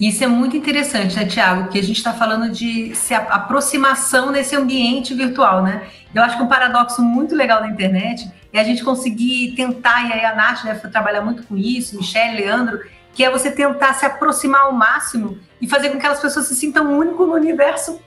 Isso 0.00 0.24
é 0.24 0.26
muito 0.26 0.56
interessante, 0.56 1.14
né, 1.14 1.26
Tiago? 1.26 1.64
Porque 1.64 1.78
a 1.78 1.82
gente 1.82 1.98
está 1.98 2.14
falando 2.14 2.50
de 2.50 2.94
se 2.94 3.12
aproximação 3.12 4.30
nesse 4.30 4.56
ambiente 4.56 5.12
virtual, 5.12 5.62
né? 5.62 5.86
Eu 6.14 6.22
acho 6.22 6.38
que 6.38 6.42
um 6.42 6.48
paradoxo 6.48 7.02
muito 7.02 7.34
legal 7.34 7.60
da 7.60 7.68
internet 7.68 8.30
é 8.50 8.58
a 8.58 8.64
gente 8.64 8.82
conseguir 8.82 9.52
tentar, 9.54 10.08
e 10.08 10.12
aí 10.14 10.24
a 10.24 10.34
Nath 10.34 10.64
deve 10.64 10.88
trabalhar 10.88 11.20
muito 11.20 11.42
com 11.42 11.54
isso, 11.54 11.98
Michelle, 11.98 12.40
Leandro, 12.40 12.80
que 13.12 13.22
é 13.22 13.30
você 13.30 13.50
tentar 13.50 13.92
se 13.92 14.06
aproximar 14.06 14.62
ao 14.62 14.72
máximo 14.72 15.38
e 15.60 15.68
fazer 15.68 15.88
com 15.88 15.94
que 15.94 15.98
aquelas 15.98 16.20
pessoas 16.20 16.46
se 16.46 16.54
sintam 16.54 16.98
único 16.98 17.26
no 17.26 17.34
universo 17.34 18.00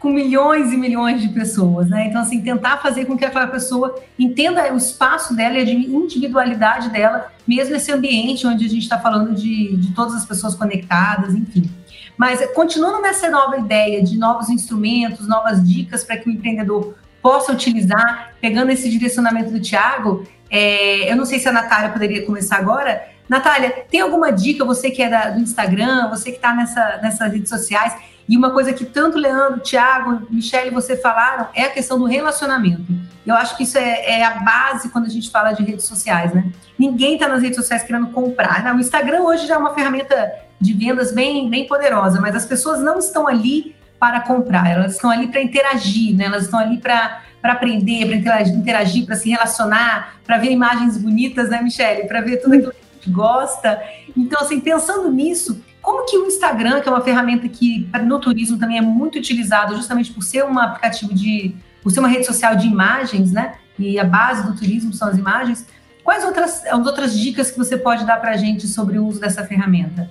com 0.00 0.08
milhões 0.08 0.72
e 0.72 0.78
milhões 0.78 1.20
de 1.20 1.28
pessoas, 1.28 1.90
né? 1.90 2.06
Então, 2.08 2.22
assim, 2.22 2.40
tentar 2.40 2.78
fazer 2.78 3.04
com 3.04 3.18
que 3.18 3.24
aquela 3.24 3.46
pessoa 3.46 4.02
entenda 4.18 4.72
o 4.72 4.76
espaço 4.78 5.36
dela 5.36 5.58
e 5.58 5.70
a 5.70 5.74
individualidade 5.74 6.88
dela, 6.88 7.30
mesmo 7.46 7.74
nesse 7.74 7.92
ambiente 7.92 8.46
onde 8.46 8.64
a 8.64 8.68
gente 8.68 8.82
está 8.82 8.98
falando 8.98 9.34
de, 9.34 9.76
de 9.76 9.92
todas 9.92 10.14
as 10.14 10.24
pessoas 10.24 10.54
conectadas, 10.54 11.34
enfim. 11.34 11.70
Mas 12.16 12.40
continuando 12.54 13.02
nessa 13.02 13.28
nova 13.30 13.58
ideia 13.58 14.02
de 14.02 14.18
novos 14.18 14.48
instrumentos, 14.48 15.28
novas 15.28 15.62
dicas 15.62 16.02
para 16.02 16.16
que 16.16 16.30
o 16.30 16.32
empreendedor 16.32 16.94
possa 17.20 17.52
utilizar, 17.52 18.32
pegando 18.40 18.70
esse 18.70 18.88
direcionamento 18.88 19.50
do 19.50 19.60
Tiago, 19.60 20.26
é, 20.50 21.12
eu 21.12 21.16
não 21.16 21.26
sei 21.26 21.38
se 21.38 21.46
a 21.46 21.52
Natália 21.52 21.90
poderia 21.90 22.24
começar 22.24 22.56
agora. 22.56 23.06
Natália, 23.28 23.84
tem 23.90 24.00
alguma 24.00 24.32
dica, 24.32 24.64
você 24.64 24.90
que 24.90 25.02
é 25.02 25.10
da, 25.10 25.28
do 25.28 25.40
Instagram, 25.40 26.08
você 26.08 26.30
que 26.30 26.36
está 26.36 26.54
nessa, 26.54 26.98
nessas 27.02 27.30
redes 27.30 27.50
sociais, 27.50 27.94
e 28.30 28.36
uma 28.36 28.52
coisa 28.52 28.72
que 28.72 28.84
tanto 28.84 29.18
Leandro, 29.18 29.58
Tiago, 29.58 30.24
Michele 30.30 30.70
você 30.70 30.96
falaram 30.96 31.48
é 31.52 31.64
a 31.64 31.70
questão 31.70 31.98
do 31.98 32.04
relacionamento. 32.04 32.86
Eu 33.26 33.34
acho 33.34 33.56
que 33.56 33.64
isso 33.64 33.76
é, 33.76 34.20
é, 34.20 34.24
a 34.24 34.38
base 34.38 34.88
quando 34.90 35.06
a 35.06 35.08
gente 35.08 35.28
fala 35.32 35.50
de 35.50 35.64
redes 35.64 35.84
sociais, 35.84 36.32
né? 36.32 36.44
Ninguém 36.78 37.14
está 37.14 37.26
nas 37.26 37.42
redes 37.42 37.56
sociais 37.56 37.82
querendo 37.82 38.06
comprar. 38.12 38.62
Né? 38.62 38.72
O 38.72 38.78
Instagram 38.78 39.22
hoje 39.22 39.48
já 39.48 39.56
é 39.56 39.58
uma 39.58 39.74
ferramenta 39.74 40.32
de 40.60 40.72
vendas 40.74 41.10
bem, 41.12 41.50
bem 41.50 41.66
poderosa, 41.66 42.20
mas 42.20 42.36
as 42.36 42.46
pessoas 42.46 42.80
não 42.80 43.00
estão 43.00 43.26
ali 43.26 43.74
para 43.98 44.20
comprar, 44.20 44.70
elas 44.70 44.94
estão 44.94 45.10
ali 45.10 45.26
para 45.26 45.42
interagir, 45.42 46.16
né? 46.16 46.26
Elas 46.26 46.44
estão 46.44 46.60
ali 46.60 46.78
para 46.78 47.22
aprender, 47.42 48.06
para 48.06 48.14
interagir, 48.14 48.54
interagir 48.54 49.06
para 49.06 49.16
se 49.16 49.28
relacionar, 49.28 50.20
para 50.24 50.38
ver 50.38 50.52
imagens 50.52 50.96
bonitas, 50.96 51.50
né, 51.50 51.60
Michele? 51.60 52.06
Para 52.06 52.20
ver 52.20 52.36
tudo 52.36 52.54
aquilo 52.54 52.70
que 52.70 52.78
a 52.78 52.94
gente 52.94 53.10
gosta. 53.10 53.82
Então, 54.16 54.40
assim, 54.40 54.60
pensando 54.60 55.10
nisso, 55.10 55.60
como 55.80 56.06
que 56.06 56.16
o 56.18 56.26
Instagram, 56.26 56.80
que 56.80 56.88
é 56.88 56.92
uma 56.92 57.00
ferramenta 57.00 57.48
que 57.48 57.88
no 58.04 58.18
turismo 58.20 58.58
também 58.58 58.78
é 58.78 58.82
muito 58.82 59.18
utilizado, 59.18 59.76
justamente 59.76 60.12
por 60.12 60.22
ser 60.22 60.44
um 60.44 60.58
aplicativo 60.58 61.14
de, 61.14 61.54
por 61.82 61.90
ser 61.90 62.00
uma 62.00 62.08
rede 62.08 62.26
social 62.26 62.54
de 62.56 62.66
imagens, 62.66 63.32
né? 63.32 63.54
e 63.80 63.98
a 63.98 64.04
base 64.04 64.46
do 64.46 64.54
turismo 64.54 64.92
são 64.92 65.08
as 65.08 65.16
imagens. 65.16 65.66
Quais 66.04 66.24
outras, 66.24 66.66
as 66.66 66.86
outras 66.86 67.18
dicas 67.18 67.50
que 67.50 67.58
você 67.58 67.76
pode 67.76 68.04
dar 68.04 68.18
para 68.20 68.32
a 68.32 68.36
gente 68.36 68.66
sobre 68.66 68.98
o 68.98 69.06
uso 69.06 69.20
dessa 69.20 69.44
ferramenta? 69.44 70.10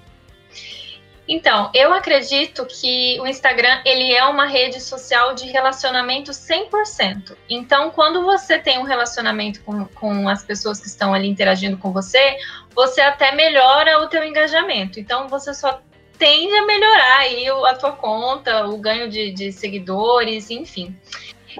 Então, 1.32 1.69
eu 1.75 1.93
acredito 1.93 2.65
que 2.65 3.19
o 3.21 3.27
Instagram 3.27 3.82
ele 3.86 4.11
é 4.11 4.25
uma 4.25 4.47
rede 4.47 4.82
social 4.82 5.36
de 5.36 5.45
relacionamento 5.45 6.32
100%. 6.32 7.38
Então, 7.47 7.91
quando 7.91 8.23
você 8.23 8.57
tem 8.57 8.80
um 8.80 8.84
relacionamento 8.84 9.61
com, 9.61 9.86
com 9.86 10.27
as 10.27 10.41
pessoas 10.41 10.80
que 10.80 10.88
estão 10.88 11.13
ali 11.13 11.27
interagindo 11.27 11.77
com 11.77 11.93
você, 11.93 12.36
você 12.73 13.01
até 13.01 13.32
melhora 13.32 14.01
o 14.01 14.07
teu 14.07 14.23
engajamento. 14.23 14.99
Então, 14.99 15.27
você 15.27 15.53
só 15.53 15.80
tende 16.17 16.55
a 16.55 16.65
melhorar 16.65 17.19
aí 17.19 17.47
a 17.47 17.75
tua 17.75 17.91
conta, 17.91 18.65
o 18.65 18.75
ganho 18.77 19.07
de, 19.07 19.32
de 19.32 19.51
seguidores, 19.51 20.49
enfim. 20.49 20.97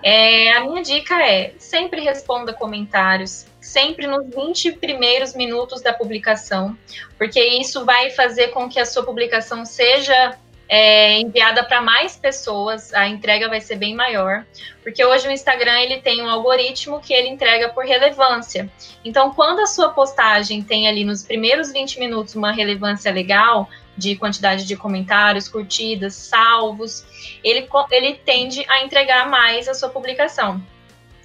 É, 0.03 0.51
a 0.53 0.61
minha 0.61 0.82
dica 0.82 1.22
é 1.24 1.53
sempre 1.59 2.01
responda 2.01 2.53
comentários, 2.53 3.45
sempre 3.70 4.07
nos 4.07 4.26
20 4.34 4.74
primeiros 4.74 5.36
minutos 5.36 5.82
da 5.82 5.93
publicação, 5.93 6.78
porque 7.17 7.39
isso 7.39 7.86
vai 7.86 8.09
fazer 8.09 8.47
com 8.49 8.67
que 8.67 8.80
a 8.80 8.86
sua 8.86 9.03
publicação 9.03 9.63
seja 9.63 10.36
é, 10.67 11.20
enviada 11.20 11.63
para 11.63 11.82
mais 11.82 12.15
pessoas, 12.15 12.93
a 12.93 13.07
entrega 13.07 13.47
vai 13.47 13.61
ser 13.61 13.76
bem 13.76 13.95
maior, 13.95 14.45
porque 14.84 15.03
hoje 15.05 15.28
o 15.28 15.32
Instagram 15.32 15.80
ele 15.82 16.01
tem 16.01 16.22
um 16.22 16.30
algoritmo 16.30 16.99
que 16.99 17.13
ele 17.13 17.28
entrega 17.28 17.70
por 17.70 17.86
relevância. 17.86 18.72
Então, 19.05 19.32
quando 19.34 19.59
a 19.59 19.67
sua 19.67 19.89
postagem 19.89 20.61
tem 20.61 20.88
ali 20.88 21.03
nos 21.03 21.24
primeiros 21.24 21.72
20 21.72 21.99
minutos 21.99 22.36
uma 22.36 22.51
relevância 22.51 23.11
legal, 23.11 23.70
de 23.97 24.15
quantidade 24.15 24.65
de 24.65 24.76
comentários, 24.78 25.49
curtidas, 25.49 26.13
salvos, 26.15 27.05
ele, 27.43 27.67
ele 27.91 28.15
tende 28.15 28.65
a 28.70 28.84
entregar 28.84 29.30
mais 29.30 29.67
a 29.67 29.74
sua 29.74 29.89
publicação. 29.89 30.61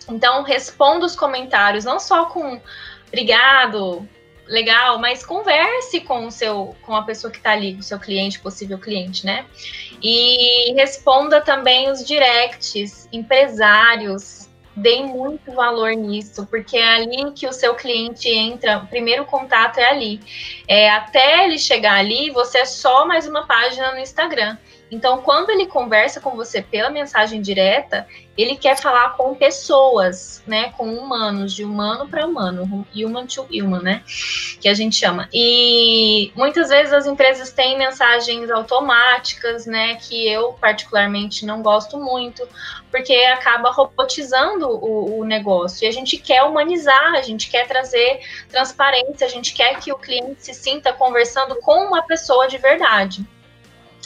Então, 0.08 0.42
responda 0.42 1.06
os 1.06 1.16
comentários, 1.16 1.84
não 1.84 1.98
só 1.98 2.26
com 2.26 2.60
obrigado, 3.08 4.06
legal, 4.46 4.98
mas 4.98 5.24
converse 5.24 6.00
com 6.00 6.26
o 6.26 6.30
seu, 6.30 6.76
com 6.82 6.94
a 6.94 7.02
pessoa 7.02 7.30
que 7.30 7.38
está 7.38 7.52
ali, 7.52 7.74
o 7.74 7.82
seu 7.82 7.98
cliente, 7.98 8.40
possível 8.40 8.78
cliente, 8.78 9.24
né? 9.24 9.46
E 10.02 10.72
responda 10.74 11.40
também 11.40 11.90
os 11.90 12.04
directs, 12.04 13.08
empresários, 13.12 14.48
deem 14.76 15.06
muito 15.06 15.52
valor 15.52 15.92
nisso, 15.92 16.46
porque 16.46 16.76
é 16.76 16.94
ali 16.94 17.32
que 17.32 17.46
o 17.46 17.52
seu 17.52 17.74
cliente 17.74 18.28
entra, 18.28 18.78
o 18.78 18.86
primeiro 18.86 19.24
contato 19.24 19.78
é 19.78 19.88
ali. 19.88 20.20
É, 20.66 20.90
até 20.90 21.44
ele 21.44 21.58
chegar 21.58 21.94
ali, 21.94 22.30
você 22.30 22.58
é 22.58 22.64
só 22.64 23.06
mais 23.06 23.26
uma 23.26 23.46
página 23.46 23.92
no 23.92 23.98
Instagram. 23.98 24.56
Então, 24.90 25.22
quando 25.22 25.50
ele 25.50 25.66
conversa 25.66 26.20
com 26.20 26.36
você 26.36 26.62
pela 26.62 26.90
mensagem 26.90 27.40
direta, 27.40 28.06
ele 28.36 28.56
quer 28.56 28.76
falar 28.76 29.16
com 29.16 29.34
pessoas, 29.34 30.42
né, 30.46 30.72
com 30.76 30.92
humanos, 30.92 31.54
de 31.54 31.64
humano 31.64 32.08
para 32.08 32.26
humano, 32.26 32.86
human 32.94 33.26
to 33.26 33.46
human, 33.50 33.80
né, 33.80 34.02
que 34.60 34.68
a 34.68 34.74
gente 34.74 34.96
chama. 34.96 35.28
E 35.32 36.32
muitas 36.34 36.68
vezes 36.68 36.92
as 36.92 37.06
empresas 37.06 37.52
têm 37.52 37.78
mensagens 37.78 38.50
automáticas, 38.50 39.66
né, 39.66 39.96
que 39.96 40.28
eu 40.28 40.52
particularmente 40.54 41.46
não 41.46 41.62
gosto 41.62 41.96
muito, 41.96 42.46
porque 42.90 43.14
acaba 43.14 43.70
robotizando 43.70 44.68
o, 44.68 45.20
o 45.20 45.24
negócio. 45.24 45.84
E 45.84 45.88
a 45.88 45.92
gente 45.92 46.16
quer 46.16 46.42
humanizar, 46.42 47.14
a 47.14 47.22
gente 47.22 47.48
quer 47.50 47.66
trazer 47.66 48.20
transparência, 48.48 49.26
a 49.26 49.30
gente 49.30 49.54
quer 49.54 49.78
que 49.80 49.92
o 49.92 49.98
cliente 49.98 50.44
se 50.44 50.54
sinta 50.54 50.92
conversando 50.92 51.56
com 51.56 51.86
uma 51.86 52.02
pessoa 52.02 52.46
de 52.48 52.58
verdade. 52.58 53.24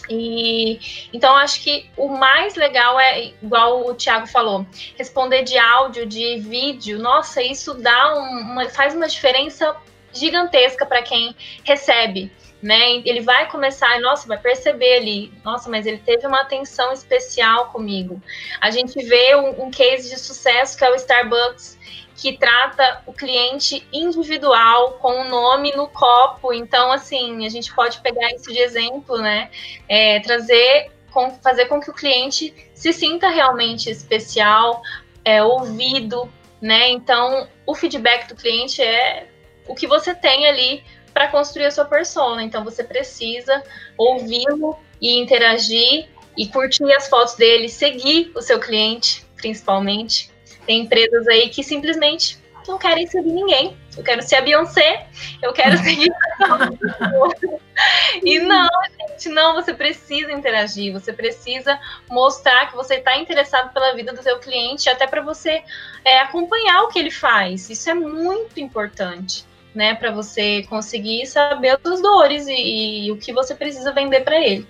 E 0.09 1.09
então 1.12 1.36
acho 1.36 1.62
que 1.62 1.90
o 1.96 2.09
mais 2.09 2.55
legal 2.55 2.99
é, 2.99 3.32
igual 3.42 3.86
o 3.86 3.94
Thiago 3.94 4.26
falou, 4.26 4.66
responder 4.96 5.42
de 5.42 5.59
áudio, 5.59 6.07
de 6.07 6.38
vídeo. 6.38 6.99
Nossa, 6.99 7.42
isso 7.42 7.74
dá 7.74 8.14
uma, 8.14 8.68
faz 8.68 8.94
uma 8.94 9.09
diferença 9.09 9.76
gigantesca 10.12 10.86
para 10.86 11.03
quem 11.03 11.34
recebe. 11.64 12.32
Né? 12.61 13.03
Ele 13.05 13.20
vai 13.20 13.49
começar, 13.49 14.01
nossa, 14.01 14.26
vai 14.26 14.38
perceber 14.38 14.96
ali, 14.96 15.32
nossa, 15.44 15.70
mas 15.70 15.86
ele 15.86 15.99
teve 15.99 16.26
uma 16.26 16.40
atenção 16.40 16.92
especial 16.92 17.66
comigo. 17.66 18.20
A 18.61 18.70
gente 18.70 19.01
vê 19.05 19.36
um, 19.36 19.66
um 19.66 19.70
case 19.70 20.11
de 20.11 20.18
sucesso 20.18 20.76
que 20.76 20.84
é 20.84 20.90
o 20.90 20.94
Starbucks, 20.96 21.78
que 22.19 22.37
trata 22.37 23.01
o 23.07 23.12
cliente 23.12 23.87
individual 23.93 24.95
com 24.95 25.21
o 25.21 25.25
nome 25.25 25.71
no 25.77 25.87
copo. 25.87 26.53
Então, 26.53 26.91
assim, 26.91 27.47
a 27.47 27.49
gente 27.49 27.73
pode 27.73 28.01
pegar 28.01 28.29
isso 28.35 28.53
de 28.53 28.59
exemplo, 28.59 29.19
né? 29.19 29.49
É, 29.89 30.19
trazer, 30.19 30.91
com, 31.12 31.31
fazer 31.37 31.66
com 31.66 31.81
que 31.81 31.89
o 31.89 31.95
cliente 31.95 32.53
se 32.75 32.93
sinta 32.93 33.29
realmente 33.29 33.89
especial, 33.89 34.83
é, 35.25 35.45
ouvido, 35.45 36.29
né? 36.61 36.91
Então, 36.91 37.47
o 37.64 37.73
feedback 37.73 38.27
do 38.27 38.35
cliente 38.35 38.83
é 38.83 39.29
o 39.69 39.77
que 39.77 39.87
você 39.87 40.12
tem 40.12 40.49
ali 40.49 40.83
para 41.14 41.29
construir 41.29 41.66
a 41.66 41.71
sua 41.71 41.85
persona. 41.85 42.43
Então, 42.43 42.64
você 42.64 42.83
precisa 42.83 43.62
ouvi-lo 43.97 44.77
e 45.01 45.21
interagir 45.21 46.09
e 46.37 46.49
curtir 46.49 46.93
as 46.93 47.09
fotos 47.09 47.37
dele, 47.37 47.69
seguir 47.69 48.33
o 48.35 48.43
seu 48.43 48.59
cliente, 48.59 49.25
principalmente 49.37 50.37
tem 50.69 50.83
empresas 50.83 51.27
aí 51.27 51.49
que 51.49 51.64
simplesmente 51.64 52.39
não 52.69 52.77
querem 52.77 53.07
seguir 53.07 53.33
ninguém. 53.33 53.75
Eu 53.97 54.05
quero 54.05 54.21
ser 54.21 54.37
a 54.37 54.43
Beyoncé, 54.43 55.07
eu 55.43 55.51
quero 55.55 55.79
seguir. 55.83 56.12
e 58.23 58.39
não, 58.39 58.69
gente, 59.01 59.31
não, 59.31 59.55
você 59.55 59.73
precisa 59.73 60.31
interagir, 60.31 60.93
você 60.93 61.11
precisa 61.11 61.81
mostrar 62.11 62.66
que 62.69 62.77
você 62.77 62.97
está 62.97 63.16
interessado 63.16 63.73
pela 63.73 63.95
vida 63.95 64.12
do 64.12 64.23
seu 64.23 64.39
cliente, 64.39 64.91
até 64.91 65.07
para 65.07 65.23
você 65.23 65.62
é, 66.05 66.21
acompanhar 66.21 66.83
o 66.83 66.89
que 66.89 66.99
ele 66.99 67.11
faz. 67.11 67.71
Isso 67.71 67.89
é 67.89 67.95
muito 67.95 68.61
importante. 68.61 69.49
Né, 69.75 69.95
para 69.95 70.11
você 70.11 70.64
conseguir 70.64 71.27
saber 71.27 71.69
as 71.69 71.81
suas 71.81 72.03
dores 72.03 72.49
e, 72.49 73.05
e 73.05 73.12
o 73.12 73.16
que 73.16 73.33
você 73.33 73.55
precisa 73.55 73.93
vender 73.93 74.23
para 74.23 74.41
ele. 74.41 74.66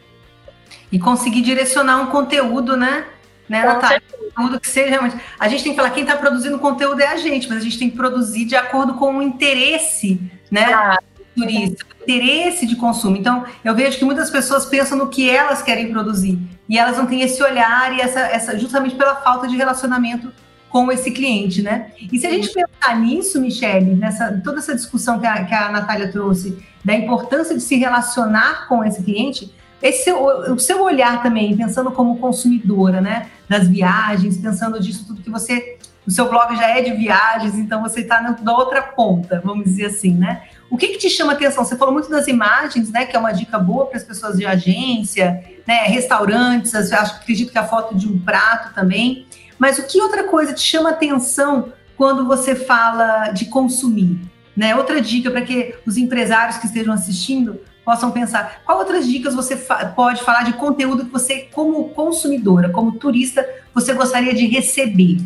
E 0.92 0.98
conseguir 0.98 1.40
direcionar 1.40 1.98
um 2.02 2.06
conteúdo, 2.08 2.76
né? 2.76 3.06
Né, 3.48 3.64
Natália? 3.64 4.02
Conteúdo 4.34 4.60
que 4.60 4.68
seja 4.68 4.90
realmente. 4.90 5.16
A 5.38 5.48
gente 5.48 5.64
tem 5.64 5.72
que 5.72 5.76
falar, 5.76 5.90
quem 5.90 6.02
está 6.02 6.16
produzindo 6.16 6.58
conteúdo 6.58 7.00
é 7.00 7.06
a 7.06 7.16
gente, 7.16 7.48
mas 7.48 7.58
a 7.58 7.60
gente 7.62 7.78
tem 7.78 7.90
que 7.90 7.96
produzir 7.96 8.44
de 8.44 8.54
acordo 8.54 8.94
com 8.94 9.16
o 9.16 9.22
interesse, 9.22 10.20
né? 10.50 10.64
Ah. 10.72 10.98
Turista, 11.34 11.84
interesse 12.02 12.66
de 12.66 12.74
consumo. 12.74 13.16
Então, 13.16 13.44
eu 13.64 13.74
vejo 13.74 13.96
que 13.96 14.04
muitas 14.04 14.28
pessoas 14.28 14.66
pensam 14.66 14.98
no 14.98 15.08
que 15.08 15.30
elas 15.30 15.62
querem 15.62 15.90
produzir 15.92 16.36
e 16.68 16.76
elas 16.76 16.96
não 16.96 17.06
têm 17.06 17.20
esse 17.22 17.40
olhar 17.42 17.96
e 17.96 18.00
essa, 18.00 18.20
essa 18.20 18.58
justamente 18.58 18.96
pela 18.96 19.14
falta 19.16 19.46
de 19.46 19.56
relacionamento 19.56 20.32
com 20.68 20.90
esse 20.92 21.10
cliente, 21.10 21.62
né? 21.62 21.92
E 22.12 22.18
se 22.18 22.26
a 22.26 22.30
gente 22.30 22.52
pensar 22.52 22.98
nisso, 22.98 23.40
Michele, 23.40 23.94
nessa 23.94 24.40
toda 24.44 24.58
essa 24.58 24.74
discussão 24.74 25.18
que 25.18 25.26
a, 25.26 25.44
que 25.44 25.54
a 25.54 25.70
Natália 25.70 26.10
trouxe 26.12 26.58
da 26.84 26.94
importância 26.94 27.54
de 27.54 27.62
se 27.62 27.76
relacionar 27.76 28.68
com 28.68 28.84
esse 28.84 29.02
cliente, 29.02 29.52
esse 29.82 30.04
seu, 30.04 30.24
o 30.52 30.58
seu 30.58 30.82
olhar 30.82 31.22
também, 31.22 31.56
pensando 31.56 31.90
como 31.90 32.18
consumidora, 32.18 33.00
né, 33.00 33.28
das 33.48 33.68
viagens, 33.68 34.36
pensando 34.36 34.80
disso 34.80 35.06
tudo 35.06 35.22
que 35.22 35.30
você, 35.30 35.78
o 36.06 36.10
seu 36.10 36.28
blog 36.28 36.56
já 36.56 36.68
é 36.68 36.82
de 36.82 36.92
viagens, 36.92 37.54
então 37.54 37.80
você 37.80 38.00
está 38.00 38.36
na 38.42 38.56
outra 38.56 38.82
ponta, 38.82 39.40
vamos 39.44 39.64
dizer 39.64 39.86
assim, 39.86 40.14
né? 40.14 40.42
O 40.70 40.76
que, 40.76 40.88
que 40.88 40.98
te 40.98 41.08
chama 41.08 41.32
atenção? 41.32 41.64
Você 41.64 41.76
falou 41.76 41.94
muito 41.94 42.10
das 42.10 42.26
imagens, 42.26 42.90
né, 42.90 43.06
que 43.06 43.16
é 43.16 43.18
uma 43.18 43.32
dica 43.32 43.58
boa 43.58 43.86
para 43.86 43.96
as 43.96 44.04
pessoas 44.04 44.36
de 44.36 44.44
agência, 44.44 45.42
né, 45.66 45.84
restaurantes, 45.84 46.74
acho, 46.74 47.16
acredito 47.16 47.52
que 47.52 47.58
a 47.58 47.66
foto 47.66 47.96
de 47.96 48.06
um 48.06 48.18
prato 48.18 48.74
também. 48.74 49.26
Mas 49.58 49.78
o 49.78 49.86
que 49.86 50.00
outra 50.00 50.24
coisa 50.24 50.52
te 50.52 50.60
chama 50.60 50.90
atenção 50.90 51.72
quando 51.96 52.26
você 52.26 52.54
fala 52.54 53.30
de 53.30 53.46
consumir? 53.46 54.20
Né? 54.56 54.74
Outra 54.74 55.00
dica 55.00 55.30
para 55.30 55.42
que 55.42 55.74
os 55.86 55.96
empresários 55.96 56.58
que 56.58 56.66
estejam 56.66 56.92
assistindo 56.92 57.60
possam 57.88 58.10
pensar. 58.10 58.60
Qual 58.66 58.76
outras 58.76 59.06
dicas 59.06 59.34
você 59.34 59.56
fa 59.56 59.86
pode 59.96 60.22
falar 60.22 60.42
de 60.42 60.52
conteúdo 60.52 61.06
que 61.06 61.10
você, 61.10 61.48
como 61.54 61.88
consumidora, 61.88 62.68
como 62.68 62.92
turista, 62.92 63.48
você 63.72 63.94
gostaria 63.94 64.34
de 64.34 64.46
receber? 64.46 65.16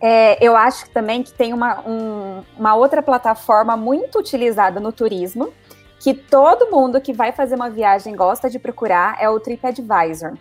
É, 0.00 0.38
eu 0.40 0.54
acho 0.54 0.88
também 0.90 1.24
que 1.24 1.32
tem 1.32 1.52
uma, 1.52 1.80
um, 1.80 2.44
uma 2.56 2.76
outra 2.76 3.02
plataforma 3.02 3.76
muito 3.76 4.20
utilizada 4.20 4.78
no 4.78 4.92
turismo, 4.92 5.52
que 5.98 6.14
todo 6.14 6.70
mundo 6.70 7.00
que 7.00 7.12
vai 7.12 7.32
fazer 7.32 7.56
uma 7.56 7.68
viagem 7.68 8.14
gosta 8.14 8.48
de 8.48 8.60
procurar, 8.60 9.16
é 9.20 9.28
o 9.28 9.40
TripAdvisor. 9.40 10.34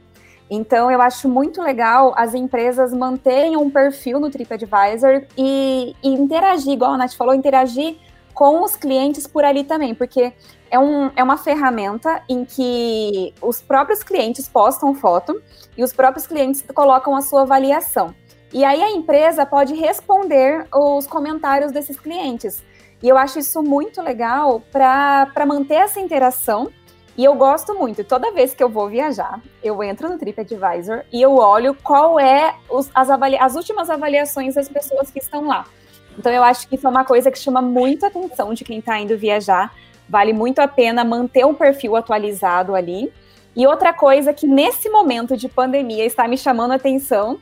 Então, 0.47 0.91
eu 0.91 1.01
acho 1.01 1.27
muito 1.27 1.59
legal 1.59 2.13
as 2.15 2.35
empresas 2.35 2.93
manterem 2.93 3.57
um 3.57 3.67
perfil 3.69 4.19
no 4.19 4.29
TripAdvisor 4.29 5.23
e, 5.35 5.95
e 6.03 6.09
interagir, 6.09 6.73
igual 6.73 6.93
a 6.93 6.97
Nath 6.97 7.15
falou, 7.15 7.33
interagir 7.33 7.97
com 8.39 8.63
os 8.63 8.73
clientes 8.73 9.27
por 9.27 9.43
ali 9.43 9.65
também, 9.65 9.93
porque 9.93 10.31
é, 10.71 10.79
um, 10.79 11.11
é 11.13 11.21
uma 11.21 11.35
ferramenta 11.35 12.23
em 12.29 12.45
que 12.45 13.33
os 13.41 13.61
próprios 13.61 14.01
clientes 14.01 14.47
postam 14.47 14.95
foto 14.95 15.43
e 15.77 15.83
os 15.83 15.91
próprios 15.91 16.25
clientes 16.25 16.63
colocam 16.73 17.17
a 17.17 17.21
sua 17.21 17.41
avaliação. 17.41 18.15
E 18.53 18.63
aí 18.63 18.81
a 18.81 18.91
empresa 18.91 19.45
pode 19.45 19.73
responder 19.73 20.65
os 20.73 21.05
comentários 21.05 21.73
desses 21.73 21.99
clientes. 21.99 22.63
E 23.03 23.09
eu 23.09 23.17
acho 23.17 23.39
isso 23.39 23.61
muito 23.61 24.01
legal 24.01 24.63
para 24.71 25.45
manter 25.45 25.75
essa 25.75 25.99
interação 25.99 26.71
E 27.17 27.25
eu 27.25 27.35
gosto 27.35 27.75
muito. 27.75 28.01
Toda 28.05 28.31
vez 28.31 28.53
que 28.53 28.63
eu 28.63 28.69
vou 28.69 28.87
viajar, 28.87 29.41
eu 29.61 29.83
entro 29.83 30.07
no 30.07 30.17
TripAdvisor 30.17 31.03
e 31.11 31.21
eu 31.21 31.35
olho 31.35 31.75
qual 31.83 32.17
é 32.17 32.55
os, 32.69 32.89
as, 32.95 33.09
as 33.09 33.55
últimas 33.55 33.89
avaliações 33.89 34.55
das 34.55 34.69
pessoas 34.69 35.11
que 35.11 35.19
estão 35.19 35.45
lá. 35.45 35.65
Então 36.19 36.33
eu 36.33 36.43
acho 36.43 36.67
que 36.67 36.75
isso 36.75 36.85
é 36.85 36.89
uma 36.89 37.05
coisa 37.05 37.31
que 37.31 37.39
chama 37.39 37.61
muito 37.61 38.05
atenção 38.05 38.53
de 38.53 38.65
quem 38.65 38.79
está 38.79 38.99
indo 38.99 39.17
viajar. 39.17 39.73
Vale 40.07 40.33
muito 40.33 40.59
a 40.59 40.67
pena 40.67 41.01
manter 41.05 41.45
um 41.45 41.53
perfil 41.53 41.95
atualizado 41.95 42.75
ali. 42.75 43.09
E 43.55 43.65
outra 43.65 43.93
coisa 43.93 44.33
que 44.33 44.45
nesse 44.45 44.89
momento 44.89 45.37
de 45.37 45.47
pandemia 45.47 46.05
está 46.05 46.27
me 46.27 46.37
chamando 46.37 46.71
a 46.71 46.75
atenção 46.75 47.39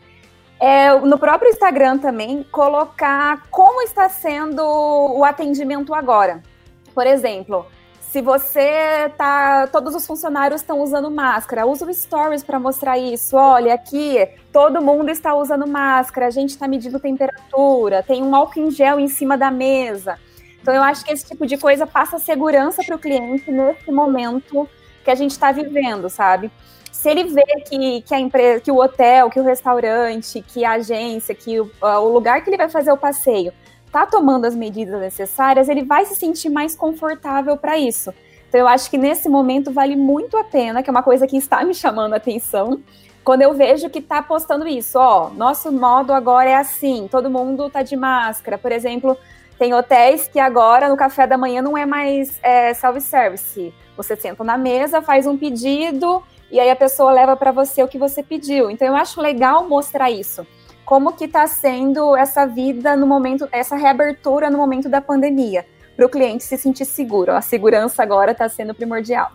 é 0.59 0.93
no 0.93 1.17
próprio 1.17 1.49
Instagram 1.49 1.97
também 1.97 2.43
colocar 2.51 3.47
como 3.49 3.81
está 3.81 4.07
sendo 4.09 4.61
o 4.61 5.23
atendimento 5.23 5.95
agora. 5.95 6.43
Por 6.93 7.07
exemplo, 7.07 7.65
se 8.17 8.21
você 8.21 9.11
tá. 9.15 9.67
Todos 9.67 9.93
os 9.93 10.07
funcionários 10.07 10.61
estão 10.61 10.81
usando 10.81 11.11
máscara, 11.11 11.67
usa 11.67 11.85
o 11.85 11.93
Stories 11.93 12.43
para 12.43 12.59
mostrar 12.59 12.97
isso. 12.97 13.35
Olha, 13.35 13.75
aqui 13.75 14.27
todo 14.51 14.81
mundo 14.81 15.09
está 15.09 15.35
usando 15.35 15.67
máscara, 15.67 16.25
a 16.25 16.31
gente 16.31 16.49
está 16.49 16.67
medindo 16.67 16.99
temperatura, 16.99 18.01
tem 18.01 18.23
um 18.23 18.35
álcool 18.35 18.59
em 18.59 18.71
gel 18.71 18.99
em 18.99 19.07
cima 19.07 19.37
da 19.37 19.51
mesa. 19.51 20.17
Então, 20.59 20.73
eu 20.73 20.81
acho 20.81 21.05
que 21.05 21.13
esse 21.13 21.27
tipo 21.27 21.45
de 21.45 21.57
coisa 21.57 21.85
passa 21.85 22.17
segurança 22.17 22.83
para 22.83 22.95
o 22.95 22.99
cliente 22.99 23.51
nesse 23.51 23.91
momento 23.91 24.67
que 25.03 25.11
a 25.11 25.15
gente 25.15 25.31
está 25.31 25.51
vivendo, 25.51 26.09
sabe? 26.09 26.49
Se 26.91 27.11
ele 27.11 27.25
vê 27.25 27.45
que, 27.69 28.01
que 28.01 28.15
a 28.15 28.19
empresa, 28.19 28.61
que 28.61 28.71
o 28.71 28.77
hotel, 28.77 29.29
que 29.29 29.39
o 29.39 29.43
restaurante, 29.43 30.41
que 30.41 30.65
a 30.65 30.71
agência, 30.71 31.35
que 31.35 31.59
o, 31.59 31.71
o 31.79 32.09
lugar 32.09 32.43
que 32.43 32.49
ele 32.49 32.57
vai 32.57 32.67
fazer 32.67 32.91
o 32.91 32.97
passeio 32.97 33.53
está 33.97 34.05
tomando 34.05 34.45
as 34.45 34.55
medidas 34.55 35.01
necessárias, 35.01 35.67
ele 35.67 35.83
vai 35.83 36.05
se 36.05 36.15
sentir 36.15 36.49
mais 36.49 36.75
confortável 36.75 37.57
para 37.57 37.79
isso. 37.79 38.13
Então, 38.47 38.61
eu 38.61 38.67
acho 38.67 38.89
que 38.91 38.97
nesse 38.97 39.27
momento 39.27 39.71
vale 39.71 39.95
muito 39.95 40.37
a 40.37 40.43
pena, 40.43 40.83
que 40.83 40.89
é 40.89 40.91
uma 40.91 41.01
coisa 41.01 41.25
que 41.25 41.35
está 41.35 41.63
me 41.63 41.73
chamando 41.73 42.13
a 42.13 42.17
atenção, 42.17 42.79
quando 43.23 43.41
eu 43.41 43.53
vejo 43.53 43.89
que 43.89 43.99
está 43.99 44.21
postando 44.21 44.67
isso. 44.67 44.99
Ó, 44.99 45.29
nosso 45.31 45.71
modo 45.71 46.13
agora 46.13 46.49
é 46.49 46.55
assim, 46.55 47.07
todo 47.09 47.29
mundo 47.29 47.65
está 47.65 47.81
de 47.81 47.95
máscara. 47.95 48.57
Por 48.57 48.71
exemplo, 48.71 49.17
tem 49.57 49.73
hotéis 49.73 50.27
que 50.27 50.39
agora 50.39 50.87
no 50.87 50.95
café 50.95 51.25
da 51.25 51.37
manhã 51.37 51.61
não 51.61 51.77
é 51.77 51.85
mais 51.85 52.39
é, 52.43 52.73
self-service. 52.73 53.73
Você 53.97 54.15
senta 54.15 54.43
na 54.43 54.57
mesa, 54.57 55.01
faz 55.01 55.25
um 55.25 55.35
pedido 55.35 56.23
e 56.51 56.59
aí 56.59 56.69
a 56.69 56.75
pessoa 56.75 57.11
leva 57.11 57.35
para 57.35 57.51
você 57.51 57.81
o 57.81 57.87
que 57.87 57.97
você 57.97 58.21
pediu. 58.21 58.69
Então, 58.69 58.87
eu 58.87 58.95
acho 58.95 59.19
legal 59.19 59.67
mostrar 59.67 60.11
isso 60.11 60.45
como 60.87 61.11
que 61.11 61.25
está 61.25 61.45
sendo 61.47 62.15
essa 62.15 62.45
vida 62.47 62.95
no 62.95 63.05
momento, 63.05 63.45
essa 63.51 63.75
reabertura 63.75 64.49
no 64.49 64.57
momento 64.57 64.87
da 64.87 65.01
pandemia, 65.01 65.65
para 65.97 66.05
o 66.05 66.09
cliente 66.09 66.45
se 66.45 66.57
sentir 66.57 66.85
seguro. 66.85 67.33
A 67.33 67.41
segurança 67.41 68.01
agora 68.01 68.31
está 68.31 68.47
sendo 68.47 68.73
primordial. 68.73 69.33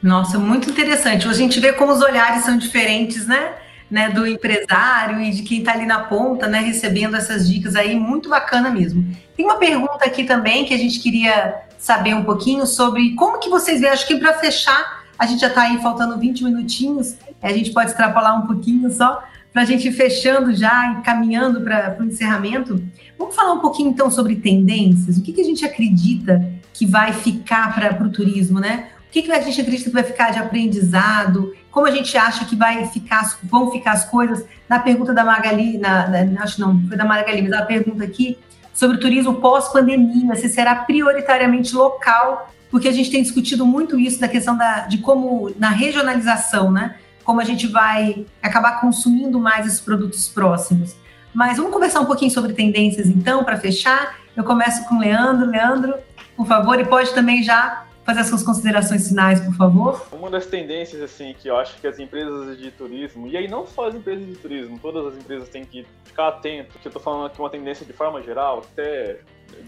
Nossa, 0.00 0.38
muito 0.38 0.70
interessante. 0.70 1.26
A 1.26 1.32
gente 1.32 1.58
vê 1.58 1.72
como 1.72 1.90
os 1.90 2.00
olhares 2.00 2.44
são 2.44 2.56
diferentes, 2.56 3.26
né? 3.26 3.54
né 3.90 4.08
do 4.08 4.24
empresário 4.24 5.20
e 5.20 5.32
de 5.32 5.42
quem 5.42 5.58
está 5.58 5.72
ali 5.72 5.86
na 5.86 6.04
ponta, 6.04 6.46
né? 6.46 6.60
Recebendo 6.60 7.16
essas 7.16 7.48
dicas 7.48 7.74
aí, 7.74 7.98
muito 7.98 8.28
bacana 8.28 8.70
mesmo. 8.70 9.04
Tem 9.36 9.44
uma 9.44 9.56
pergunta 9.56 10.04
aqui 10.04 10.22
também 10.22 10.64
que 10.64 10.72
a 10.72 10.78
gente 10.78 11.00
queria 11.00 11.62
saber 11.78 12.14
um 12.14 12.22
pouquinho 12.22 12.64
sobre 12.64 13.16
como 13.16 13.40
que 13.40 13.48
vocês 13.48 13.80
veem. 13.80 13.92
Acho 13.92 14.06
que 14.06 14.16
para 14.18 14.34
fechar, 14.34 15.04
a 15.18 15.26
gente 15.26 15.40
já 15.40 15.48
está 15.48 15.62
aí 15.62 15.82
faltando 15.82 16.16
20 16.16 16.44
minutinhos, 16.44 17.16
a 17.42 17.52
gente 17.52 17.72
pode 17.72 17.90
extrapolar 17.90 18.40
um 18.40 18.46
pouquinho 18.46 18.88
só, 18.92 19.20
para 19.56 19.62
a 19.62 19.66
gente 19.66 19.88
ir 19.88 19.92
fechando 19.92 20.54
já 20.54 20.92
e 20.92 21.02
caminhando 21.02 21.62
para 21.62 21.96
o 21.98 22.04
encerramento, 22.04 22.78
vamos 23.18 23.34
falar 23.34 23.54
um 23.54 23.60
pouquinho 23.60 23.88
então 23.88 24.10
sobre 24.10 24.36
tendências. 24.36 25.16
O 25.16 25.22
que, 25.22 25.32
que 25.32 25.40
a 25.40 25.44
gente 25.44 25.64
acredita 25.64 26.46
que 26.74 26.84
vai 26.84 27.14
ficar 27.14 27.74
para 27.74 28.06
o 28.06 28.10
turismo, 28.10 28.60
né? 28.60 28.88
O 29.08 29.10
que, 29.10 29.22
que 29.22 29.32
a 29.32 29.40
gente 29.40 29.58
acredita 29.58 29.88
que 29.88 29.94
vai 29.94 30.04
ficar 30.04 30.30
de 30.30 30.38
aprendizado? 30.38 31.54
Como 31.70 31.86
a 31.86 31.90
gente 31.90 32.18
acha 32.18 32.44
que 32.44 32.54
vai 32.54 32.86
ficar, 32.88 33.38
vão 33.44 33.72
ficar 33.72 33.92
as 33.92 34.04
coisas? 34.04 34.44
Na 34.68 34.78
pergunta 34.78 35.14
da 35.14 35.24
Magali, 35.24 35.78
na, 35.78 36.06
na, 36.06 36.42
acho 36.42 36.60
não, 36.60 36.78
foi 36.86 36.94
da 36.98 37.06
Magali, 37.06 37.40
mas 37.40 37.52
ela 37.52 37.64
pergunta 37.64 38.04
aqui 38.04 38.36
sobre 38.74 38.98
o 38.98 39.00
turismo 39.00 39.36
pós-pandemia, 39.36 40.34
se 40.34 40.50
será 40.50 40.74
prioritariamente 40.74 41.74
local, 41.74 42.52
porque 42.70 42.88
a 42.88 42.92
gente 42.92 43.10
tem 43.10 43.22
discutido 43.22 43.64
muito 43.64 43.98
isso 43.98 44.20
da 44.20 44.28
questão 44.28 44.54
da, 44.54 44.80
de 44.80 44.98
como 44.98 45.50
na 45.58 45.70
regionalização, 45.70 46.70
né? 46.70 46.96
Como 47.26 47.40
a 47.40 47.44
gente 47.44 47.66
vai 47.66 48.24
acabar 48.40 48.80
consumindo 48.80 49.40
mais 49.40 49.66
esses 49.66 49.80
produtos 49.80 50.28
próximos. 50.28 50.94
Mas 51.34 51.56
vamos 51.56 51.72
conversar 51.72 52.00
um 52.00 52.06
pouquinho 52.06 52.30
sobre 52.30 52.52
tendências, 52.52 53.08
então, 53.08 53.42
para 53.42 53.58
fechar. 53.58 54.16
Eu 54.36 54.44
começo 54.44 54.88
com 54.88 54.94
o 54.94 55.00
Leandro. 55.00 55.50
Leandro, 55.50 55.94
por 56.36 56.46
favor, 56.46 56.78
e 56.78 56.84
pode 56.84 57.12
também 57.12 57.42
já 57.42 57.84
fazer 58.04 58.20
as 58.20 58.28
suas 58.28 58.44
considerações 58.44 59.08
finais, 59.08 59.40
por 59.40 59.52
favor. 59.54 60.06
Uma 60.12 60.30
das 60.30 60.46
tendências, 60.46 61.02
assim, 61.02 61.34
que 61.36 61.48
eu 61.48 61.56
acho 61.58 61.76
que 61.80 61.88
as 61.88 61.98
empresas 61.98 62.56
de 62.56 62.70
turismo, 62.70 63.26
e 63.26 63.36
aí 63.36 63.48
não 63.48 63.66
só 63.66 63.88
as 63.88 63.96
empresas 63.96 64.24
de 64.24 64.36
turismo, 64.36 64.78
todas 64.78 65.12
as 65.12 65.18
empresas 65.20 65.48
têm 65.48 65.64
que 65.64 65.84
ficar 66.04 66.28
atento, 66.28 66.78
que 66.78 66.86
eu 66.86 66.90
estou 66.90 67.02
falando 67.02 67.26
aqui 67.26 67.40
uma 67.40 67.50
tendência 67.50 67.84
de 67.84 67.92
forma 67.92 68.22
geral, 68.22 68.64
até 68.72 69.18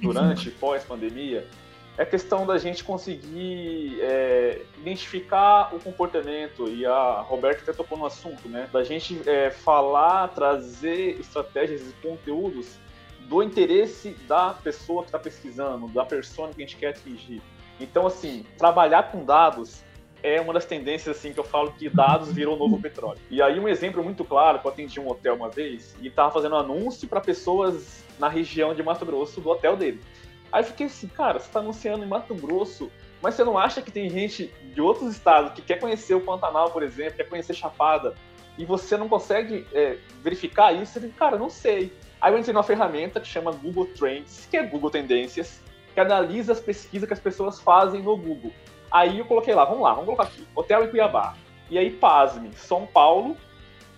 durante, 0.00 0.48
pós-pandemia, 0.52 1.44
é 1.99 2.07
questão 2.07 2.46
da 2.46 2.57
gente 2.57 2.84
conseguir 2.84 3.99
é, 4.01 4.62
identificar 4.78 5.74
o 5.74 5.80
comportamento, 5.80 6.68
e 6.68 6.86
a 6.86 7.20
Roberta 7.20 7.62
até 7.62 7.72
tocou 7.72 7.99
no 7.99 8.07
assunto, 8.07 8.49
né? 8.49 8.68
Da 8.72 8.84
gente 8.84 9.20
é, 9.28 9.51
falar, 9.51 10.28
trazer 10.28 11.18
estratégias 11.18 11.82
e 11.82 11.92
conteúdos 11.94 12.78
do 13.22 13.42
interesse 13.42 14.11
da 14.28 14.55
pessoa 14.55 15.03
que 15.03 15.09
está 15.09 15.18
pesquisando, 15.18 15.88
da 15.88 16.05
persona 16.05 16.55
que 16.55 16.62
a 16.62 16.64
gente 16.64 16.76
quer 16.76 16.90
atingir. 16.90 17.42
Então, 17.80 18.07
assim, 18.07 18.46
trabalhar 18.57 19.11
com 19.11 19.24
dados 19.24 19.82
é 20.22 20.40
uma 20.40 20.53
das 20.53 20.64
tendências 20.64 21.16
assim 21.16 21.32
que 21.32 21.38
eu 21.38 21.44
falo 21.44 21.72
que 21.72 21.88
dados 21.88 22.32
viram 22.32 22.55
o 22.55 22.57
novo 22.57 22.80
petróleo. 22.80 23.20
E 23.30 23.42
aí 23.42 23.59
um 23.59 23.68
exemplo 23.68 24.03
muito 24.03 24.24
claro, 24.24 24.61
eu 24.62 24.70
atendi 24.70 24.99
um 24.99 25.09
hotel 25.09 25.34
uma 25.34 25.49
vez 25.49 25.96
e 26.01 26.09
estava 26.09 26.32
fazendo 26.32 26.57
anúncio 26.57 27.07
para 27.09 27.20
pessoas 27.20 28.05
na 28.18 28.28
região 28.28 28.74
de 28.74 28.82
Mato 28.82 29.07
Grosso 29.07 29.40
do 29.40 29.49
hotel 29.49 29.76
dele. 29.76 30.01
Aí 30.53 30.64
fiquei 30.64 30.86
assim, 30.86 31.09
cara, 31.09 31.38
você 31.38 31.51
tá 31.51 31.61
anunciando 31.61 32.05
em 32.05 32.09
Mato 32.09 32.34
Grosso, 32.34 32.90
mas 33.22 33.34
você 33.34 33.44
não 33.44 33.59
acha 33.59 33.82
que 33.82 33.90
tem 33.90 34.09
gente 34.09 34.46
de 34.74 34.80
outros 34.80 35.12
estados 35.12 35.53
que 35.53 35.62
quer 35.62 35.78
conhecer 35.78 36.14
o 36.14 36.20
Pantanal, 36.20 36.70
por 36.70 36.82
exemplo, 36.82 37.16
quer 37.16 37.28
conhecer 37.28 37.55
Chapada, 37.55 38.14
e 38.57 38.64
você 38.64 38.96
não 38.96 39.09
consegue 39.09 39.66
é, 39.72 39.99
verificar 40.22 40.72
isso? 40.72 41.01
Cara, 41.16 41.38
não 41.38 41.49
sei. 41.49 41.92
Aí 42.20 42.32
eu 42.32 42.38
entrei 42.38 42.53
numa 42.53 42.64
ferramenta 42.64 43.20
que 43.20 43.28
chama 43.28 43.53
Google 43.53 43.86
Trends, 43.86 44.49
que 44.51 44.57
é 44.57 44.62
Google 44.64 44.90
Tendências, 44.90 45.62
que 45.94 46.01
analisa 46.01 46.53
as 46.53 46.61
pesquisas 46.61 47.07
que 47.07 47.12
as 47.12 47.20
pessoas 47.20 47.61
fazem 47.61 48.03
no 48.03 48.16
Google. 48.16 48.53
Aí 48.90 49.18
eu 49.18 49.24
coloquei 49.24 49.55
lá, 49.55 49.64
vamos 49.64 49.82
lá, 49.82 49.90
vamos 49.90 50.07
colocar 50.07 50.24
aqui, 50.24 50.46
hotel 50.55 50.84
em 50.84 50.88
Cuiabá. 50.88 51.36
E 51.70 51.78
aí, 51.78 51.90
pasme, 51.90 52.51
São 52.55 52.86
Paulo, 52.86 53.36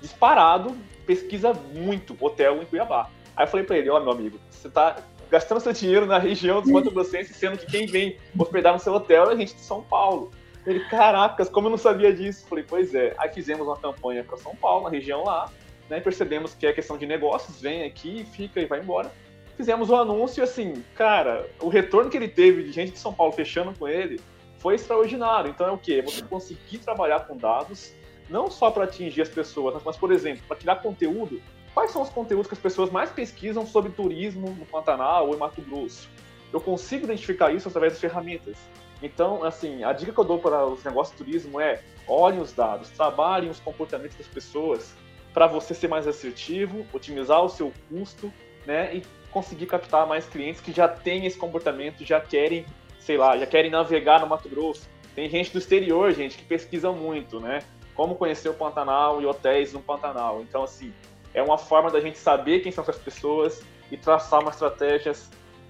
disparado, 0.01 0.76
pesquisa 1.07 1.53
muito 1.53 2.16
hotel 2.20 2.61
em 2.61 2.66
Cuiabá. 2.66 3.09
Aí 3.36 3.44
eu 3.44 3.48
falei 3.48 3.64
pra 3.64 3.78
ele, 3.78 3.88
ó, 3.88 3.96
oh, 3.96 4.01
meu 4.01 4.12
amigo, 4.12 4.38
você 4.51 4.68
tá 4.68 4.96
gastando 5.31 5.61
seu 5.61 5.72
dinheiro 5.72 6.07
na 6.07 6.18
região 6.18 6.61
dos 6.61 6.70
Mato 6.70 6.91
Grossenses, 6.91 7.37
sendo 7.37 7.57
que 7.57 7.66
quem 7.66 7.87
vem 7.87 8.18
hospedar 8.37 8.72
no 8.72 8.81
seu 8.81 8.93
hotel 8.93 9.31
é 9.31 9.33
a 9.33 9.37
gente 9.37 9.55
de 9.55 9.61
São 9.61 9.83
Paulo. 9.83 10.33
Ele, 10.66 10.81
caracas, 10.89 11.49
como 11.49 11.68
eu 11.68 11.70
não 11.70 11.78
sabia 11.78 12.12
disso? 12.12 12.47
Falei, 12.47 12.64
pois 12.66 12.95
é. 12.95 13.14
Aí 13.16 13.33
fizemos 13.33 13.66
uma 13.66 13.76
campanha 13.76 14.24
para 14.24 14.37
São 14.37 14.55
Paulo, 14.55 14.85
na 14.85 14.91
região 14.91 15.24
lá, 15.24 15.51
né? 15.89 16.01
Percebemos 16.01 16.55
que 16.55 16.66
é 16.66 16.72
questão 16.72 16.99
de 16.99 17.07
negócios, 17.07 17.61
vem 17.61 17.85
aqui, 17.85 18.26
fica 18.33 18.61
e 18.61 18.66
vai 18.66 18.81
embora. 18.81 19.11
Fizemos 19.57 19.89
o 19.89 19.95
um 19.95 19.97
anúncio 19.97 20.41
e 20.41 20.45
assim, 20.45 20.83
cara, 20.95 21.49
o 21.61 21.68
retorno 21.68 22.11
que 22.11 22.16
ele 22.16 22.28
teve 22.28 22.64
de 22.64 22.72
gente 22.72 22.93
de 22.93 22.99
São 22.99 23.12
Paulo 23.12 23.33
fechando 23.33 23.72
com 23.78 23.87
ele 23.87 24.20
foi 24.59 24.74
extraordinário. 24.74 25.51
Então 25.51 25.66
é 25.66 25.70
o 25.70 25.78
quê? 25.78 26.03
Você 26.03 26.22
conseguir 26.22 26.78
trabalhar 26.78 27.20
com 27.20 27.37
dados, 27.37 27.95
não 28.28 28.51
só 28.51 28.70
para 28.70 28.85
atingir 28.85 29.22
as 29.22 29.28
pessoas, 29.28 29.81
mas, 29.85 29.97
por 29.97 30.12
exemplo, 30.12 30.43
para 30.47 30.57
criar 30.57 30.76
conteúdo 30.76 31.41
quais 31.74 31.90
são 31.90 32.02
os 32.02 32.08
conteúdos 32.08 32.46
que 32.46 32.54
as 32.54 32.60
pessoas 32.60 32.90
mais 32.90 33.10
pesquisam 33.10 33.66
sobre 33.66 33.92
turismo 33.92 34.50
no 34.50 34.66
Pantanal 34.66 35.28
ou 35.28 35.34
em 35.34 35.38
Mato 35.38 35.60
Grosso. 35.62 36.08
Eu 36.52 36.60
consigo 36.60 37.04
identificar 37.04 37.52
isso 37.52 37.68
através 37.68 37.92
das 37.92 38.00
ferramentas. 38.00 38.56
Então, 39.02 39.44
assim, 39.44 39.82
a 39.82 39.92
dica 39.92 40.12
que 40.12 40.18
eu 40.18 40.24
dou 40.24 40.38
para 40.38 40.66
os 40.66 40.84
negócios 40.84 41.16
de 41.16 41.24
turismo 41.24 41.60
é 41.60 41.82
olhem 42.06 42.40
os 42.40 42.52
dados, 42.52 42.90
trabalhem 42.90 43.50
os 43.50 43.60
comportamentos 43.60 44.16
das 44.16 44.26
pessoas 44.26 44.94
para 45.32 45.46
você 45.46 45.74
ser 45.74 45.88
mais 45.88 46.06
assertivo, 46.06 46.84
otimizar 46.92 47.42
o 47.42 47.48
seu 47.48 47.72
custo, 47.88 48.32
né, 48.66 48.96
e 48.96 49.02
conseguir 49.30 49.66
captar 49.66 50.06
mais 50.06 50.26
clientes 50.26 50.60
que 50.60 50.72
já 50.72 50.88
têm 50.88 51.24
esse 51.24 51.38
comportamento, 51.38 52.04
já 52.04 52.20
querem, 52.20 52.66
sei 52.98 53.16
lá, 53.16 53.38
já 53.38 53.46
querem 53.46 53.70
navegar 53.70 54.20
no 54.20 54.26
Mato 54.26 54.48
Grosso. 54.48 54.88
Tem 55.14 55.28
gente 55.30 55.52
do 55.52 55.58
exterior, 55.58 56.12
gente, 56.12 56.36
que 56.36 56.44
pesquisa 56.44 56.90
muito, 56.90 57.40
né? 57.40 57.60
Como 57.94 58.14
conhecer 58.16 58.48
o 58.48 58.54
Pantanal 58.54 59.20
e 59.20 59.26
hotéis 59.26 59.72
no 59.72 59.80
Pantanal. 59.80 60.40
Então, 60.42 60.64
assim, 60.64 60.92
é 61.33 61.43
uma 61.43 61.59
forma 61.59 61.91
da 61.91 62.01
gente 62.01 62.18
saber 62.18 62.61
quem 62.61 62.72
são 62.72 62.83
essas 62.83 62.99
pessoas 62.99 63.62
e 63.91 63.97
traçar 63.97 64.41
uma 64.41 64.51
estratégia 64.51 65.12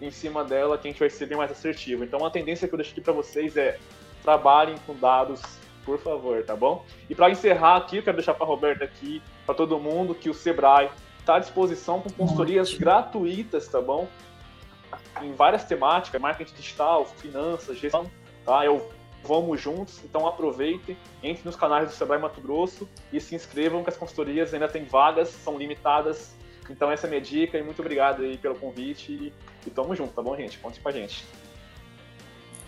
em 0.01 0.11
cima 0.11 0.45
dela 0.45 0.79
que 0.79 0.89
a 0.89 0.91
gente 0.91 1.01
vai 1.01 1.11
ser 1.11 1.27
bem 1.27 1.37
mais 1.37 1.51
assertivo. 1.51 2.05
Então, 2.05 2.21
uma 2.21 2.31
tendência 2.31 2.67
que 2.67 2.75
eu 2.75 2.79
deixo 2.79 2.93
aqui 2.93 3.01
para 3.01 3.13
vocês 3.13 3.57
é 3.57 3.79
trabalhem 4.23 4.77
com 4.87 4.95
dados, 4.95 5.41
por 5.85 5.99
favor, 5.99 6.43
tá 6.45 6.57
bom? 6.57 6.85
E 7.09 7.15
para 7.15 7.31
encerrar 7.31 7.77
aqui, 7.77 7.99
eu 7.99 8.03
quero 8.03 8.17
deixar 8.17 8.35
para 8.35 8.47
Roberta 8.47 8.85
aqui, 8.85 9.23
para 9.45 9.55
todo 9.55 9.79
mundo, 9.79 10.15
que 10.15 10.31
o 10.31 10.35
Sebrae 10.35 10.91
está 11.19 11.37
à 11.37 11.39
disposição 11.39 12.01
com 12.01 12.11
consultorias 12.11 12.75
gratuitas, 12.75 13.69
tá 13.69 13.81
bom? 13.81 14.09
Em 15.23 15.33
várias 15.33 15.65
temáticas, 15.65 16.21
marketing 16.21 16.55
digital, 16.55 17.05
finanças, 17.07 17.79
gestão, 17.79 18.11
tá? 18.45 18.65
Eu 18.65 18.91
vamos 19.25 19.61
juntos, 19.61 20.01
então 20.05 20.27
aproveitem, 20.27 20.97
entre 21.23 21.45
nos 21.45 21.57
canais 21.57 21.89
do 21.89 21.95
Sebrae 21.95 22.21
Mato 22.21 22.41
Grosso 22.41 22.89
e 23.13 23.21
se 23.21 23.35
inscrevam 23.35 23.83
que 23.83 23.91
as 23.91 23.97
consultorias 23.97 24.53
ainda 24.53 24.69
têm 24.69 24.85
vagas, 24.85 25.29
são 25.29 25.59
limitadas. 25.59 26.35
Então 26.69 26.91
essa 26.91 27.07
é 27.07 27.09
a 27.09 27.11
minha 27.11 27.21
dica 27.21 27.59
e 27.59 27.63
muito 27.63 27.81
obrigado 27.81 28.23
aí 28.23 28.39
pelo 28.39 28.55
convite 28.55 29.13
e, 29.13 29.33
e 29.67 29.71
tamo 29.71 29.95
junto, 29.95 30.13
tá 30.13 30.23
bom, 30.23 30.37
gente? 30.37 30.59
Conte 30.59 30.81
com 30.81 30.89
a 30.89 30.93
gente. 30.93 31.25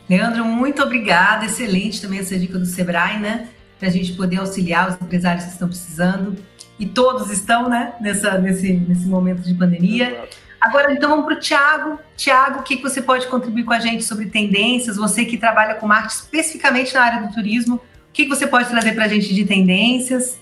Leandro, 0.08 0.44
muito 0.44 0.82
obrigada. 0.82 1.46
Excelente 1.46 2.00
também 2.00 2.18
essa 2.18 2.38
dica 2.38 2.58
do 2.58 2.66
Sebrae, 2.66 3.18
né? 3.18 3.48
Para 3.78 3.88
a 3.88 3.90
gente 3.90 4.12
poder 4.12 4.38
auxiliar 4.38 4.88
os 4.88 5.00
empresários 5.00 5.44
que 5.44 5.52
estão 5.52 5.68
precisando. 5.68 6.36
E 6.78 6.86
todos 6.86 7.30
estão, 7.30 7.68
né? 7.68 7.94
Nessa, 8.00 8.38
nesse, 8.38 8.72
nesse 8.72 9.06
momento 9.06 9.42
de 9.42 9.54
pandemia. 9.54 10.28
Agora, 10.62 10.92
então, 10.92 11.10
vamos 11.10 11.24
para 11.24 11.34
o 11.34 11.40
Tiago. 11.40 11.98
Tiago, 12.16 12.60
o 12.60 12.62
que, 12.62 12.76
você 12.76 13.02
pode 13.02 13.26
contribuir 13.26 13.64
com 13.64 13.72
a 13.72 13.80
gente 13.80 14.04
sobre 14.04 14.26
tendências? 14.26 14.96
Você 14.96 15.24
que 15.24 15.36
trabalha 15.36 15.74
com 15.74 15.88
marketing 15.88 16.14
especificamente 16.14 16.94
na 16.94 17.02
área 17.02 17.26
do 17.26 17.34
turismo, 17.34 17.74
o 17.76 17.80
que, 18.12 18.22
que 18.22 18.28
você 18.28 18.46
pode 18.46 18.68
trazer 18.68 18.94
para 18.94 19.06
a 19.06 19.08
gente 19.08 19.34
de 19.34 19.44
tendências? 19.44 20.38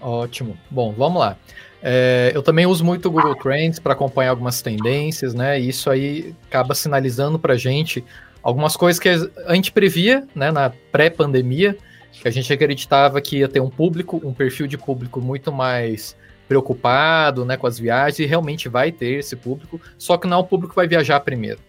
Ótimo. 0.00 0.56
Bom, 0.70 0.94
vamos 0.96 1.20
lá. 1.20 1.36
É, 1.82 2.32
eu 2.34 2.42
também 2.42 2.64
uso 2.64 2.82
muito 2.82 3.08
o 3.08 3.10
Google 3.10 3.34
Trends 3.34 3.78
para 3.78 3.92
acompanhar 3.92 4.30
algumas 4.30 4.62
tendências, 4.62 5.34
né? 5.34 5.60
E 5.60 5.68
isso 5.68 5.90
aí 5.90 6.34
acaba 6.48 6.74
sinalizando 6.74 7.38
para 7.38 7.52
a 7.52 7.58
gente 7.58 8.02
algumas 8.42 8.74
coisas 8.74 8.98
que 8.98 9.10
a 9.10 9.54
gente 9.54 9.70
previa, 9.70 10.26
né, 10.34 10.50
na 10.50 10.72
pré-pandemia, 10.90 11.76
que 12.10 12.26
a 12.26 12.30
gente 12.30 12.50
acreditava 12.50 13.20
que 13.20 13.40
ia 13.40 13.48
ter 13.48 13.60
um 13.60 13.68
público, 13.68 14.18
um 14.24 14.32
perfil 14.32 14.66
de 14.66 14.78
público 14.78 15.20
muito 15.20 15.52
mais 15.52 16.16
preocupado, 16.48 17.44
né, 17.44 17.56
com 17.56 17.66
as 17.66 17.78
viagens, 17.78 18.18
e 18.18 18.26
realmente 18.26 18.68
vai 18.68 18.92
ter 18.92 19.18
esse 19.18 19.34
público, 19.36 19.80
só 19.96 20.16
que 20.16 20.26
não 20.26 20.38
é 20.38 20.40
o 20.40 20.44
público 20.44 20.70
que 20.70 20.76
vai 20.76 20.86
viajar 20.86 21.20
primeiro. 21.20 21.60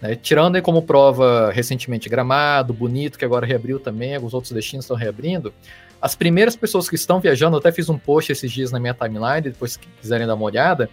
Né? 0.00 0.16
Tirando 0.16 0.56
aí 0.56 0.62
como 0.62 0.82
prova 0.82 1.50
recentemente 1.52 2.08
Gramado, 2.08 2.72
Bonito, 2.72 3.18
que 3.18 3.24
agora 3.24 3.46
reabriu 3.46 3.78
também, 3.78 4.14
alguns 4.14 4.34
outros 4.34 4.52
destinos 4.52 4.84
estão 4.84 4.96
reabrindo, 4.96 5.52
as 6.00 6.14
primeiras 6.14 6.54
pessoas 6.54 6.88
que 6.88 6.96
estão 6.96 7.18
viajando, 7.18 7.56
eu 7.56 7.60
até 7.60 7.72
fiz 7.72 7.88
um 7.88 7.96
post 7.96 8.30
esses 8.30 8.52
dias 8.52 8.70
na 8.70 8.78
minha 8.78 8.92
timeline, 8.92 9.40
depois 9.40 9.72
se 9.72 9.78
quiserem 9.78 10.26
dar 10.26 10.34
uma 10.34 10.44
olhada, 10.44 10.90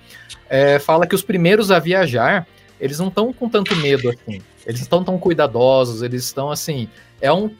é, 0.49 0.79
fala 0.79 1.05
que 1.05 1.13
os 1.13 1.21
primeiros 1.21 1.69
a 1.69 1.79
viajar, 1.79 2.47
eles 2.79 2.97
não 2.97 3.09
estão 3.09 3.33
com 3.33 3.49
tanto 3.49 3.75
medo 3.75 4.09
assim. 4.09 4.41
Eles 4.65 4.81
estão 4.81 5.03
tão 5.03 5.17
cuidadosos, 5.17 6.01
eles 6.01 6.23
estão 6.23 6.49
assim. 6.49 6.87
É 7.21 7.31
um, 7.31 7.51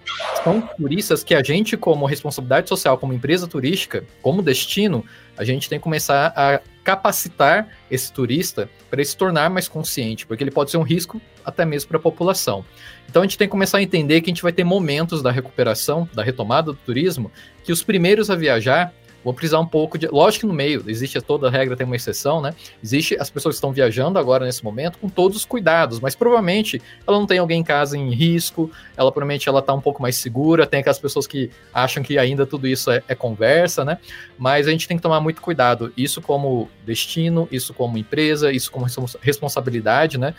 são 0.44 0.62
turistas 0.76 1.24
que 1.24 1.36
a 1.36 1.44
gente, 1.44 1.78
como 1.78 2.06
responsabilidade 2.06 2.68
social, 2.68 2.98
como 2.98 3.14
empresa 3.14 3.48
turística, 3.48 4.04
como 4.22 4.42
destino, 4.42 5.06
a 5.38 5.44
gente 5.44 5.70
tem 5.70 5.80
que 5.80 5.84
começar 5.84 6.34
a 6.36 6.60
capacitar 6.84 7.68
esse 7.90 8.12
turista 8.12 8.68
para 8.90 9.00
ele 9.00 9.08
se 9.08 9.16
tornar 9.16 9.50
mais 9.50 9.68
consciente, 9.68 10.26
porque 10.26 10.44
ele 10.44 10.52
pode 10.52 10.72
ser 10.72 10.78
um 10.78 10.84
risco 10.84 11.22
até 11.46 11.64
mesmo 11.64 11.90
para 11.90 11.98
a 11.98 12.02
população. 12.02 12.66
Então 13.08 13.22
a 13.22 13.26
gente 13.26 13.38
tem 13.38 13.48
que 13.48 13.52
começar 13.52 13.78
a 13.78 13.82
entender 13.84 14.22
que 14.22 14.30
a 14.30 14.34
gente 14.34 14.42
vai 14.42 14.52
ter 14.52 14.64
momentos 14.64 15.22
da 15.22 15.32
recuperação, 15.32 16.10
da 16.14 16.24
retomada 16.24 16.72
do 16.72 16.78
turismo, 16.78 17.32
que 17.64 17.72
os 17.72 17.84
primeiros 17.84 18.30
a 18.30 18.36
viajar 18.36 18.94
vão 19.24 19.34
precisar 19.34 19.60
um 19.60 19.66
pouco 19.66 19.98
de. 19.98 20.08
Lógico 20.08 20.42
que 20.42 20.48
no 20.48 20.54
meio, 20.54 20.84
existe 20.88 21.20
toda 21.22 21.50
regra, 21.50 21.76
tem 21.76 21.86
uma 21.86 21.96
exceção, 21.96 22.42
né? 22.42 22.54
Existe 22.84 23.16
as 23.20 23.30
pessoas 23.30 23.56
que 23.56 23.58
estão 23.58 23.72
viajando 23.72 24.18
agora 24.18 24.46
nesse 24.46 24.64
momento 24.64 24.98
com 24.98 25.10
todos 25.10 25.38
os 25.38 25.46
cuidados, 25.46 26.00
mas 26.00 26.16
provavelmente 26.16 26.82
ela 27.08 27.18
não 27.18 27.28
tem 27.28 27.40
alguém 27.40 27.62
em 27.62 27.64
casa 27.64 27.98
em 27.98 28.14
risco, 28.14 28.72
ela 28.98 29.12
provavelmente 29.12 29.48
ela 29.48 29.62
tá 29.62 29.74
um 29.74 29.82
pouco 29.82 30.02
mais 30.02 30.16
segura, 30.16 30.66
tem 30.66 30.80
aquelas 30.80 31.00
pessoas 31.00 31.28
que 31.28 31.50
acham 31.74 32.02
que 32.04 32.18
ainda 32.18 32.46
tudo 32.46 32.68
isso 32.68 32.90
é, 32.92 33.04
é 33.08 33.16
conversa, 33.16 33.86
né? 33.86 33.98
Mas 34.38 34.68
a 34.68 34.72
gente 34.72 34.88
tem 34.88 34.98
que 34.98 35.04
tomar 35.04 35.20
muito 35.20 35.42
cuidado, 35.42 35.94
isso 35.96 36.22
como 36.22 36.70
destino, 36.86 37.48
isso 37.52 37.74
como 37.74 37.98
empresa, 37.98 38.52
isso 38.52 38.72
como 38.72 38.86
responsabilidade, 39.22 40.18
né? 40.18 40.34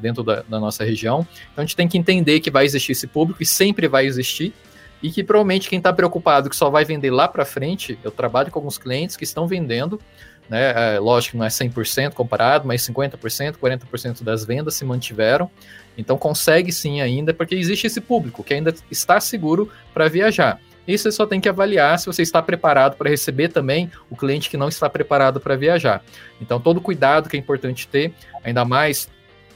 Dentro 0.00 0.22
da, 0.22 0.42
da 0.42 0.60
nossa 0.60 0.84
região. 0.84 1.26
Então 1.52 1.62
a 1.62 1.66
gente 1.66 1.76
tem 1.76 1.88
que 1.88 1.98
entender 1.98 2.40
que 2.40 2.50
vai 2.50 2.64
existir 2.64 2.92
esse 2.92 3.06
público 3.06 3.42
e 3.42 3.46
sempre 3.46 3.88
vai 3.88 4.06
existir 4.06 4.52
e 5.02 5.10
que 5.10 5.24
provavelmente 5.24 5.68
quem 5.68 5.78
está 5.78 5.92
preocupado 5.92 6.50
que 6.50 6.56
só 6.56 6.68
vai 6.70 6.84
vender 6.84 7.10
lá 7.10 7.26
para 7.26 7.44
frente, 7.44 7.98
eu 8.02 8.10
trabalho 8.10 8.50
com 8.50 8.58
alguns 8.58 8.78
clientes 8.78 9.16
que 9.16 9.24
estão 9.24 9.46
vendendo, 9.46 10.00
né, 10.48 10.96
é, 10.96 10.98
lógico 10.98 11.32
que 11.32 11.38
não 11.38 11.46
é 11.46 11.48
100% 11.48 12.12
comparado, 12.12 12.66
mas 12.66 12.82
50%, 12.82 13.56
40% 13.56 14.22
das 14.22 14.44
vendas 14.44 14.74
se 14.74 14.84
mantiveram, 14.84 15.50
então 15.96 16.18
consegue 16.18 16.72
sim 16.72 17.00
ainda, 17.00 17.32
porque 17.32 17.54
existe 17.54 17.86
esse 17.86 18.00
público 18.00 18.42
que 18.42 18.54
ainda 18.54 18.74
está 18.90 19.20
seguro 19.20 19.70
para 19.94 20.08
viajar. 20.08 20.60
E 20.88 20.98
você 20.98 21.12
só 21.12 21.24
tem 21.26 21.40
que 21.40 21.48
avaliar 21.48 21.98
se 21.98 22.06
você 22.06 22.22
está 22.22 22.42
preparado 22.42 22.96
para 22.96 23.08
receber 23.08 23.48
também 23.48 23.90
o 24.10 24.16
cliente 24.16 24.50
que 24.50 24.56
não 24.56 24.68
está 24.68 24.90
preparado 24.90 25.38
para 25.38 25.54
viajar. 25.54 26.02
Então, 26.40 26.58
todo 26.58 26.80
cuidado 26.80 27.28
que 27.28 27.36
é 27.36 27.40
importante 27.40 27.86
ter, 27.86 28.12
ainda 28.42 28.64
mais 28.64 29.08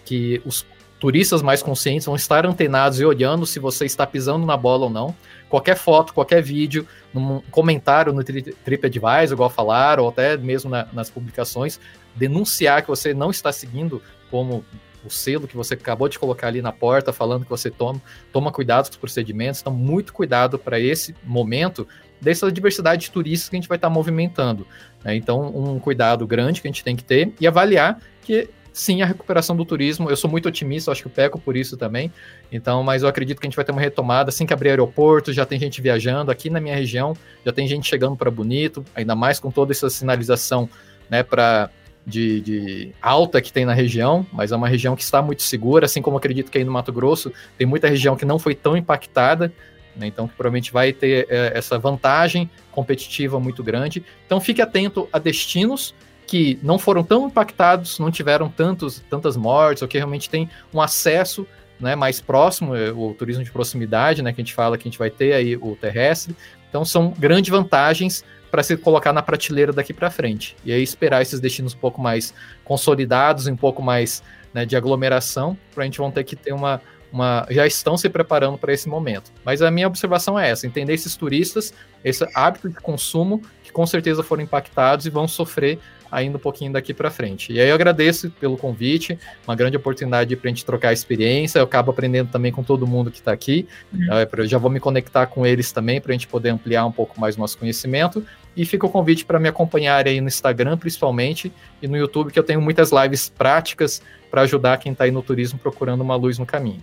que 0.04 0.40
os 0.44 0.64
turistas 1.00 1.42
mais 1.42 1.62
conscientes 1.62 2.06
vão 2.06 2.14
estar 2.14 2.46
antenados 2.46 3.00
e 3.00 3.04
olhando 3.04 3.46
se 3.46 3.58
você 3.58 3.84
está 3.84 4.06
pisando 4.06 4.46
na 4.46 4.56
bola 4.56 4.84
ou 4.84 4.90
não. 4.90 5.14
Qualquer 5.54 5.76
foto, 5.76 6.12
qualquer 6.12 6.42
vídeo, 6.42 6.84
num 7.12 7.40
comentário 7.48 8.12
no 8.12 8.24
TripAdvisor, 8.24 9.34
igual 9.34 9.48
falaram, 9.48 10.02
ou 10.02 10.08
até 10.08 10.36
mesmo 10.36 10.68
na, 10.68 10.88
nas 10.92 11.08
publicações, 11.08 11.78
denunciar 12.12 12.82
que 12.82 12.88
você 12.88 13.14
não 13.14 13.30
está 13.30 13.52
seguindo 13.52 14.02
como 14.32 14.64
o 15.04 15.10
selo 15.10 15.46
que 15.46 15.56
você 15.56 15.74
acabou 15.74 16.08
de 16.08 16.18
colocar 16.18 16.48
ali 16.48 16.60
na 16.60 16.72
porta, 16.72 17.12
falando 17.12 17.44
que 17.44 17.50
você 17.50 17.70
toma, 17.70 18.02
toma 18.32 18.50
cuidado 18.50 18.86
com 18.86 18.90
os 18.90 18.96
procedimentos, 18.96 19.60
então 19.60 19.72
muito 19.72 20.12
cuidado 20.12 20.58
para 20.58 20.80
esse 20.80 21.14
momento 21.22 21.86
dessa 22.20 22.50
diversidade 22.50 23.02
de 23.02 23.12
turistas 23.12 23.48
que 23.48 23.54
a 23.54 23.60
gente 23.60 23.68
vai 23.68 23.76
estar 23.76 23.88
movimentando. 23.88 24.66
Né? 25.04 25.14
Então, 25.14 25.56
um 25.56 25.78
cuidado 25.78 26.26
grande 26.26 26.60
que 26.60 26.66
a 26.66 26.70
gente 26.70 26.82
tem 26.82 26.96
que 26.96 27.04
ter 27.04 27.32
e 27.40 27.46
avaliar 27.46 28.00
que 28.22 28.50
sim, 28.74 29.02
a 29.02 29.06
recuperação 29.06 29.54
do 29.54 29.64
turismo, 29.64 30.10
eu 30.10 30.16
sou 30.16 30.28
muito 30.28 30.48
otimista, 30.48 30.90
acho 30.90 31.02
que 31.02 31.06
eu 31.06 31.12
peco 31.12 31.38
por 31.38 31.56
isso 31.56 31.76
também. 31.76 32.12
Então, 32.50 32.82
mas 32.82 33.04
eu 33.04 33.08
acredito 33.08 33.40
que 33.40 33.46
a 33.46 33.48
gente 33.48 33.54
vai 33.54 33.64
ter 33.64 33.70
uma 33.70 33.80
retomada. 33.80 34.30
Assim 34.30 34.44
que 34.44 34.52
abrir 34.52 34.70
aeroporto, 34.70 35.32
já 35.32 35.46
tem 35.46 35.60
gente 35.60 35.80
viajando. 35.80 36.30
Aqui 36.32 36.50
na 36.50 36.60
minha 36.60 36.74
região, 36.74 37.16
já 37.46 37.52
tem 37.52 37.68
gente 37.68 37.88
chegando 37.88 38.16
para 38.16 38.32
Bonito, 38.32 38.84
ainda 38.92 39.14
mais 39.14 39.38
com 39.38 39.48
toda 39.48 39.72
essa 39.72 39.88
sinalização, 39.88 40.68
né, 41.08 41.22
para 41.22 41.70
de, 42.04 42.40
de, 42.40 42.92
alta 43.00 43.40
que 43.40 43.52
tem 43.52 43.64
na 43.64 43.72
região, 43.72 44.26
mas 44.32 44.50
é 44.50 44.56
uma 44.56 44.68
região 44.68 44.96
que 44.96 45.02
está 45.02 45.22
muito 45.22 45.42
segura, 45.42 45.86
assim 45.86 46.02
como 46.02 46.16
acredito 46.16 46.50
que 46.50 46.58
aí 46.58 46.64
no 46.64 46.72
Mato 46.72 46.92
Grosso 46.92 47.32
tem 47.56 47.66
muita 47.66 47.88
região 47.88 48.16
que 48.16 48.26
não 48.26 48.38
foi 48.38 48.54
tão 48.54 48.76
impactada, 48.76 49.52
né, 49.96 50.08
então 50.08 50.26
que 50.26 50.34
provavelmente 50.34 50.72
vai 50.72 50.92
ter 50.92 51.26
é, 51.30 51.52
essa 51.56 51.78
vantagem 51.78 52.50
competitiva 52.72 53.38
muito 53.38 53.62
grande. 53.62 54.04
Então 54.26 54.40
fique 54.40 54.60
atento 54.60 55.08
a 55.12 55.18
destinos 55.20 55.94
que 56.26 56.58
não 56.62 56.78
foram 56.78 57.02
tão 57.02 57.26
impactados, 57.26 57.98
não 57.98 58.10
tiveram 58.10 58.48
tantos, 58.48 59.02
tantas 59.10 59.36
mortes, 59.36 59.82
ou 59.82 59.88
que 59.88 59.98
realmente 59.98 60.28
tem 60.30 60.48
um 60.72 60.80
acesso 60.80 61.46
né, 61.78 61.94
mais 61.94 62.20
próximo, 62.20 62.74
é, 62.74 62.90
o 62.90 63.14
turismo 63.14 63.44
de 63.44 63.50
proximidade, 63.50 64.22
né, 64.22 64.32
que 64.32 64.40
a 64.40 64.44
gente 64.44 64.54
fala 64.54 64.78
que 64.78 64.88
a 64.88 64.90
gente 64.90 64.98
vai 64.98 65.10
ter 65.10 65.32
aí 65.34 65.56
o 65.56 65.76
terrestre. 65.76 66.34
Então 66.68 66.84
são 66.84 67.12
grandes 67.18 67.50
vantagens 67.50 68.24
para 68.50 68.62
se 68.62 68.76
colocar 68.76 69.12
na 69.12 69.22
prateleira 69.22 69.72
daqui 69.72 69.92
para 69.92 70.10
frente. 70.10 70.56
E 70.64 70.72
aí 70.72 70.82
esperar 70.82 71.22
esses 71.22 71.40
destinos 71.40 71.74
um 71.74 71.78
pouco 71.78 72.00
mais 72.00 72.32
consolidados, 72.64 73.46
um 73.46 73.56
pouco 73.56 73.82
mais 73.82 74.22
né, 74.52 74.64
de 74.64 74.76
aglomeração, 74.76 75.58
para 75.74 75.82
a 75.82 75.84
gente 75.84 75.98
vão 75.98 76.10
ter 76.10 76.22
que 76.22 76.36
ter 76.36 76.52
uma, 76.52 76.80
uma, 77.12 77.46
já 77.50 77.66
estão 77.66 77.96
se 77.96 78.08
preparando 78.08 78.56
para 78.56 78.72
esse 78.72 78.88
momento. 78.88 79.32
Mas 79.44 79.60
a 79.60 79.70
minha 79.70 79.88
observação 79.88 80.38
é 80.38 80.50
essa: 80.50 80.66
entender 80.66 80.94
esses 80.94 81.16
turistas, 81.16 81.74
esse 82.04 82.24
hábito 82.34 82.68
de 82.68 82.76
consumo, 82.76 83.42
que 83.62 83.72
com 83.72 83.84
certeza 83.86 84.22
foram 84.22 84.44
impactados 84.44 85.04
e 85.04 85.10
vão 85.10 85.26
sofrer 85.26 85.78
ainda 86.14 86.36
um 86.36 86.40
pouquinho 86.40 86.72
daqui 86.72 86.94
para 86.94 87.10
frente. 87.10 87.52
E 87.52 87.60
aí 87.60 87.68
eu 87.68 87.74
agradeço 87.74 88.30
pelo 88.30 88.56
convite, 88.56 89.18
uma 89.46 89.56
grande 89.56 89.76
oportunidade 89.76 90.34
para 90.36 90.48
a 90.48 90.52
gente 90.52 90.64
trocar 90.64 90.92
experiência. 90.92 91.58
Eu 91.58 91.64
acabo 91.64 91.90
aprendendo 91.90 92.30
também 92.30 92.52
com 92.52 92.62
todo 92.62 92.86
mundo 92.86 93.10
que 93.10 93.18
está 93.18 93.32
aqui. 93.32 93.66
Uhum. 93.92 94.06
Eu 94.38 94.46
já 94.46 94.56
vou 94.56 94.70
me 94.70 94.78
conectar 94.78 95.26
com 95.26 95.44
eles 95.44 95.72
também 95.72 96.00
para 96.00 96.12
a 96.12 96.14
gente 96.14 96.28
poder 96.28 96.50
ampliar 96.50 96.86
um 96.86 96.92
pouco 96.92 97.20
mais 97.20 97.36
o 97.36 97.40
nosso 97.40 97.58
conhecimento. 97.58 98.24
E 98.56 98.64
fica 98.64 98.86
o 98.86 98.88
convite 98.88 99.24
para 99.24 99.40
me 99.40 99.48
acompanhar 99.48 100.06
aí 100.06 100.20
no 100.20 100.28
Instagram, 100.28 100.78
principalmente, 100.78 101.52
e 101.82 101.88
no 101.88 101.96
YouTube, 101.96 102.30
que 102.30 102.38
eu 102.38 102.44
tenho 102.44 102.60
muitas 102.60 102.92
lives 102.92 103.28
práticas 103.28 104.00
para 104.30 104.42
ajudar 104.42 104.78
quem 104.78 104.92
está 104.92 105.04
aí 105.04 105.10
no 105.10 105.22
turismo 105.22 105.58
procurando 105.58 106.02
uma 106.02 106.14
luz 106.14 106.38
no 106.38 106.46
caminho. 106.46 106.82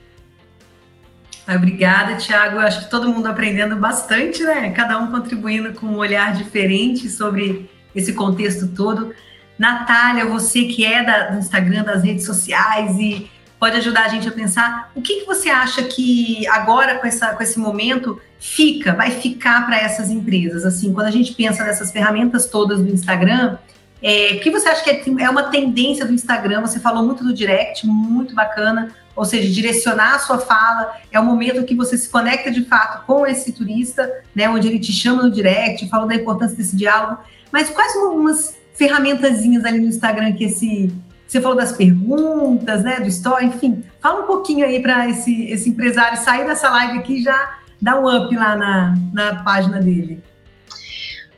Obrigada, 1.47 2.15
Tiago. 2.15 2.59
Acho 2.59 2.83
que 2.83 2.89
todo 2.89 3.09
mundo 3.09 3.25
aprendendo 3.27 3.75
bastante, 3.75 4.43
né? 4.43 4.69
Cada 4.71 4.97
um 4.99 5.09
contribuindo 5.09 5.73
com 5.73 5.87
um 5.87 5.97
olhar 5.97 6.33
diferente 6.33 7.09
sobre 7.09 7.69
esse 7.95 8.13
contexto 8.13 8.67
todo. 8.67 9.13
Natália, 9.57 10.25
você 10.25 10.63
que 10.63 10.85
é 10.85 11.03
da, 11.03 11.29
do 11.29 11.37
Instagram, 11.37 11.83
das 11.83 12.03
redes 12.03 12.25
sociais 12.25 12.97
e 12.97 13.29
pode 13.59 13.77
ajudar 13.77 14.05
a 14.05 14.07
gente 14.07 14.27
a 14.27 14.31
pensar 14.31 14.91
o 14.95 15.01
que, 15.03 15.19
que 15.19 15.25
você 15.27 15.49
acha 15.49 15.83
que 15.83 16.47
agora 16.47 16.97
com, 16.97 17.05
essa, 17.05 17.27
com 17.35 17.43
esse 17.43 17.59
momento 17.59 18.19
fica, 18.39 18.93
vai 18.93 19.11
ficar 19.11 19.67
para 19.67 19.77
essas 19.77 20.09
empresas? 20.09 20.65
Assim, 20.65 20.91
quando 20.91 21.05
a 21.05 21.11
gente 21.11 21.33
pensa 21.33 21.63
nessas 21.63 21.91
ferramentas 21.91 22.47
todas 22.47 22.81
do 22.81 22.89
Instagram, 22.89 23.57
é, 24.01 24.33
o 24.33 24.39
que 24.39 24.49
você 24.49 24.67
acha 24.67 24.83
que 24.83 24.89
é, 24.89 25.23
é 25.23 25.29
uma 25.29 25.43
tendência 25.43 26.05
do 26.05 26.11
Instagram? 26.11 26.61
Você 26.61 26.79
falou 26.79 27.05
muito 27.05 27.23
do 27.23 27.31
direct, 27.31 27.85
muito 27.85 28.33
bacana, 28.33 28.89
ou 29.15 29.25
seja, 29.25 29.47
direcionar 29.53 30.15
a 30.15 30.19
sua 30.19 30.39
fala, 30.39 30.95
é 31.11 31.19
o 31.19 31.23
momento 31.23 31.63
que 31.63 31.75
você 31.75 31.95
se 31.95 32.09
conecta 32.09 32.49
de 32.49 32.63
fato 32.65 33.05
com 33.05 33.27
esse 33.27 33.51
turista, 33.51 34.11
né, 34.33 34.49
onde 34.49 34.67
ele 34.67 34.79
te 34.79 34.91
chama 34.91 35.21
no 35.21 35.29
direct, 35.29 35.87
fala 35.87 36.07
da 36.07 36.15
importância 36.15 36.57
desse 36.57 36.75
diálogo. 36.75 37.19
Mas 37.51 37.69
quais 37.69 37.91
são 37.93 38.09
algumas 38.09 38.57
ferramentazinhas 38.73 39.65
ali 39.65 39.79
no 39.79 39.87
Instagram 39.87 40.33
que 40.33 40.45
esse 40.45 40.91
Você 41.27 41.39
falou 41.39 41.57
das 41.57 41.71
perguntas, 41.71 42.83
né, 42.83 42.99
do 42.99 43.07
story, 43.07 43.45
enfim. 43.45 43.83
Fala 44.01 44.21
um 44.21 44.27
pouquinho 44.27 44.65
aí 44.65 44.81
para 44.81 45.07
esse, 45.09 45.45
esse 45.45 45.69
empresário 45.69 46.17
sair 46.17 46.45
dessa 46.45 46.69
live 46.69 46.99
aqui 46.99 47.19
e 47.19 47.23
já 47.23 47.59
dar 47.81 47.99
um 47.99 48.07
up 48.07 48.35
lá 48.35 48.55
na, 48.55 48.95
na 49.13 49.43
página 49.43 49.79
dele. 49.79 50.21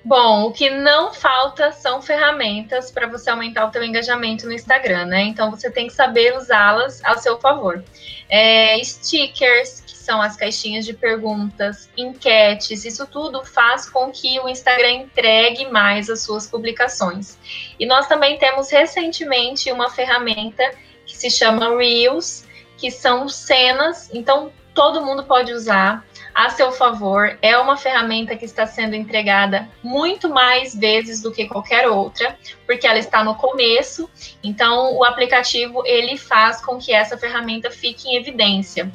Bom, 0.06 0.48
o 0.48 0.52
que 0.52 0.70
não 0.70 1.14
falta 1.14 1.72
são 1.72 2.02
ferramentas 2.02 2.92
para 2.92 3.08
você 3.08 3.30
aumentar 3.30 3.66
o 3.66 3.72
teu 3.72 3.82
engajamento 3.82 4.46
no 4.46 4.52
Instagram, 4.52 5.06
né? 5.06 5.22
Então 5.24 5.50
você 5.50 5.72
tem 5.72 5.88
que 5.88 5.94
saber 5.94 6.36
usá-las 6.36 7.02
ao 7.06 7.18
seu 7.20 7.40
favor. 7.40 7.82
É, 8.30 8.84
stickers, 8.84 9.83
são 10.04 10.22
as 10.22 10.36
caixinhas 10.36 10.86
de 10.86 10.94
perguntas, 10.94 11.90
enquetes, 11.98 12.84
isso 12.84 13.08
tudo 13.08 13.44
faz 13.44 13.90
com 13.90 14.12
que 14.12 14.40
o 14.42 14.50
Instagram 14.50 14.92
entregue 14.92 15.66
mais 15.70 16.10
as 16.10 16.22
suas 16.22 16.46
publicações. 16.46 17.38
E 17.80 17.86
nós 17.86 18.08
também 18.08 18.38
temos 18.38 18.70
recentemente 18.70 19.72
uma 19.72 19.90
ferramenta 19.90 20.64
que 21.06 21.16
se 21.16 21.30
chama 21.30 21.78
Reels, 21.78 22.46
que 22.78 22.92
são 22.92 23.30
cenas, 23.30 24.10
então 24.14 24.52
todo 24.74 25.06
mundo 25.06 25.24
pode 25.24 25.54
usar 25.54 26.06
a 26.34 26.50
seu 26.50 26.72
favor. 26.72 27.38
É 27.42 27.58
uma 27.58 27.78
ferramenta 27.78 28.36
que 28.36 28.46
está 28.46 28.66
sendo 28.66 28.96
entregada 28.96 29.70
muito 29.84 30.28
mais 30.28 30.76
vezes 30.76 31.22
do 31.22 31.32
que 31.32 31.48
qualquer 31.48 31.88
outra, 31.88 32.38
porque 32.66 32.88
ela 32.88 32.98
está 32.98 33.24
no 33.24 33.36
começo. 33.36 34.10
Então, 34.44 34.96
o 34.96 35.04
aplicativo 35.04 35.84
ele 35.86 36.18
faz 36.18 36.60
com 36.60 36.78
que 36.78 36.92
essa 36.92 37.18
ferramenta 37.18 37.70
fique 37.70 38.10
em 38.10 38.18
evidência. 38.18 38.92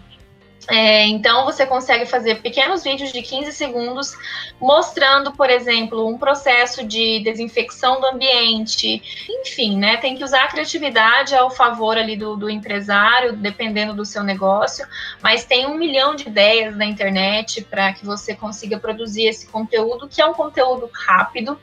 É, 0.71 1.07
então, 1.07 1.47
você 1.47 1.65
consegue 1.65 2.05
fazer 2.05 2.43
pequenos 2.43 2.85
vídeos 2.85 3.11
de 3.11 3.23
15 3.23 3.53
segundos 3.53 4.15
mostrando, 4.61 5.33
por 5.33 5.49
exemplo, 5.49 6.07
um 6.07 6.19
processo 6.19 6.87
de 6.87 7.21
desinfecção 7.25 8.01
do 8.01 8.07
ambiente. 8.07 9.03
Enfim, 9.29 9.79
né? 9.79 9.97
Tem 9.97 10.17
que 10.17 10.23
usar 10.23 10.45
a 10.45 10.49
criatividade 10.49 11.35
ao 11.35 11.51
favor 11.51 11.97
ali 11.97 12.17
do, 12.17 12.37
do 12.37 12.51
empresário, 12.51 13.33
dependendo 13.33 13.95
do 13.95 14.05
seu 14.05 14.23
negócio. 14.23 14.87
Mas 15.23 15.45
tem 15.45 15.67
um 15.67 15.75
milhão 15.75 16.15
de 16.15 16.29
ideias 16.29 16.77
na 16.77 16.85
internet 16.85 17.63
para 17.63 17.95
que 17.95 18.05
você 18.05 18.35
consiga 18.35 18.79
produzir 18.79 19.25
esse 19.25 19.47
conteúdo, 19.47 20.07
que 20.07 20.21
é 20.21 20.27
um 20.27 20.35
conteúdo 20.35 20.91
rápido 20.93 21.59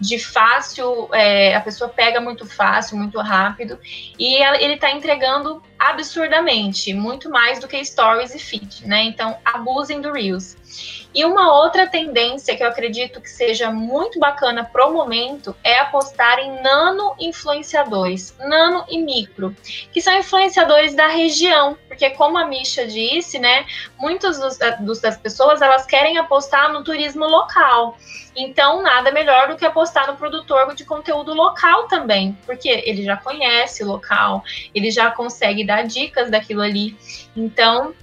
de 0.00 0.18
fácil, 0.18 1.08
é, 1.12 1.54
a 1.54 1.60
pessoa 1.60 1.90
pega 1.90 2.20
muito 2.20 2.46
fácil, 2.46 2.96
muito 2.96 3.18
rápido, 3.18 3.78
e 4.18 4.42
ele 4.62 4.74
está 4.74 4.92
entregando 4.92 5.60
absurdamente, 5.78 6.92
muito 6.92 7.30
mais 7.30 7.60
do 7.60 7.68
que 7.68 7.82
stories 7.84 8.34
e 8.34 8.38
feed, 8.38 8.86
né? 8.86 9.04
Então, 9.04 9.36
abusem 9.44 10.00
do 10.00 10.12
Reels. 10.12 10.56
E 11.14 11.24
uma 11.24 11.52
outra 11.54 11.86
tendência 11.86 12.54
que 12.54 12.62
eu 12.62 12.68
acredito 12.68 13.20
que 13.20 13.30
seja 13.30 13.70
muito 13.70 14.18
bacana 14.18 14.64
pro 14.64 14.92
momento 14.92 15.56
é 15.64 15.78
apostar 15.78 16.38
em 16.38 16.60
nano 16.62 17.14
influenciadores, 17.18 18.36
nano 18.38 18.84
e 18.88 18.98
micro, 18.98 19.56
que 19.90 20.02
são 20.02 20.16
influenciadores 20.18 20.94
da 20.94 21.08
região, 21.08 21.76
porque 21.88 22.10
como 22.10 22.36
a 22.36 22.46
Misha 22.46 22.86
disse, 22.86 23.38
né, 23.38 23.66
muitas 23.98 24.38
dos, 24.38 25.00
das 25.00 25.16
pessoas 25.16 25.62
elas 25.62 25.86
querem 25.86 26.18
apostar 26.18 26.72
no 26.72 26.84
turismo 26.84 27.26
local. 27.26 27.96
Então, 28.36 28.82
nada 28.82 29.10
melhor 29.10 29.48
do 29.48 29.56
que 29.56 29.66
apostar 29.66 30.06
no 30.06 30.16
produtor 30.16 30.72
de 30.74 30.84
conteúdo 30.84 31.34
local 31.34 31.88
também, 31.88 32.38
porque 32.46 32.68
ele 32.68 33.02
já 33.02 33.16
conhece 33.16 33.82
o 33.82 33.88
local, 33.88 34.44
ele 34.72 34.92
já 34.92 35.10
consegue 35.10 35.64
dar 35.68 35.82
dicas 35.82 36.30
daquilo 36.30 36.62
ali. 36.62 36.96
Então, 37.36 37.94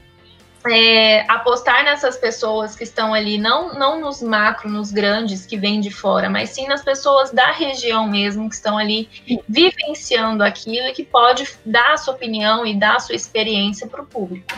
é, 0.68 1.30
apostar 1.30 1.84
nessas 1.84 2.18
pessoas 2.18 2.76
que 2.76 2.84
estão 2.84 3.14
ali, 3.14 3.38
não, 3.38 3.74
não 3.74 4.00
nos 4.00 4.22
macro, 4.22 4.70
nos 4.70 4.92
grandes 4.92 5.46
que 5.46 5.58
vêm 5.58 5.82
de 5.82 5.92
fora, 5.92 6.30
mas 6.30 6.52
sim 6.52 6.68
nas 6.68 6.84
pessoas 6.84 7.32
da 7.32 7.52
região 7.52 8.08
mesmo, 8.08 8.48
que 8.48 8.56
estão 8.56 8.78
ali 8.78 9.10
vivenciando 9.48 10.44
aquilo 10.44 10.88
e 10.88 10.94
que 10.94 11.04
pode 11.04 11.48
dar 11.66 11.94
a 11.94 11.98
sua 11.98 12.14
opinião 12.14 12.66
e 12.66 12.74
dar 12.74 12.96
a 12.96 13.00
sua 13.00 13.16
experiência 13.16 13.88
para 13.88 14.02
o 14.02 14.06
público. 14.06 14.56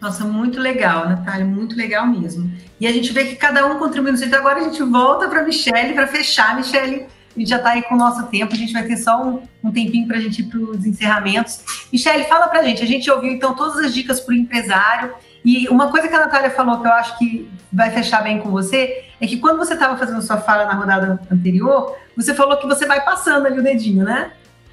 Nossa, 0.00 0.24
muito 0.24 0.58
legal, 0.58 1.08
Natália, 1.08 1.44
muito 1.44 1.76
legal 1.76 2.04
mesmo. 2.06 2.52
E 2.80 2.88
a 2.88 2.92
gente 2.92 3.12
vê 3.12 3.24
que 3.24 3.36
cada 3.36 3.64
um 3.64 3.78
contribui 3.78 4.10
no 4.10 4.18
jeito. 4.18 4.34
Agora 4.34 4.58
a 4.58 4.64
gente 4.64 4.82
volta 4.82 5.28
para 5.28 5.40
a 5.40 5.44
Michelle 5.44 5.94
para 5.94 6.08
fechar. 6.08 6.56
Michelle, 6.56 7.06
a 7.34 7.38
gente 7.38 7.48
já 7.48 7.56
está 7.56 7.70
aí 7.70 7.82
com 7.82 7.94
o 7.94 7.98
nosso 7.98 8.26
tempo, 8.26 8.52
a 8.52 8.56
gente 8.56 8.72
vai 8.72 8.84
ter 8.84 8.96
só 8.96 9.22
um, 9.22 9.42
um 9.62 9.72
tempinho 9.72 10.06
para 10.06 10.18
a 10.18 10.20
gente 10.20 10.40
ir 10.40 10.44
para 10.44 10.58
os 10.58 10.84
encerramentos. 10.84 11.60
Michelle, 11.92 12.24
fala 12.24 12.48
para 12.48 12.60
a 12.60 12.62
gente. 12.62 12.82
A 12.82 12.86
gente 12.86 13.10
ouviu 13.10 13.32
então 13.32 13.54
todas 13.54 13.78
as 13.78 13.94
dicas 13.94 14.20
para 14.20 14.32
o 14.32 14.36
empresário. 14.36 15.14
E 15.44 15.68
uma 15.68 15.90
coisa 15.90 16.08
que 16.08 16.14
a 16.14 16.20
Natália 16.20 16.50
falou 16.50 16.80
que 16.80 16.86
eu 16.86 16.92
acho 16.92 17.18
que 17.18 17.50
vai 17.72 17.90
fechar 17.90 18.22
bem 18.22 18.38
com 18.38 18.50
você 18.50 19.04
é 19.20 19.26
que 19.26 19.38
quando 19.38 19.58
você 19.58 19.74
estava 19.74 19.96
fazendo 19.96 20.22
sua 20.22 20.36
fala 20.36 20.66
na 20.66 20.74
rodada 20.74 21.20
anterior, 21.30 21.96
você 22.16 22.34
falou 22.34 22.56
que 22.58 22.66
você 22.66 22.86
vai 22.86 23.04
passando 23.04 23.46
ali 23.46 23.58
o 23.58 23.62
dedinho, 23.62 24.04
né? 24.04 24.32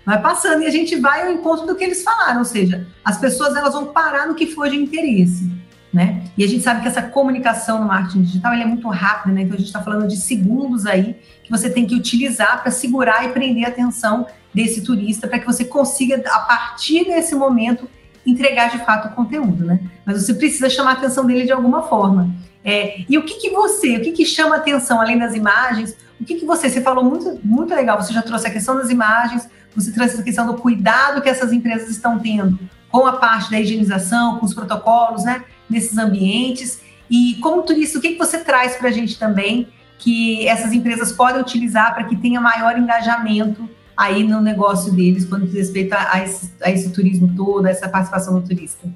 vai 0.10 0.20
passando 0.20 0.64
e 0.64 0.66
a 0.66 0.72
gente 0.72 0.96
vai 0.96 1.28
ao 1.28 1.32
encontro 1.32 1.68
do 1.68 1.76
que 1.76 1.84
eles 1.84 2.02
falaram, 2.02 2.40
ou 2.40 2.46
seja, 2.46 2.88
as 3.06 3.20
pessoas 3.20 3.56
elas 3.56 3.74
vão 3.74 3.88
parar 3.88 4.28
no 4.28 4.34
que 4.34 4.48
for 4.48 4.68
de 4.68 4.76
interesse, 4.76 5.52
né? 5.94 6.24
E 6.36 6.44
a 6.44 6.48
gente 6.48 6.64
sabe 6.64 6.82
que 6.82 6.88
essa 6.88 7.04
comunicação 7.04 7.80
no 7.80 7.86
marketing 7.86 8.24
digital 8.24 8.54
é 8.54 8.66
muito 8.66 8.88
rápida, 8.90 9.34
né? 9.34 9.42
Então 9.42 9.54
a 9.54 9.58
gente 9.58 9.68
está 9.68 9.84
falando 9.84 10.08
de 10.08 10.18
segundos 10.18 10.88
aí 10.88 11.16
que 11.50 11.52
você 11.52 11.70
tem 11.70 11.86
que 11.86 11.96
utilizar 11.96 12.62
para 12.62 12.72
segurar 12.72 13.26
e 13.26 13.30
prender 13.30 13.66
a 13.66 13.70
atenção 13.70 14.28
desse 14.54 14.84
turista 14.84 15.28
para 15.28 15.40
que 15.40 15.46
você 15.46 15.66
consiga 15.66 16.22
a 16.28 16.40
partir 16.42 17.06
desse 17.06 17.34
momento 17.34 17.90
entregar 18.26 18.70
de 18.70 18.78
fato 18.86 19.08
o 19.08 19.16
conteúdo, 19.16 19.66
né? 19.66 19.80
Mas 20.06 20.22
você 20.22 20.34
precisa 20.36 20.70
chamar 20.70 20.92
a 20.92 20.94
atenção 20.94 21.26
dele 21.26 21.46
de 21.46 21.52
alguma 21.52 21.82
forma. 21.82 22.30
É, 22.64 23.04
e 23.10 23.18
o 23.18 23.24
que, 23.24 23.36
que 23.36 23.50
você, 23.50 23.98
o 23.98 24.02
que, 24.02 24.12
que 24.12 24.26
chama 24.26 24.58
atenção 24.58 25.02
além 25.02 25.18
das 25.18 25.34
imagens? 25.34 25.96
O 26.22 26.26
que, 26.26 26.36
que 26.36 26.46
você, 26.46 26.70
você 26.70 26.82
falou 26.82 27.04
muito, 27.04 27.40
muito 27.44 27.74
legal, 27.74 28.00
você 28.00 28.14
já 28.14 28.22
trouxe 28.22 28.46
a 28.46 28.52
questão 28.52 28.76
das 28.76 28.92
imagens, 28.92 29.50
você 29.76 29.92
trouxe 29.92 30.20
a 30.20 30.24
questão 30.24 30.46
do 30.46 30.56
cuidado 30.56 31.22
que 31.22 31.30
essas 31.30 31.52
empresas 31.52 31.90
estão 31.90 32.20
tendo 32.20 32.60
com 32.92 33.08
a 33.08 33.14
parte 33.14 33.50
da 33.50 33.60
higienização, 33.60 34.38
com 34.38 34.46
os 34.46 34.54
protocolos, 34.54 35.24
né, 35.24 35.44
nesses 35.70 35.98
ambientes. 35.98 36.82
E 37.10 37.36
como 37.42 37.64
turista, 37.64 37.98
o 37.98 38.02
que, 38.02 38.10
que 38.12 38.18
você 38.18 38.40
traz 38.40 38.76
para 38.76 38.90
a 38.90 38.92
gente 38.92 39.18
também 39.18 39.68
que 40.00 40.48
essas 40.48 40.72
empresas 40.72 41.12
podem 41.12 41.40
utilizar 41.40 41.94
para 41.94 42.06
que 42.06 42.16
tenha 42.16 42.42
maior 42.42 42.78
engajamento 42.78 43.70
aí 43.96 44.24
no 44.24 44.40
negócio 44.40 44.94
deles 44.94 45.26
quando 45.26 45.46
diz 45.46 45.56
respeito 45.56 45.94
a, 45.94 46.16
a, 46.16 46.24
esse, 46.24 46.52
a 46.64 46.72
esse 46.72 46.92
turismo 46.92 47.32
todo, 47.36 47.66
a 47.66 47.70
essa 47.70 47.88
participação 47.88 48.40
do 48.40 48.48
turista? 48.48 48.88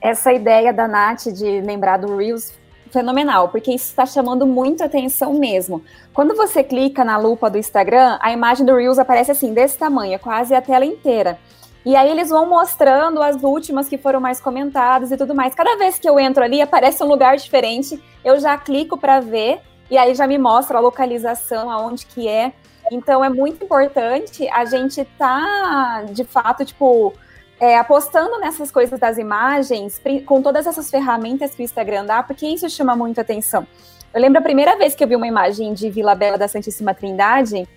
Essa 0.00 0.32
ideia 0.32 0.72
da 0.72 0.86
Nath 0.86 1.24
de 1.26 1.60
lembrar 1.60 1.96
do 1.96 2.16
Reels 2.16 2.54
fenomenal, 2.92 3.48
porque 3.48 3.72
isso 3.72 3.86
está 3.86 4.06
chamando 4.06 4.46
muito 4.46 4.84
atenção 4.84 5.34
mesmo. 5.34 5.82
Quando 6.14 6.36
você 6.36 6.62
clica 6.62 7.04
na 7.04 7.18
lupa 7.18 7.50
do 7.50 7.58
Instagram, 7.58 8.16
a 8.22 8.32
imagem 8.32 8.64
do 8.64 8.76
Reels 8.76 8.98
aparece 8.98 9.32
assim, 9.32 9.52
desse 9.52 9.76
tamanho, 9.76 10.16
quase 10.20 10.54
a 10.54 10.62
tela 10.62 10.84
inteira. 10.84 11.36
E 11.84 11.96
aí 11.96 12.08
eles 12.08 12.30
vão 12.30 12.48
mostrando 12.48 13.20
as 13.20 13.42
últimas 13.42 13.88
que 13.88 13.98
foram 13.98 14.20
mais 14.20 14.40
comentadas 14.40 15.10
e 15.10 15.16
tudo 15.16 15.34
mais. 15.34 15.54
Cada 15.54 15.76
vez 15.76 15.98
que 15.98 16.08
eu 16.08 16.18
entro 16.18 16.44
ali, 16.44 16.60
aparece 16.60 17.02
um 17.02 17.06
lugar 17.06 17.36
diferente, 17.36 18.00
eu 18.24 18.38
já 18.38 18.56
clico 18.56 18.96
para 18.96 19.20
ver 19.20 19.60
e 19.90 19.96
aí 19.96 20.14
já 20.14 20.26
me 20.26 20.38
mostra 20.38 20.78
a 20.78 20.80
localização, 20.80 21.70
aonde 21.70 22.06
que 22.06 22.28
é. 22.28 22.52
Então 22.90 23.24
é 23.24 23.28
muito 23.28 23.64
importante 23.64 24.48
a 24.48 24.64
gente 24.64 25.04
tá, 25.18 26.04
de 26.10 26.24
fato, 26.24 26.64
tipo, 26.64 27.12
é, 27.58 27.78
apostando 27.78 28.38
nessas 28.38 28.70
coisas 28.70 28.98
das 28.98 29.18
imagens, 29.18 30.00
com 30.24 30.42
todas 30.42 30.66
essas 30.66 30.90
ferramentas 30.90 31.54
que 31.54 31.62
o 31.62 31.64
Instagram 31.64 32.04
dá, 32.04 32.22
porque 32.22 32.46
isso 32.46 32.68
chama 32.68 32.94
muito 32.94 33.20
atenção. 33.20 33.66
Eu 34.12 34.20
lembro 34.20 34.38
a 34.38 34.42
primeira 34.42 34.76
vez 34.76 34.94
que 34.94 35.02
eu 35.02 35.08
vi 35.08 35.16
uma 35.16 35.26
imagem 35.26 35.74
de 35.74 35.90
Vila 35.90 36.14
Bela 36.14 36.38
da 36.38 36.48
Santíssima 36.48 36.94
Trindade, 36.94 37.68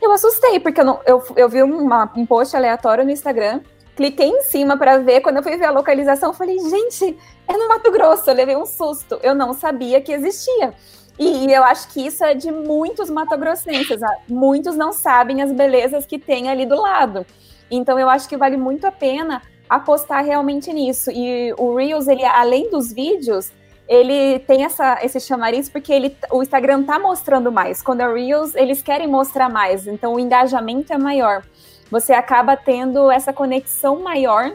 eu 0.00 0.12
assustei, 0.12 0.60
porque 0.60 0.80
eu, 0.80 0.84
não, 0.84 1.00
eu, 1.04 1.22
eu 1.36 1.48
vi 1.48 1.62
uma, 1.62 2.10
um 2.16 2.24
post 2.24 2.56
aleatório 2.56 3.04
no 3.04 3.10
Instagram, 3.10 3.60
cliquei 3.96 4.28
em 4.28 4.42
cima 4.42 4.76
para 4.76 4.98
ver, 4.98 5.20
quando 5.20 5.38
eu 5.38 5.42
fui 5.42 5.56
ver 5.56 5.66
a 5.66 5.70
localização, 5.70 6.32
falei, 6.32 6.58
gente, 6.58 7.18
é 7.46 7.52
no 7.52 7.68
Mato 7.68 7.90
Grosso, 7.90 8.30
eu 8.30 8.34
levei 8.34 8.56
um 8.56 8.64
susto, 8.66 9.18
eu 9.22 9.34
não 9.34 9.52
sabia 9.52 10.00
que 10.00 10.12
existia. 10.12 10.72
E, 11.18 11.46
e 11.46 11.52
eu 11.52 11.64
acho 11.64 11.88
que 11.88 12.06
isso 12.06 12.22
é 12.24 12.34
de 12.34 12.50
muitos 12.50 13.10
matogrossenses, 13.10 14.00
muitos 14.28 14.76
não 14.76 14.92
sabem 14.92 15.42
as 15.42 15.52
belezas 15.52 16.06
que 16.06 16.18
tem 16.18 16.48
ali 16.48 16.64
do 16.64 16.80
lado. 16.80 17.26
Então 17.70 17.98
eu 17.98 18.08
acho 18.08 18.28
que 18.28 18.36
vale 18.36 18.56
muito 18.56 18.86
a 18.86 18.92
pena 18.92 19.42
apostar 19.68 20.24
realmente 20.24 20.72
nisso. 20.72 21.10
E 21.10 21.52
o 21.58 21.74
Reels, 21.74 22.06
ele 22.08 22.24
além 22.24 22.70
dos 22.70 22.92
vídeos, 22.92 23.52
ele 23.88 24.38
tem 24.40 24.64
essa, 24.64 24.98
esse 25.02 25.18
chamariz 25.18 25.68
porque 25.68 25.92
ele, 25.92 26.16
o 26.30 26.42
Instagram 26.42 26.84
tá 26.84 26.98
mostrando 26.98 27.50
mais. 27.50 27.82
Quando 27.82 28.00
é 28.00 28.12
Reels, 28.12 28.54
eles 28.54 28.82
querem 28.82 29.08
mostrar 29.08 29.48
mais, 29.48 29.86
então 29.86 30.14
o 30.14 30.20
engajamento 30.20 30.92
é 30.92 30.98
maior. 30.98 31.42
Você 31.90 32.12
acaba 32.12 32.56
tendo 32.56 33.10
essa 33.10 33.32
conexão 33.32 34.00
maior 34.00 34.52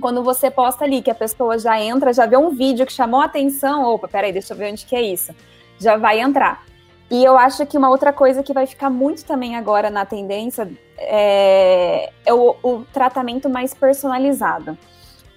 quando 0.00 0.22
você 0.22 0.50
posta 0.50 0.84
ali, 0.84 1.00
que 1.00 1.10
a 1.10 1.14
pessoa 1.14 1.58
já 1.58 1.80
entra, 1.80 2.12
já 2.12 2.26
vê 2.26 2.36
um 2.36 2.50
vídeo 2.50 2.84
que 2.84 2.92
chamou 2.92 3.20
a 3.20 3.26
atenção, 3.26 3.84
opa, 3.84 4.08
peraí, 4.08 4.32
deixa 4.32 4.52
eu 4.52 4.58
ver 4.58 4.70
onde 4.70 4.84
que 4.84 4.94
é 4.94 5.00
isso. 5.00 5.32
Já 5.78 5.96
vai 5.96 6.20
entrar. 6.20 6.64
E 7.10 7.22
eu 7.22 7.38
acho 7.38 7.64
que 7.66 7.76
uma 7.76 7.90
outra 7.90 8.12
coisa 8.12 8.42
que 8.42 8.52
vai 8.52 8.66
ficar 8.66 8.90
muito 8.90 9.24
também 9.24 9.56
agora 9.56 9.90
na 9.90 10.04
tendência 10.04 10.68
é, 10.98 12.10
é 12.24 12.34
o, 12.34 12.56
o, 12.62 12.84
tratamento 12.92 13.48
mais 13.48 13.74
personalizado. 13.74 14.76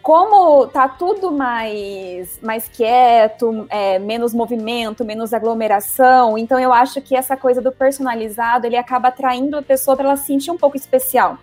Como 0.02 0.68
tá 0.68 0.88
tudo 0.88 1.32
mais, 1.32 2.40
mais 2.42 2.70
quieto, 2.70 3.68
é, 3.70 4.00
menos 4.00 4.34
movimento, 4.34 5.04
menos 5.04 5.34
aglomeração, 5.34 6.38
então 6.38 6.58
eu 6.58 6.72
acho 6.72 7.02
que 7.02 7.14
essa 7.14 7.36
coisa 7.36 7.62
do 7.62 7.74
personalizado 7.74 8.66
ele 8.66 8.78
acaba 8.78 9.10
atraindo 9.10 9.58
a 9.58 9.62
pessoa 9.62 9.98
para 9.98 10.06
ela 10.06 10.16
se 10.16 10.28
sentir 10.28 10.50
um 10.50 10.58
pouco 10.58 10.78
especial. 10.78 11.38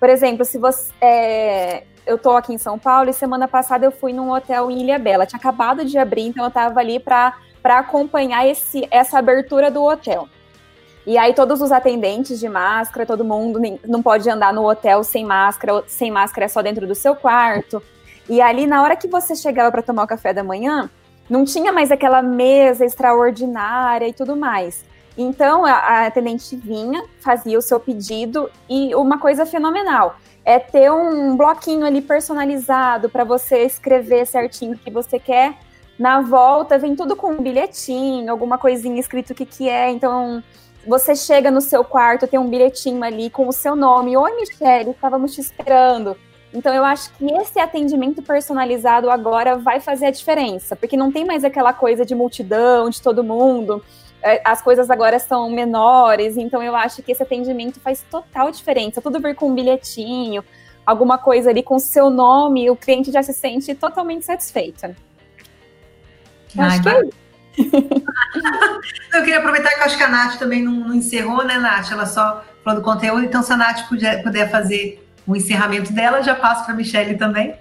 Por 0.00 0.08
exemplo, 0.08 0.44
se 0.44 0.58
você. 0.58 0.92
É, 1.00 1.84
eu 2.04 2.18
tô 2.18 2.32
aqui 2.32 2.52
em 2.52 2.58
São 2.58 2.76
Paulo 2.76 3.08
e 3.08 3.12
semana 3.12 3.46
passada 3.46 3.86
eu 3.86 3.92
fui 3.92 4.12
num 4.12 4.32
hotel 4.32 4.68
em 4.68 4.80
Ilha 4.80 4.98
Bela. 4.98 5.24
Tinha 5.24 5.38
acabado 5.38 5.84
de 5.84 5.96
abrir, 5.96 6.26
então 6.26 6.44
eu 6.44 6.50
tava 6.50 6.80
ali 6.80 6.98
para 6.98 7.38
acompanhar 7.62 8.46
esse, 8.46 8.86
essa 8.90 9.18
abertura 9.18 9.70
do 9.70 9.82
hotel. 9.82 10.28
E 11.06 11.18
aí 11.18 11.34
todos 11.34 11.60
os 11.60 11.72
atendentes 11.72 12.38
de 12.38 12.48
máscara, 12.48 13.04
todo 13.04 13.24
mundo 13.24 13.60
não 13.86 14.02
pode 14.02 14.28
andar 14.30 14.52
no 14.52 14.68
hotel 14.68 15.02
sem 15.02 15.24
máscara, 15.24 15.82
sem 15.86 16.10
máscara 16.10 16.44
é 16.44 16.48
só 16.48 16.62
dentro 16.62 16.86
do 16.86 16.94
seu 16.94 17.16
quarto. 17.16 17.82
E 18.28 18.40
ali 18.40 18.66
na 18.66 18.82
hora 18.82 18.96
que 18.96 19.08
você 19.08 19.34
chegava 19.34 19.70
para 19.70 19.82
tomar 19.82 20.04
o 20.04 20.06
café 20.06 20.32
da 20.32 20.44
manhã, 20.44 20.88
não 21.28 21.44
tinha 21.44 21.72
mais 21.72 21.90
aquela 21.90 22.22
mesa 22.22 22.84
extraordinária 22.84 24.06
e 24.06 24.12
tudo 24.12 24.36
mais. 24.36 24.84
Então 25.18 25.64
a, 25.64 25.72
a 25.72 26.06
atendente 26.06 26.54
vinha, 26.56 27.04
fazia 27.20 27.58
o 27.58 27.62
seu 27.62 27.80
pedido 27.80 28.48
e 28.68 28.94
uma 28.94 29.18
coisa 29.18 29.44
fenomenal 29.44 30.16
é 30.44 30.58
ter 30.58 30.90
um 30.90 31.36
bloquinho 31.36 31.86
ali 31.86 32.00
personalizado 32.00 33.08
para 33.08 33.24
você 33.24 33.64
escrever 33.64 34.26
certinho 34.26 34.74
o 34.74 34.78
que 34.78 34.90
você 34.90 35.18
quer. 35.18 35.56
Na 35.98 36.20
volta 36.20 36.78
vem 36.78 36.96
tudo 36.96 37.14
com 37.14 37.32
um 37.32 37.42
bilhetinho, 37.42 38.30
alguma 38.30 38.58
coisinha 38.58 38.98
escrito 38.98 39.30
o 39.30 39.34
que, 39.34 39.46
que 39.46 39.68
é. 39.68 39.90
Então 39.90 40.42
você 40.86 41.14
chega 41.14 41.50
no 41.50 41.60
seu 41.60 41.84
quarto, 41.84 42.26
tem 42.26 42.38
um 42.40 42.48
bilhetinho 42.48 43.02
ali 43.04 43.30
com 43.30 43.46
o 43.46 43.52
seu 43.52 43.76
nome. 43.76 44.16
Oi, 44.16 44.36
Michelle, 44.36 44.90
estávamos 44.90 45.34
te 45.34 45.40
esperando. 45.40 46.16
Então, 46.54 46.74
eu 46.74 46.84
acho 46.84 47.12
que 47.14 47.24
esse 47.32 47.58
atendimento 47.58 48.20
personalizado 48.22 49.10
agora 49.10 49.56
vai 49.56 49.80
fazer 49.80 50.06
a 50.06 50.10
diferença, 50.10 50.76
porque 50.76 50.96
não 50.96 51.10
tem 51.10 51.24
mais 51.24 51.44
aquela 51.44 51.72
coisa 51.72 52.04
de 52.04 52.14
multidão, 52.14 52.90
de 52.90 53.00
todo 53.00 53.24
mundo. 53.24 53.82
É, 54.22 54.40
as 54.44 54.60
coisas 54.60 54.90
agora 54.90 55.18
são 55.18 55.50
menores, 55.50 56.36
então 56.36 56.62
eu 56.62 56.76
acho 56.76 57.02
que 57.02 57.12
esse 57.12 57.22
atendimento 57.22 57.80
faz 57.80 58.04
total 58.10 58.50
diferença. 58.50 59.00
Tudo 59.00 59.18
vir 59.18 59.34
com 59.34 59.48
um 59.48 59.54
bilhetinho, 59.54 60.44
alguma 60.84 61.16
coisa 61.16 61.50
ali 61.50 61.62
com 61.62 61.76
o 61.76 61.80
seu 61.80 62.10
nome, 62.10 62.70
o 62.70 62.76
cliente 62.76 63.10
já 63.10 63.22
se 63.22 63.32
sente 63.32 63.74
totalmente 63.74 64.24
satisfeito. 64.24 64.94
Eu 66.56 66.64
acho 66.64 66.82
que 66.82 66.88
é 66.88 67.02
eu 69.12 69.20
queria 69.20 69.38
aproveitar 69.38 69.70
que 69.70 69.80
eu 69.80 69.84
acho 69.84 69.96
que 69.96 70.02
a 70.02 70.08
Nath 70.08 70.38
também 70.38 70.62
não, 70.62 70.72
não, 70.72 70.94
encerrou, 70.94 71.44
né, 71.44 71.58
Nath? 71.58 71.92
Ela 71.92 72.06
só 72.06 72.42
falou 72.64 72.80
do 72.80 72.84
conteúdo, 72.84 73.24
então 73.24 73.42
se 73.42 73.52
a 73.52 73.56
Nath 73.56 73.88
puder, 73.88 74.22
puder 74.22 74.50
fazer 74.50 75.06
o 75.26 75.36
encerramento 75.36 75.92
dela, 75.92 76.22
já 76.22 76.34
passo 76.34 76.64
para 76.64 76.74
a 76.74 76.76
Michelle 76.76 77.16
também. 77.16 77.54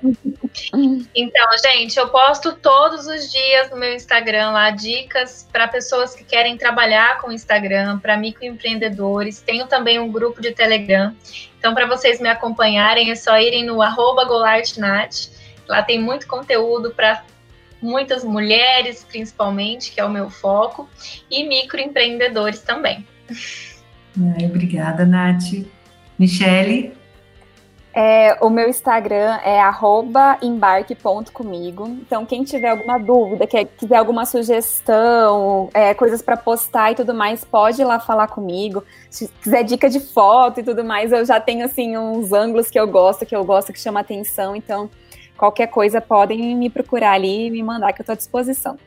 Então, 1.14 1.48
gente, 1.64 1.98
eu 1.98 2.10
posto 2.10 2.54
todos 2.54 3.06
os 3.06 3.32
dias 3.32 3.70
no 3.70 3.78
meu 3.78 3.94
Instagram 3.94 4.52
lá 4.52 4.72
dicas 4.72 5.48
para 5.52 5.68
pessoas 5.68 6.16
que 6.16 6.24
querem 6.24 6.58
trabalhar 6.58 7.20
com 7.20 7.32
Instagram, 7.32 8.00
para 8.00 8.18
microempreendedores. 8.18 9.42
Tenho 9.42 9.68
também 9.68 10.00
um 10.00 10.12
grupo 10.12 10.42
de 10.42 10.52
Telegram. 10.52 11.14
Então, 11.60 11.76
para 11.76 11.86
vocês 11.86 12.20
me 12.20 12.30
acompanharem, 12.30 13.12
é 13.12 13.16
só 13.16 13.38
irem 13.40 13.64
no 13.64 13.82
arroba 13.82 14.26
golartnat. 14.26 15.30
Lá 15.68 15.84
tem 15.84 16.02
muito 16.02 16.28
conteúdo 16.28 16.92
para 16.92 17.24
muitas 17.82 18.24
mulheres, 18.24 19.04
principalmente, 19.04 19.92
que 19.92 20.00
é 20.00 20.06
o 20.06 20.10
meu 20.10 20.30
foco, 20.30 20.90
e 21.30 21.48
microempreendedores 21.48 22.62
também. 22.62 23.06
Ai, 23.30 24.46
obrigada, 24.46 25.06
Nath. 25.06 25.66
Michele? 26.20 26.94
É, 27.94 28.38
o 28.40 28.50
meu 28.50 28.70
Instagram 28.70 29.38
é 29.44 29.62
embarque.comigo. 30.42 31.88
Então, 31.88 32.26
quem 32.26 32.44
tiver 32.44 32.70
alguma 32.70 32.98
dúvida, 32.98 33.46
quer, 33.46 33.66
quiser 33.66 33.98
alguma 33.98 34.26
sugestão, 34.26 35.70
é, 35.74 35.94
coisas 35.94 36.22
para 36.22 36.38
postar 36.38 36.92
e 36.92 36.96
tudo 36.96 37.14
mais, 37.14 37.44
pode 37.44 37.82
ir 37.82 37.86
lá 37.86 38.00
falar 38.00 38.28
comigo. 38.28 38.84
Se 39.10 39.28
quiser 39.42 39.64
dica 39.64 39.90
de 39.90 40.00
foto 40.00 40.62
e 40.62 40.64
tudo 40.64 40.86
mais, 40.86 41.12
eu 41.12 41.26
já 41.26 41.40
tenho 41.40 41.66
assim 41.66 41.98
uns 41.98 42.32
ângulos 42.32 42.70
que 42.70 42.80
eu 42.80 42.88
gosto, 42.88 43.26
que 43.26 43.36
eu 43.36 43.44
gosto, 43.44 43.74
que 43.74 43.80
chama 43.80 44.00
atenção. 44.00 44.56
Então, 44.56 44.90
qualquer 45.42 45.66
coisa 45.66 46.00
podem 46.00 46.56
me 46.56 46.70
procurar 46.70 47.14
ali 47.14 47.48
e 47.48 47.50
me 47.50 47.64
mandar 47.64 47.92
que 47.94 48.02
eu 48.02 48.04
estou 48.04 48.14
à 48.14 48.16
disposição. 48.16 48.78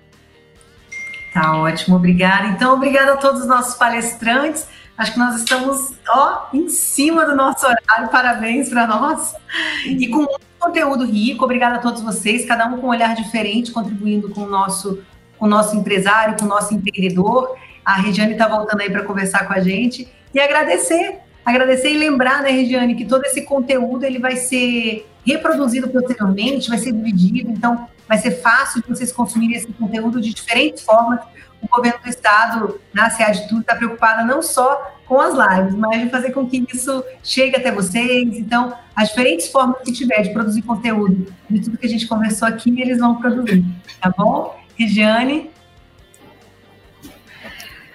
Tá 1.32 1.58
ótimo, 1.58 1.96
obrigada. 1.96 2.46
Então, 2.46 2.74
obrigada 2.74 3.14
a 3.14 3.16
todos 3.16 3.40
os 3.40 3.48
nossos 3.48 3.74
palestrantes. 3.74 4.68
Acho 4.96 5.14
que 5.14 5.18
nós 5.18 5.34
estamos, 5.34 5.94
ó, 6.08 6.46
em 6.54 6.68
cima 6.68 7.26
do 7.26 7.34
nosso 7.34 7.66
horário. 7.66 8.08
Parabéns 8.08 8.68
para 8.68 8.86
nós. 8.86 9.34
E 9.84 10.06
com 10.06 10.18
muito 10.18 10.40
conteúdo 10.60 11.04
rico. 11.04 11.44
Obrigada 11.44 11.74
a 11.74 11.78
todos 11.80 12.02
vocês, 12.02 12.46
cada 12.46 12.66
um 12.66 12.78
com 12.78 12.86
um 12.86 12.90
olhar 12.90 13.16
diferente, 13.16 13.72
contribuindo 13.72 14.30
com 14.30 14.42
o 14.42 14.48
nosso, 14.48 15.02
com 15.36 15.46
o 15.46 15.48
nosso 15.48 15.74
empresário, 15.74 16.36
com 16.38 16.44
o 16.44 16.48
nosso 16.48 16.72
empreendedor. 16.72 17.56
A 17.84 17.94
Regiane 17.94 18.34
está 18.34 18.46
voltando 18.46 18.80
aí 18.80 18.90
para 18.90 19.02
conversar 19.02 19.48
com 19.48 19.54
a 19.54 19.58
gente. 19.58 20.08
E 20.32 20.38
agradecer, 20.38 21.18
agradecer 21.44 21.90
e 21.90 21.98
lembrar, 21.98 22.42
né, 22.42 22.50
Regiane, 22.50 22.94
que 22.94 23.04
todo 23.04 23.24
esse 23.24 23.42
conteúdo 23.42 24.04
ele 24.04 24.18
vai 24.18 24.36
ser 24.36 25.06
reproduzido 25.26 25.88
posteriormente, 25.88 26.68
vai 26.68 26.78
ser 26.78 26.92
dividido, 26.92 27.50
então 27.50 27.86
vai 28.08 28.18
ser 28.18 28.32
fácil 28.32 28.82
de 28.82 28.88
vocês 28.88 29.12
consumirem 29.12 29.56
esse 29.56 29.72
conteúdo 29.72 30.20
de 30.20 30.32
diferentes 30.32 30.82
formas 30.82 31.20
o 31.64 31.76
governo 31.76 31.98
do 32.02 32.08
estado, 32.08 32.80
na 32.92 33.10
SEAD 33.10 33.48
Tudo, 33.48 33.62
está 33.62 33.74
preocupada 33.74 34.22
não 34.22 34.42
só 34.42 34.92
com 35.06 35.20
as 35.20 35.34
lives, 35.34 35.74
mas 35.74 36.00
de 36.00 36.10
fazer 36.10 36.30
com 36.30 36.46
que 36.46 36.64
isso 36.72 37.02
chegue 37.22 37.56
até 37.56 37.72
vocês. 37.72 38.36
Então, 38.36 38.74
as 38.94 39.08
diferentes 39.08 39.48
formas 39.48 39.80
que 39.82 39.92
tiver 39.92 40.22
de 40.22 40.30
produzir 40.30 40.62
conteúdo 40.62 41.32
de 41.48 41.60
tudo 41.60 41.78
que 41.78 41.86
a 41.86 41.88
gente 41.88 42.06
conversou 42.06 42.46
aqui, 42.46 42.80
eles 42.80 42.98
vão 42.98 43.16
produzir, 43.16 43.64
tá 44.00 44.12
bom? 44.16 44.58
Regiane? 44.78 45.50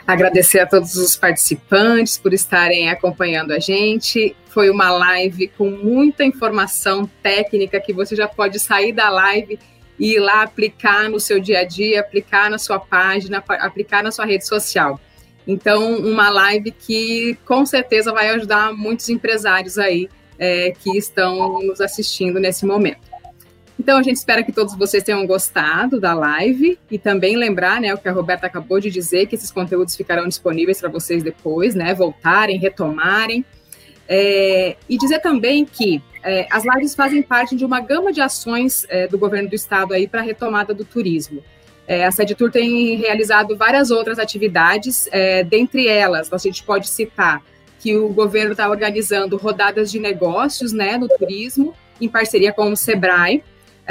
Agradecer 0.09 0.57
a 0.57 0.65
todos 0.65 0.95
os 0.95 1.15
participantes 1.15 2.17
por 2.17 2.33
estarem 2.33 2.89
acompanhando 2.89 3.51
a 3.51 3.59
gente. 3.59 4.35
Foi 4.47 4.67
uma 4.67 4.89
live 4.89 5.49
com 5.49 5.69
muita 5.69 6.25
informação 6.25 7.07
técnica 7.21 7.79
que 7.79 7.93
você 7.93 8.15
já 8.15 8.27
pode 8.27 8.59
sair 8.59 8.91
da 8.91 9.07
live 9.11 9.59
e 9.99 10.15
ir 10.15 10.19
lá 10.19 10.41
aplicar 10.41 11.07
no 11.11 11.19
seu 11.19 11.39
dia 11.39 11.59
a 11.59 11.63
dia, 11.63 11.99
aplicar 11.99 12.49
na 12.49 12.57
sua 12.57 12.79
página, 12.79 13.43
aplicar 13.47 14.01
na 14.01 14.09
sua 14.11 14.25
rede 14.25 14.47
social. 14.47 14.99
Então, 15.47 15.97
uma 15.99 16.31
live 16.31 16.71
que 16.71 17.37
com 17.45 17.63
certeza 17.63 18.11
vai 18.11 18.31
ajudar 18.31 18.73
muitos 18.73 19.09
empresários 19.09 19.77
aí 19.77 20.09
é, 20.39 20.71
que 20.71 20.97
estão 20.97 21.61
nos 21.61 21.79
assistindo 21.79 22.39
nesse 22.39 22.65
momento. 22.65 23.08
Então, 23.79 23.97
a 23.97 24.03
gente 24.03 24.17
espera 24.17 24.43
que 24.43 24.51
todos 24.51 24.75
vocês 24.75 25.01
tenham 25.03 25.25
gostado 25.25 26.01
da 26.01 26.13
live 26.13 26.77
e 26.91 26.99
também 26.99 27.37
lembrar, 27.37 27.79
né, 27.79 27.93
o 27.93 27.97
que 27.97 28.09
a 28.09 28.11
Roberta 28.11 28.45
acabou 28.45 28.79
de 28.79 28.89
dizer, 28.89 29.27
que 29.27 29.35
esses 29.35 29.51
conteúdos 29.51 29.95
ficarão 29.95 30.27
disponíveis 30.27 30.81
para 30.81 30.89
vocês 30.89 31.23
depois, 31.23 31.73
né, 31.75 31.93
voltarem, 31.93 32.59
retomarem. 32.59 33.45
É, 34.07 34.75
e 34.89 34.97
dizer 34.97 35.19
também 35.19 35.63
que 35.63 36.01
é, 36.23 36.45
as 36.51 36.65
lives 36.65 36.93
fazem 36.93 37.21
parte 37.21 37.55
de 37.55 37.63
uma 37.63 37.79
gama 37.79 38.11
de 38.11 38.19
ações 38.19 38.85
é, 38.89 39.07
do 39.07 39.17
governo 39.17 39.47
do 39.47 39.55
estado 39.55 39.93
aí 39.93 40.07
para 40.07 40.19
a 40.19 40.23
retomada 40.23 40.73
do 40.73 40.83
turismo. 40.83 41.41
É, 41.87 42.05
a 42.05 42.11
Tour 42.37 42.51
tem 42.51 42.97
realizado 42.97 43.55
várias 43.55 43.89
outras 43.89 44.19
atividades, 44.19 45.07
é, 45.11 45.43
dentre 45.43 45.87
elas, 45.87 46.31
a 46.31 46.37
gente 46.37 46.63
pode 46.63 46.87
citar 46.87 47.41
que 47.79 47.95
o 47.95 48.09
governo 48.09 48.51
está 48.51 48.69
organizando 48.69 49.37
rodadas 49.37 49.89
de 49.89 49.99
negócios 49.99 50.73
né, 50.73 50.97
no 50.97 51.07
turismo, 51.07 51.73
em 51.99 52.09
parceria 52.09 52.51
com 52.51 52.71
o 52.71 52.75
Sebrae. 52.75 53.41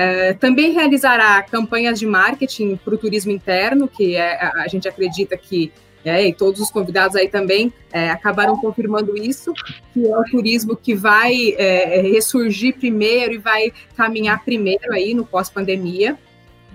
É, 0.01 0.33
também 0.33 0.71
realizará 0.71 1.43
campanhas 1.43 1.99
de 1.99 2.07
marketing 2.07 2.77
para 2.77 2.95
o 2.95 2.97
turismo 2.97 3.33
interno, 3.33 3.89
que 3.89 4.15
é, 4.15 4.41
a 4.41 4.69
gente 4.69 4.87
acredita 4.87 5.37
que 5.37 5.73
é, 6.05 6.25
e 6.25 6.33
todos 6.33 6.61
os 6.61 6.71
convidados 6.71 7.17
aí 7.17 7.29
também 7.29 7.73
é, 7.93 8.09
acabaram 8.09 8.57
confirmando 8.61 9.19
isso, 9.19 9.53
que 9.93 10.07
é 10.07 10.17
o 10.17 10.23
turismo 10.23 10.77
que 10.77 10.95
vai 10.95 11.53
é, 11.59 12.01
ressurgir 12.03 12.77
primeiro 12.79 13.35
e 13.35 13.39
vai 13.39 13.73
caminhar 13.97 14.45
primeiro 14.45 14.93
aí 14.93 15.15
no 15.15 15.27
pós-pandemia. 15.27 16.17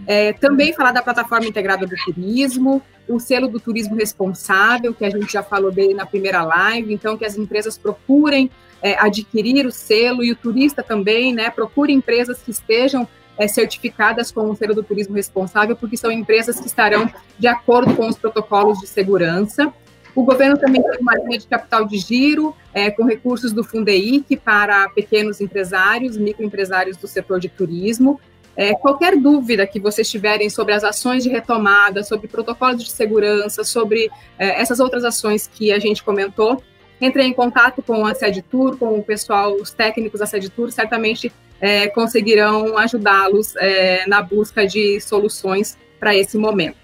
É, 0.05 0.33
também 0.33 0.73
falar 0.73 0.91
da 0.91 1.01
plataforma 1.01 1.47
integrada 1.47 1.87
do 1.87 1.95
turismo, 2.03 2.81
o 3.07 3.21
selo 3.21 3.47
do 3.47 3.57
turismo 3.57 3.95
responsável, 3.95 4.93
que 4.93 5.05
a 5.05 5.09
gente 5.09 5.31
já 5.31 5.41
falou 5.41 5.71
dele 5.71 5.93
na 5.93 6.05
primeira 6.05 6.43
live, 6.43 6.93
então 6.93 7.17
que 7.17 7.23
as 7.23 7.37
empresas 7.37 7.77
procurem 7.77 8.51
é, 8.83 8.99
adquirir 8.99 9.65
o 9.65 9.71
selo 9.71 10.23
e 10.23 10.31
o 10.31 10.35
turista 10.35 10.83
também, 10.83 11.33
né, 11.33 11.49
procure 11.49 11.93
empresas 11.93 12.41
que 12.43 12.51
estejam 12.51 13.07
é, 13.37 13.47
certificadas 13.47 14.31
com 14.31 14.51
o 14.51 14.55
selo 14.55 14.75
do 14.75 14.83
turismo 14.83 15.15
responsável, 15.15 15.75
porque 15.75 15.95
são 15.95 16.11
empresas 16.11 16.59
que 16.59 16.67
estarão 16.67 17.09
de 17.39 17.47
acordo 17.47 17.95
com 17.95 18.07
os 18.07 18.17
protocolos 18.17 18.79
de 18.79 18.87
segurança. 18.87 19.73
O 20.13 20.23
governo 20.23 20.57
também 20.57 20.83
tem 20.83 20.99
uma 20.99 21.15
linha 21.15 21.39
de 21.39 21.47
capital 21.47 21.85
de 21.85 21.97
giro 21.97 22.55
é, 22.73 22.91
com 22.91 23.03
recursos 23.03 23.51
do 23.51 23.63
Fundeic 23.63 24.35
para 24.37 24.87
pequenos 24.89 25.41
empresários, 25.41 26.17
microempresários 26.17 26.97
do 26.97 27.07
setor 27.07 27.39
de 27.39 27.49
turismo. 27.49 28.19
É, 28.55 28.75
qualquer 28.75 29.17
dúvida 29.17 29.65
que 29.65 29.79
vocês 29.79 30.07
tiverem 30.07 30.47
sobre 30.47 30.75
as 30.75 30.83
ações 30.83 31.23
de 31.23 31.29
retomada, 31.29 32.03
sobre 32.03 32.27
protocolos 32.27 32.83
de 32.83 32.91
segurança, 32.91 33.63
sobre 33.63 34.11
é, 34.37 34.61
essas 34.61 34.79
outras 34.79 35.03
ações 35.03 35.47
que 35.51 35.71
a 35.71 35.79
gente 35.79 36.03
comentou, 36.03 36.61
entrem 37.05 37.29
em 37.29 37.33
contato 37.33 37.81
com 37.81 38.05
a 38.05 38.13
Sede 38.15 38.41
Tour, 38.41 38.77
com 38.77 38.97
o 38.97 39.03
pessoal, 39.03 39.55
os 39.55 39.71
técnicos 39.71 40.19
da 40.19 40.25
Sede 40.25 40.49
Tour, 40.49 40.71
certamente 40.71 41.31
é, 41.59 41.87
conseguirão 41.87 42.77
ajudá-los 42.77 43.55
é, 43.57 44.05
na 44.07 44.21
busca 44.21 44.65
de 44.65 44.99
soluções 44.99 45.77
para 45.99 46.15
esse 46.15 46.37
momento. 46.37 46.77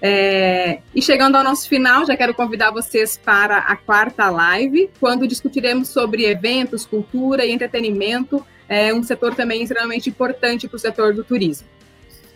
É, 0.00 0.80
e 0.94 1.00
chegando 1.00 1.36
ao 1.36 1.42
nosso 1.42 1.68
final, 1.68 2.04
já 2.04 2.16
quero 2.16 2.34
convidar 2.34 2.70
vocês 2.70 3.16
para 3.16 3.58
a 3.58 3.74
quarta 3.74 4.28
live, 4.28 4.90
quando 5.00 5.26
discutiremos 5.26 5.88
sobre 5.88 6.26
eventos, 6.26 6.84
cultura 6.84 7.44
e 7.44 7.52
entretenimento, 7.52 8.44
é 8.68 8.92
um 8.92 9.02
setor 9.02 9.34
também 9.34 9.62
extremamente 9.62 10.10
importante 10.10 10.68
para 10.68 10.76
o 10.76 10.78
setor 10.78 11.14
do 11.14 11.24
turismo. 11.24 11.66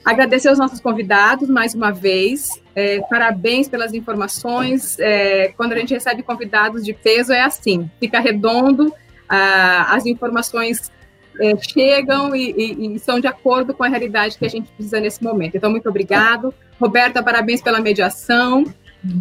Agradecer 0.09 0.49
aos 0.49 0.59
nossos 0.59 0.81
convidados 0.81 1.51
mais 1.51 1.75
uma 1.75 1.93
vez, 1.93 2.63
é, 2.75 2.99
parabéns 3.11 3.69
pelas 3.69 3.93
informações. 3.93 4.99
É, 4.99 5.53
quando 5.55 5.75
a 5.75 5.77
gente 5.77 5.93
recebe 5.93 6.23
convidados 6.23 6.83
de 6.83 6.95
peso, 6.95 7.31
é 7.31 7.43
assim: 7.43 7.91
fica 8.01 8.19
redondo, 8.19 8.91
ah, 9.29 9.95
as 9.95 10.07
informações 10.07 10.91
é, 11.39 11.55
chegam 11.59 12.35
e, 12.35 12.55
e, 12.57 12.95
e, 12.95 12.99
são 12.99 13.21
de 13.21 13.27
acordo 13.27 13.75
com 13.75 13.85
a 13.85 13.89
realidade 13.89 14.39
que 14.39 14.47
a 14.47 14.49
gente 14.49 14.71
precisa 14.71 14.99
nesse 14.99 15.23
momento. 15.23 15.59
Então, 15.59 15.71
muito 15.71 15.91
obrigado. 15.91 16.55
Roberta, 16.81 17.23
parabéns 17.23 17.61
pela 17.61 17.79
mediação. 17.79 18.65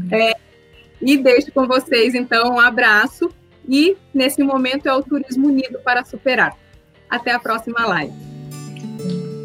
É, 0.10 0.38
e 1.02 1.18
deixo 1.18 1.52
com 1.52 1.68
vocês, 1.68 2.16
então, 2.16 2.54
um 2.54 2.60
abraço. 2.62 3.30
E, 3.68 3.98
nesse 4.14 4.42
momento, 4.42 4.88
é 4.88 4.94
o 4.94 5.04
Turismo 5.04 5.50
Unido 5.50 5.80
para 5.84 6.06
Superar. 6.06 6.56
Até 7.10 7.32
a 7.32 7.40
próxima 7.40 7.86
live. 7.86 8.37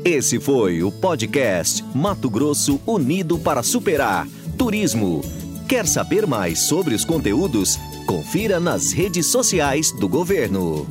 Esse 0.05 0.41
foi 0.41 0.83
o 0.83 0.91
podcast 0.91 1.85
Mato 1.95 2.29
Grosso 2.29 2.81
Unido 2.85 3.39
para 3.39 3.63
Superar 3.63 4.27
Turismo. 4.59 5.21
Quer 5.69 5.87
saber 5.87 6.27
mais 6.27 6.59
sobre 6.59 6.93
os 6.93 7.05
conteúdos? 7.05 7.79
Confira 8.05 8.59
nas 8.59 8.93
redes 8.93 9.27
sociais 9.27 9.93
do 9.93 10.09
governo. 10.09 10.89